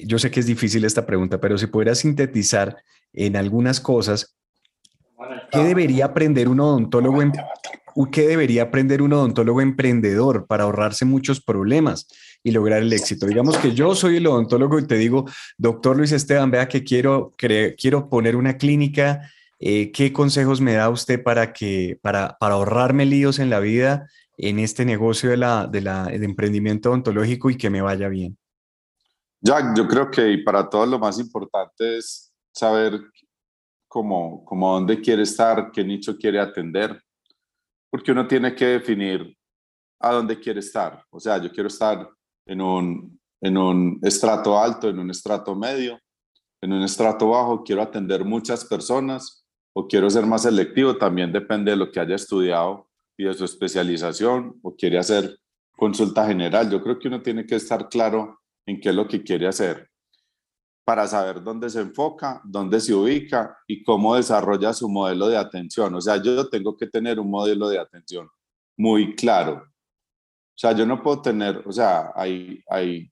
yo 0.06 0.18
sé 0.18 0.30
que 0.30 0.40
es 0.40 0.46
difícil 0.46 0.84
esta 0.84 1.06
pregunta, 1.06 1.40
pero 1.40 1.58
si 1.58 1.66
pudieras 1.66 1.98
sintetizar 1.98 2.76
en 3.12 3.36
algunas 3.36 3.80
cosas, 3.80 4.36
¿qué 5.50 5.60
debería 5.60 6.06
aprender 6.06 6.48
un 6.48 6.60
odontólogo 6.60 7.22
en, 7.22 7.32
¿qué 8.10 8.26
debería 8.26 8.64
aprender 8.64 9.02
un 9.02 9.12
odontólogo 9.12 9.60
emprendedor 9.60 10.46
para 10.46 10.64
ahorrarse 10.64 11.04
muchos 11.04 11.40
problemas 11.40 12.08
y 12.42 12.50
lograr 12.50 12.82
el 12.82 12.92
éxito? 12.92 13.26
Digamos 13.26 13.56
que 13.58 13.72
yo 13.72 13.94
soy 13.94 14.16
el 14.16 14.26
odontólogo 14.26 14.78
y 14.78 14.86
te 14.86 14.96
digo, 14.96 15.24
doctor 15.56 15.96
Luis 15.96 16.12
Esteban, 16.12 16.50
vea 16.50 16.68
que 16.68 16.82
quiero, 16.82 17.32
quiero 17.36 18.08
poner 18.08 18.36
una 18.36 18.56
clínica. 18.56 19.30
Eh, 19.60 19.92
¿Qué 19.92 20.12
consejos 20.12 20.60
me 20.60 20.74
da 20.74 20.90
usted 20.90 21.22
para, 21.22 21.52
que, 21.52 21.98
para, 22.02 22.36
para 22.40 22.54
ahorrarme 22.54 23.06
líos 23.06 23.38
en 23.38 23.50
la 23.50 23.60
vida 23.60 24.08
en 24.36 24.58
este 24.58 24.84
negocio 24.84 25.30
de 25.30 25.36
la, 25.36 25.68
de 25.68 25.80
la, 25.80 26.08
emprendimiento 26.10 26.90
odontológico 26.90 27.50
y 27.50 27.56
que 27.56 27.70
me 27.70 27.80
vaya 27.80 28.08
bien? 28.08 28.36
Jack, 29.46 29.76
yo 29.76 29.86
creo 29.86 30.10
que 30.10 30.38
para 30.38 30.70
todos 30.70 30.88
lo 30.88 30.98
más 30.98 31.18
importante 31.18 31.98
es 31.98 32.32
saber 32.50 32.98
cómo, 33.86 34.42
cómo 34.42 34.72
dónde 34.72 35.02
quiere 35.02 35.22
estar, 35.22 35.70
qué 35.70 35.84
nicho 35.84 36.16
quiere 36.16 36.40
atender 36.40 36.98
porque 37.90 38.10
uno 38.10 38.26
tiene 38.26 38.54
que 38.54 38.64
definir 38.64 39.36
a 40.00 40.14
dónde 40.14 40.40
quiere 40.40 40.60
estar. 40.60 41.04
O 41.10 41.20
sea, 41.20 41.36
yo 41.38 41.52
quiero 41.52 41.68
estar 41.68 42.08
en 42.46 42.60
un, 42.60 43.20
en 43.40 43.56
un 43.58 44.00
estrato 44.02 44.58
alto, 44.58 44.88
en 44.88 44.98
un 44.98 45.10
estrato 45.10 45.54
medio, 45.54 46.00
en 46.62 46.72
un 46.72 46.82
estrato 46.82 47.28
bajo, 47.28 47.62
quiero 47.62 47.82
atender 47.82 48.24
muchas 48.24 48.64
personas 48.64 49.44
o 49.74 49.86
quiero 49.86 50.08
ser 50.08 50.24
más 50.26 50.42
selectivo, 50.42 50.96
también 50.96 51.30
depende 51.32 51.70
de 51.70 51.76
lo 51.76 51.92
que 51.92 52.00
haya 52.00 52.16
estudiado 52.16 52.88
y 53.16 53.26
de 53.26 53.34
su 53.34 53.44
especialización 53.44 54.58
o 54.62 54.74
quiere 54.74 54.98
hacer 54.98 55.38
consulta 55.76 56.26
general. 56.26 56.70
Yo 56.70 56.82
creo 56.82 56.98
que 56.98 57.08
uno 57.08 57.20
tiene 57.20 57.46
que 57.46 57.56
estar 57.56 57.90
claro 57.90 58.40
en 58.66 58.80
qué 58.80 58.90
es 58.90 58.94
lo 58.94 59.06
que 59.08 59.22
quiere 59.22 59.46
hacer 59.46 59.90
para 60.84 61.06
saber 61.06 61.42
dónde 61.42 61.70
se 61.70 61.80
enfoca, 61.80 62.40
dónde 62.44 62.78
se 62.78 62.94
ubica 62.94 63.56
y 63.66 63.82
cómo 63.82 64.14
desarrolla 64.16 64.72
su 64.74 64.88
modelo 64.88 65.28
de 65.28 65.38
atención. 65.38 65.94
O 65.94 66.00
sea, 66.00 66.22
yo 66.22 66.48
tengo 66.48 66.76
que 66.76 66.86
tener 66.86 67.18
un 67.18 67.30
modelo 67.30 67.68
de 67.68 67.78
atención 67.78 68.28
muy 68.76 69.14
claro. 69.14 69.64
O 69.64 70.56
sea, 70.56 70.72
yo 70.72 70.84
no 70.84 71.02
puedo 71.02 71.22
tener, 71.22 71.62
o 71.66 71.72
sea, 71.72 72.12
hay, 72.14 72.62
hay, 72.68 73.10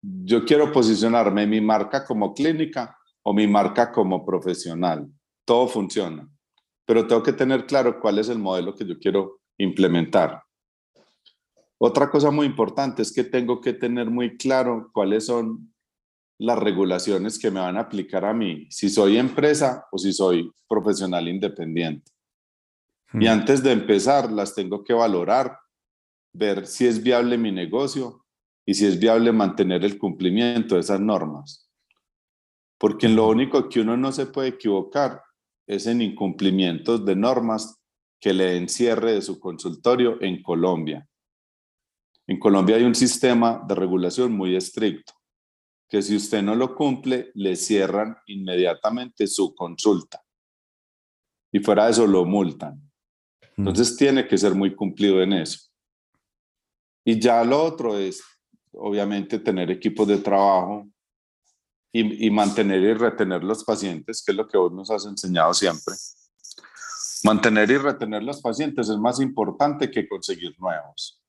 yo 0.00 0.44
quiero 0.44 0.72
posicionarme 0.72 1.46
mi 1.46 1.60
marca 1.60 2.04
como 2.04 2.32
clínica 2.32 2.96
o 3.22 3.34
mi 3.34 3.46
marca 3.48 3.90
como 3.90 4.24
profesional. 4.24 5.10
Todo 5.44 5.66
funciona, 5.66 6.28
pero 6.86 7.06
tengo 7.06 7.22
que 7.22 7.32
tener 7.32 7.66
claro 7.66 8.00
cuál 8.00 8.20
es 8.20 8.28
el 8.28 8.38
modelo 8.38 8.74
que 8.74 8.86
yo 8.86 8.98
quiero 8.98 9.40
implementar. 9.58 10.40
Otra 11.78 12.10
cosa 12.10 12.30
muy 12.30 12.46
importante 12.46 13.02
es 13.02 13.12
que 13.12 13.24
tengo 13.24 13.60
que 13.60 13.72
tener 13.72 14.10
muy 14.10 14.36
claro 14.36 14.90
cuáles 14.92 15.26
son 15.26 15.74
las 16.38 16.58
regulaciones 16.58 17.38
que 17.38 17.50
me 17.50 17.60
van 17.60 17.76
a 17.76 17.80
aplicar 17.80 18.24
a 18.24 18.34
mí, 18.34 18.66
si 18.70 18.88
soy 18.88 19.16
empresa 19.16 19.86
o 19.90 19.98
si 19.98 20.12
soy 20.12 20.50
profesional 20.68 21.28
independiente. 21.28 22.12
Y 23.14 23.26
hmm. 23.26 23.30
antes 23.30 23.62
de 23.62 23.72
empezar, 23.72 24.30
las 24.30 24.54
tengo 24.54 24.84
que 24.84 24.92
valorar, 24.92 25.58
ver 26.34 26.66
si 26.66 26.86
es 26.86 27.02
viable 27.02 27.38
mi 27.38 27.52
negocio 27.52 28.24
y 28.66 28.74
si 28.74 28.86
es 28.86 28.98
viable 28.98 29.32
mantener 29.32 29.84
el 29.84 29.98
cumplimiento 29.98 30.74
de 30.74 30.82
esas 30.82 31.00
normas. 31.00 31.70
Porque 32.78 33.08
lo 33.08 33.28
único 33.28 33.68
que 33.68 33.80
uno 33.80 33.96
no 33.96 34.12
se 34.12 34.26
puede 34.26 34.48
equivocar 34.48 35.22
es 35.66 35.86
en 35.86 36.02
incumplimientos 36.02 37.04
de 37.04 37.16
normas 37.16 37.80
que 38.20 38.32
le 38.32 38.56
encierre 38.56 39.12
de 39.12 39.22
su 39.22 39.40
consultorio 39.40 40.20
en 40.20 40.42
Colombia. 40.42 41.08
En 42.26 42.38
Colombia 42.38 42.76
hay 42.76 42.82
un 42.82 42.94
sistema 42.94 43.62
de 43.66 43.74
regulación 43.74 44.32
muy 44.32 44.56
estricto 44.56 45.12
que 45.88 46.02
si 46.02 46.16
usted 46.16 46.42
no 46.42 46.54
lo 46.54 46.74
cumple, 46.74 47.30
le 47.34 47.54
cierran 47.56 48.16
inmediatamente 48.26 49.26
su 49.26 49.54
consulta. 49.54 50.22
Y 51.52 51.60
fuera 51.60 51.84
de 51.84 51.92
eso, 51.92 52.06
lo 52.06 52.24
multan. 52.24 52.82
Entonces 53.56 53.96
tiene 53.96 54.26
que 54.26 54.36
ser 54.36 54.54
muy 54.54 54.74
cumplido 54.74 55.22
en 55.22 55.32
eso. 55.32 55.60
Y 57.04 57.20
ya 57.20 57.42
lo 57.44 57.62
otro 57.62 57.96
es, 57.96 58.22
obviamente, 58.72 59.38
tener 59.38 59.70
equipos 59.70 60.08
de 60.08 60.18
trabajo 60.18 60.86
y, 61.92 62.26
y, 62.26 62.30
mantener 62.30 62.82
y 62.82 62.92
retener 62.92 63.42
los 63.44 63.64
pacientes, 63.64 64.22
que 64.24 64.32
es 64.32 64.36
lo 64.36 64.46
que 64.46 64.58
vos 64.58 64.72
nos 64.72 64.90
has 64.90 65.06
enseñado 65.06 65.54
siempre. 65.54 65.94
Mantener 67.24 67.70
y 67.70 67.78
retener 67.78 68.22
los 68.22 68.42
pacientes 68.42 68.88
es 68.88 68.98
más 68.98 69.20
importante 69.20 69.90
que 69.90 70.06
conseguir 70.06 70.54
nuevos. 70.58 71.22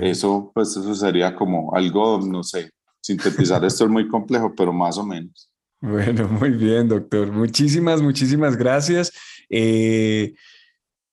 Eso, 0.00 0.50
pues 0.54 0.70
eso 0.70 0.94
sería 0.94 1.34
como 1.34 1.74
algo, 1.74 2.20
no 2.20 2.42
sé, 2.42 2.70
sintetizar 3.00 3.64
esto 3.64 3.84
es 3.84 3.90
muy 3.90 4.08
complejo, 4.08 4.52
pero 4.56 4.72
más 4.72 4.98
o 4.98 5.04
menos. 5.04 5.50
Bueno, 5.80 6.28
muy 6.28 6.50
bien, 6.50 6.88
doctor. 6.88 7.30
Muchísimas, 7.32 8.02
muchísimas 8.02 8.56
gracias. 8.56 9.12
Eh, 9.48 10.34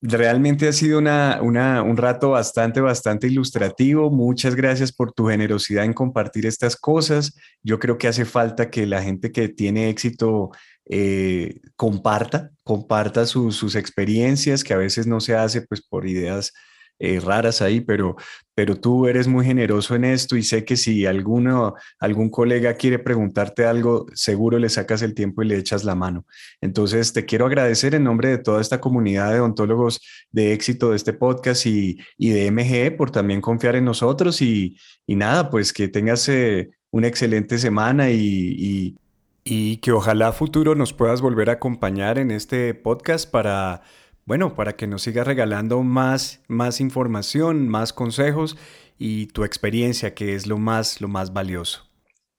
realmente 0.01 0.67
ha 0.67 0.73
sido 0.73 0.99
una, 0.99 1.39
una, 1.41 1.81
un 1.81 1.95
rato 1.95 2.31
bastante, 2.31 2.81
bastante 2.81 3.27
ilustrativo. 3.27 4.11
Muchas 4.11 4.55
gracias 4.55 4.91
por 4.91 5.13
tu 5.13 5.27
generosidad 5.27 5.85
en 5.85 5.93
compartir 5.93 6.45
estas 6.45 6.75
cosas. 6.75 7.33
Yo 7.63 7.79
creo 7.79 7.97
que 7.97 8.07
hace 8.07 8.25
falta 8.25 8.69
que 8.69 8.85
la 8.85 9.01
gente 9.01 9.31
que 9.31 9.47
tiene 9.47 9.89
éxito 9.89 10.51
eh, 10.85 11.61
comparta, 11.75 12.51
comparta 12.63 13.25
sus 13.25 13.75
experiencias, 13.75 14.63
que 14.63 14.73
a 14.73 14.77
veces 14.77 15.07
no 15.07 15.21
se 15.21 15.35
hace 15.35 15.61
pues 15.61 15.81
por 15.81 16.07
ideas 16.07 16.53
eh, 16.99 17.19
raras 17.19 17.61
ahí, 17.61 17.81
pero, 17.81 18.15
pero 18.55 18.75
tú 18.75 19.07
eres 19.07 19.27
muy 19.27 19.45
generoso 19.45 19.95
en 19.95 20.03
esto 20.03 20.35
y 20.35 20.43
sé 20.43 20.65
que 20.65 20.75
si 20.77 21.05
alguno, 21.05 21.75
algún 21.99 22.29
colega 22.29 22.73
quiere 22.73 22.97
preguntarte 22.97 23.65
algo, 23.65 24.07
seguro 24.13 24.57
le 24.57 24.69
sacas 24.69 25.01
el 25.03 25.13
tiempo 25.13 25.43
y 25.43 25.47
le 25.47 25.57
echas 25.57 25.83
la 25.83 25.95
mano. 25.95 26.25
Entonces, 26.59 27.13
te 27.13 27.25
quiero 27.25 27.45
agradecer 27.45 27.93
en 27.93 28.03
nombre 28.03 28.29
de 28.29 28.37
toda 28.39 28.61
esta 28.61 28.81
comunidad 28.81 29.31
de 29.31 29.39
odontólogos 29.39 30.01
de 30.31 30.53
éxito 30.53 30.89
de 30.89 30.95
este 30.95 31.13
podcast 31.13 31.65
y, 31.65 31.97
de 32.17 32.51
MGE 32.51 32.91
por 32.91 33.11
también 33.11 33.41
confiar 33.41 33.75
en 33.75 33.85
nosotros 33.85 34.41
y, 34.41 34.75
nada, 35.07 35.49
pues 35.49 35.73
que 35.73 35.87
tengas 35.87 36.27
eh, 36.29 36.71
una 36.91 37.07
excelente 37.07 37.59
semana 37.59 38.09
y, 38.09 38.95
y 39.43 39.77
que 39.77 39.91
ojalá 39.91 40.31
futuro 40.33 40.75
nos 40.75 40.93
puedas 40.93 41.21
volver 41.21 41.49
a 41.49 41.53
acompañar 41.53 42.17
en 42.17 42.31
este 42.31 42.73
podcast 42.73 43.29
para 43.29 43.81
bueno, 44.27 44.55
para 44.55 44.75
que 44.75 44.87
nos 44.87 45.03
sigas 45.03 45.25
regalando 45.25 45.81
más, 45.83 46.43
más 46.49 46.81
información, 46.81 47.69
más 47.69 47.93
consejos 47.93 48.57
y 48.99 49.27
tu 49.27 49.45
experiencia, 49.45 50.13
que 50.13 50.35
es 50.35 50.47
lo 50.47 50.57
más, 50.57 50.99
lo 50.99 51.07
más 51.07 51.31
valioso. 51.31 51.89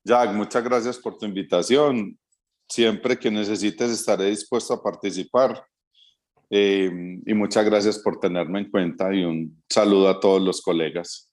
Jack, 0.05 0.35
muchas 0.35 0.63
gracias 0.63 0.99
por 0.99 1.17
tu 1.17 1.25
invitación. 1.25 2.19
Siempre 2.69 3.19
que 3.19 3.31
necesites 3.31 3.91
estaré 3.91 4.27
dispuesto 4.27 4.75
a 4.75 4.83
participar. 4.83 5.65
Eh, 6.51 6.91
y 7.25 7.33
muchas 7.33 7.65
gracias 7.65 7.99
por 7.99 8.21
tenerme 8.21 8.61
en 8.61 8.71
cuenta 8.71 9.15
y 9.15 9.25
un 9.25 9.63
saludo 9.67 10.11
a 10.11 10.21
todos 10.21 10.43
los 10.43 10.61
colegas. 10.61 11.28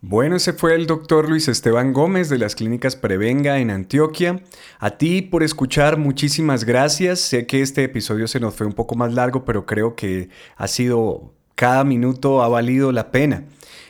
Bueno, 0.00 0.36
ese 0.36 0.52
fue 0.52 0.76
el 0.76 0.86
doctor 0.86 1.28
Luis 1.28 1.48
Esteban 1.48 1.92
Gómez 1.92 2.28
de 2.28 2.38
las 2.38 2.54
clínicas 2.54 2.94
Prevenga 2.94 3.58
en 3.58 3.68
Antioquia. 3.70 4.40
A 4.78 4.90
ti 4.90 5.22
por 5.22 5.42
escuchar, 5.42 5.98
muchísimas 5.98 6.62
gracias. 6.62 7.18
Sé 7.18 7.46
que 7.48 7.62
este 7.62 7.82
episodio 7.82 8.28
se 8.28 8.38
nos 8.38 8.54
fue 8.54 8.68
un 8.68 8.74
poco 8.74 8.94
más 8.94 9.12
largo, 9.12 9.44
pero 9.44 9.66
creo 9.66 9.96
que 9.96 10.28
ha 10.56 10.68
sido, 10.68 11.32
cada 11.56 11.82
minuto 11.82 12.44
ha 12.44 12.48
valido 12.48 12.92
la 12.92 13.10
pena. 13.10 13.42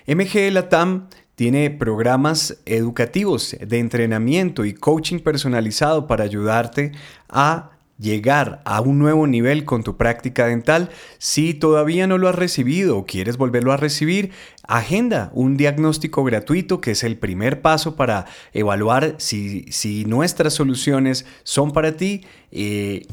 MG 0.06 0.50
Latam 0.50 1.10
tiene 1.34 1.68
programas 1.68 2.56
educativos 2.64 3.54
de 3.60 3.78
entrenamiento 3.78 4.64
y 4.64 4.72
coaching 4.72 5.18
personalizado 5.18 6.06
para 6.06 6.24
ayudarte 6.24 6.92
a 7.28 7.77
llegar 7.98 8.62
a 8.64 8.80
un 8.80 8.98
nuevo 8.98 9.26
nivel 9.26 9.64
con 9.64 9.82
tu 9.82 9.96
práctica 9.96 10.46
dental. 10.46 10.90
Si 11.18 11.54
todavía 11.54 12.06
no 12.06 12.18
lo 12.18 12.28
has 12.28 12.34
recibido 12.34 12.96
o 12.96 13.06
quieres 13.06 13.36
volverlo 13.36 13.72
a 13.72 13.76
recibir, 13.76 14.30
agenda 14.66 15.30
un 15.34 15.56
diagnóstico 15.56 16.24
gratuito 16.24 16.80
que 16.80 16.92
es 16.92 17.04
el 17.04 17.16
primer 17.16 17.60
paso 17.60 17.96
para 17.96 18.26
evaluar 18.52 19.16
si, 19.18 20.04
nuestras 20.06 20.54
soluciones 20.54 21.26
son 21.42 21.72
para 21.72 21.96
ti. 21.96 22.24
Eh, 22.52 23.06